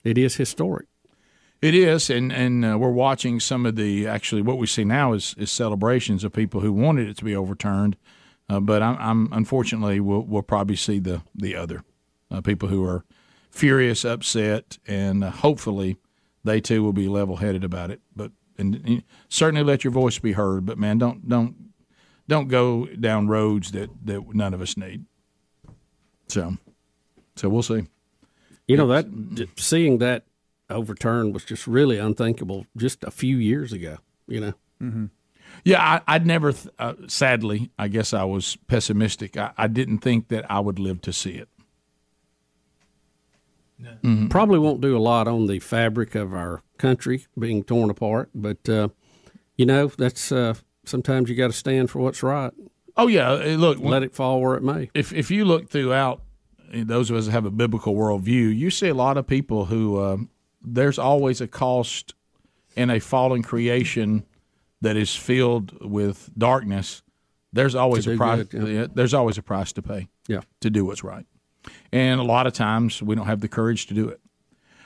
it 0.03 0.19
is 0.19 0.35
historic. 0.35 0.85
It 1.63 1.73
is, 1.73 2.11
and 2.11 2.31
and 2.31 2.63
uh, 2.63 2.77
we're 2.77 2.91
watching 2.91 3.39
some 3.39 3.65
of 3.65 3.75
the 3.75 4.07
actually 4.07 4.43
what 4.43 4.59
we 4.59 4.67
see 4.67 4.85
now 4.85 5.13
is 5.13 5.33
is 5.37 5.51
celebrations 5.51 6.23
of 6.23 6.31
people 6.31 6.61
who 6.61 6.71
wanted 6.71 7.09
it 7.09 7.17
to 7.17 7.25
be 7.25 7.35
overturned, 7.35 7.97
uh, 8.49 8.59
but 8.59 8.83
I'm, 8.83 8.97
I'm 8.99 9.33
unfortunately 9.33 9.99
we'll 9.99 10.21
we'll 10.21 10.43
probably 10.43 10.75
see 10.75 10.99
the 10.99 11.23
the 11.33 11.55
other 11.55 11.83
uh, 12.29 12.41
people 12.41 12.69
who 12.69 12.85
are 12.85 13.03
furious, 13.49 14.05
upset, 14.05 14.77
and 14.85 15.23
uh, 15.23 15.31
hopefully 15.31 15.97
they 16.43 16.61
too 16.61 16.83
will 16.83 16.93
be 16.93 17.07
level 17.07 17.37
headed 17.37 17.63
about 17.63 17.89
it. 17.89 18.01
But 18.15 18.31
and, 18.59 18.75
and 18.85 19.03
certainly 19.27 19.63
let 19.63 19.83
your 19.83 19.91
voice 19.91 20.19
be 20.19 20.33
heard. 20.33 20.67
But 20.67 20.77
man, 20.77 20.99
don't 20.99 21.27
don't 21.27 21.66
don't 22.27 22.47
go 22.47 22.85
down 22.87 23.27
roads 23.27 23.71
that 23.71 23.89
that 24.05 24.33
none 24.35 24.53
of 24.53 24.61
us 24.61 24.77
need. 24.77 25.05
So, 26.27 26.57
so 27.35 27.49
we'll 27.49 27.63
see. 27.63 27.83
You 28.67 28.75
know 28.77 28.87
that 28.87 29.07
seeing 29.57 29.99
that 29.99 30.23
overturned 30.69 31.33
was 31.33 31.45
just 31.45 31.67
really 31.67 31.97
unthinkable 31.97 32.65
just 32.75 33.03
a 33.03 33.11
few 33.11 33.37
years 33.37 33.71
ago. 33.71 33.97
You 34.27 34.39
know. 34.41 34.53
Mm-hmm. 34.81 35.05
Yeah, 35.63 35.81
I, 35.81 36.15
I'd 36.15 36.25
never. 36.27 36.51
Th- 36.51 36.73
uh, 36.77 36.93
sadly, 37.07 37.71
I 37.79 37.87
guess 37.87 38.13
I 38.13 38.25
was 38.25 38.57
pessimistic. 38.67 39.37
I, 39.37 39.51
I 39.57 39.67
didn't 39.67 39.99
think 39.99 40.27
that 40.27 40.49
I 40.51 40.59
would 40.59 40.79
live 40.79 41.01
to 41.03 41.13
see 41.13 41.31
it. 41.31 41.47
Mhm. 44.03 44.29
Probably 44.29 44.57
won't 44.59 44.81
do 44.81 44.97
a 44.97 44.99
lot 44.99 45.27
on 45.27 45.45
the 45.47 45.59
fabric 45.59 46.15
of 46.15 46.33
our 46.33 46.63
country 46.77 47.27
being 47.37 47.63
torn 47.63 47.89
apart, 47.89 48.29
but 48.33 48.67
uh, 48.67 48.89
you 49.55 49.65
know 49.67 49.87
that's 49.87 50.31
uh, 50.31 50.55
sometimes 50.87 51.29
you 51.29 51.35
got 51.35 51.47
to 51.47 51.53
stand 51.53 51.89
for 51.89 51.99
what's 51.99 52.23
right. 52.23 52.51
Oh 52.95 53.07
yeah, 53.07 53.31
uh, 53.31 53.45
look, 53.49 53.79
let 53.79 54.01
it 54.03 54.15
fall 54.15 54.41
where 54.41 54.55
it 54.55 54.63
may. 54.63 54.89
If 54.93 55.13
if 55.13 55.29
you 55.29 55.45
look 55.45 55.69
throughout, 55.69 56.21
uh, 56.73 56.83
those 56.83 57.11
of 57.11 57.17
us 57.17 57.25
that 57.25 57.31
have 57.31 57.45
a 57.45 57.51
biblical 57.51 57.93
worldview, 57.95 58.55
you 58.55 58.71
see 58.71 58.87
a 58.87 58.95
lot 58.95 59.17
of 59.17 59.27
people 59.27 59.65
who 59.65 60.01
um, 60.03 60.29
there's 60.61 60.97
always 60.97 61.39
a 61.39 61.47
cost 61.47 62.15
in 62.75 62.89
a 62.89 62.99
fallen 62.99 63.43
creation 63.43 64.25
that 64.81 64.95
is 64.95 65.15
filled 65.15 65.85
with 65.87 66.29
darkness. 66.37 67.03
There's 67.53 67.75
always 67.75 68.07
a 68.07 68.17
price. 68.17 68.45
good, 68.45 68.67
yeah. 68.67 68.87
There's 68.93 69.13
always 69.13 69.37
a 69.37 69.43
price 69.43 69.71
to 69.73 69.81
pay. 69.81 70.07
Yeah. 70.27 70.41
to 70.59 70.69
do 70.69 70.83
what's 70.83 71.03
right, 71.03 71.25
and 71.91 72.19
a 72.19 72.23
lot 72.23 72.47
of 72.47 72.53
times 72.53 73.01
we 73.01 73.15
don't 73.15 73.27
have 73.27 73.41
the 73.41 73.47
courage 73.47 73.85
to 73.87 73.93
do 73.93 74.09
it. 74.09 74.19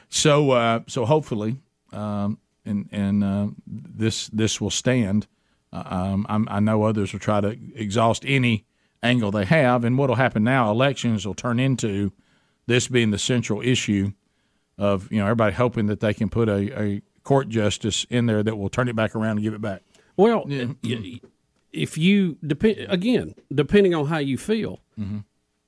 So 0.10 0.52
uh, 0.52 0.82
so 0.88 1.06
hopefully, 1.06 1.58
um, 1.94 2.38
and 2.66 2.90
and 2.92 3.24
uh, 3.24 3.48
this 3.66 4.28
this 4.28 4.60
will 4.60 4.70
stand. 4.70 5.28
Uh, 5.74 5.84
um, 5.86 6.26
I'm, 6.30 6.48
I 6.50 6.60
know 6.60 6.84
others 6.84 7.14
will 7.14 7.20
try 7.20 7.42
to 7.42 7.58
exhaust 7.76 8.24
any 8.26 8.66
angle 9.04 9.32
they 9.32 9.46
have, 9.46 9.84
and 9.84 9.98
what 9.98 10.10
will 10.10 10.16
happen 10.18 10.44
now? 10.44 10.70
Elections 10.72 11.26
will 11.26 11.34
turn 11.34 11.60
into 11.60 12.12
this 12.68 12.88
being 12.88 13.12
the 13.12 13.18
central 13.18 13.62
issue 13.62 14.12
of 14.78 15.12
you 15.12 15.18
know 15.20 15.26
everybody 15.26 15.54
hoping 15.56 15.88
that 15.88 16.00
they 16.00 16.14
can 16.14 16.30
put 16.30 16.50
a, 16.50 16.82
a 16.82 17.02
court 17.24 17.50
justice 17.50 18.06
in 18.10 18.26
there 18.26 18.44
that 18.44 18.56
will 18.58 18.70
turn 18.70 18.88
it 18.88 18.96
back 18.96 19.16
around 19.16 19.32
and 19.38 19.42
give 19.44 19.54
it 19.54 19.62
back. 19.62 19.82
Well, 20.18 20.46
if 21.72 21.98
you 21.98 22.38
depend 22.46 22.78
again, 22.90 23.36
depending 23.54 23.94
on 23.96 24.08
how 24.08 24.18
you 24.20 24.38
feel, 24.38 24.80
Mm-hmm. 25.00 25.20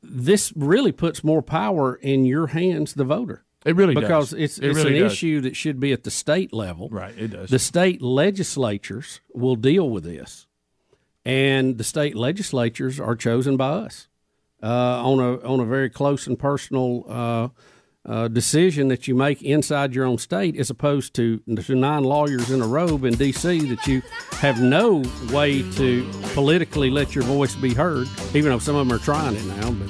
this 0.04 0.52
really 0.56 0.92
puts 0.92 1.24
more 1.24 1.42
power 1.42 1.96
in 1.96 2.26
your 2.26 2.48
hands, 2.48 2.94
the 2.94 3.06
voter. 3.06 3.46
It 3.66 3.76
really 3.76 3.94
does. 3.96 4.04
because 4.04 4.34
it's 4.34 4.58
It 4.58 4.70
it's 4.70 4.78
really 4.78 4.98
an 4.98 5.04
does. 5.04 5.14
issue 5.14 5.42
that 5.42 5.56
should 5.56 5.80
be 5.80 5.92
at 5.94 6.04
the 6.04 6.12
state 6.12 6.52
level. 6.54 6.90
Right, 6.90 7.14
it 7.18 7.30
does. 7.30 7.50
The 7.50 7.60
state 7.60 8.02
legislatures 8.02 9.22
will 9.34 9.56
deal 9.56 9.90
with 9.90 10.04
this, 10.04 10.48
and 11.26 11.78
the 11.78 11.84
state 11.84 12.16
legislatures 12.16 13.00
are 13.00 13.16
chosen 13.16 13.56
by 13.58 13.70
us 13.70 14.08
uh, 14.62 14.68
on 15.04 15.20
a 15.20 15.38
on 15.48 15.60
a 15.60 15.66
very 15.66 15.90
close 15.90 16.28
and 16.28 16.38
personal 16.38 17.06
uh, 17.08 17.48
uh, 18.06 18.28
decision 18.28 18.90
that 18.90 19.08
you 19.08 19.16
make 19.16 19.42
inside 19.42 19.96
your 19.96 20.04
own 20.04 20.18
state, 20.18 20.58
as 20.58 20.70
opposed 20.70 21.14
to, 21.14 21.38
to 21.64 21.74
nine 21.76 22.04
lawyers 22.04 22.52
in 22.52 22.62
a 22.62 22.68
robe 22.68 23.06
in 23.06 23.14
D.C. 23.16 23.60
that 23.68 23.88
you 23.88 24.02
have 24.40 24.60
no 24.62 25.02
way 25.32 25.62
to 25.76 26.06
politically 26.34 26.90
let 26.90 27.16
your 27.16 27.24
voice 27.24 27.56
be 27.56 27.74
heard, 27.74 28.10
even 28.34 28.52
though 28.52 28.60
some 28.60 28.76
of 28.76 28.86
them 28.86 28.94
are 28.94 29.02
trying 29.02 29.36
it 29.38 29.46
now. 29.46 29.72
But 29.72 29.90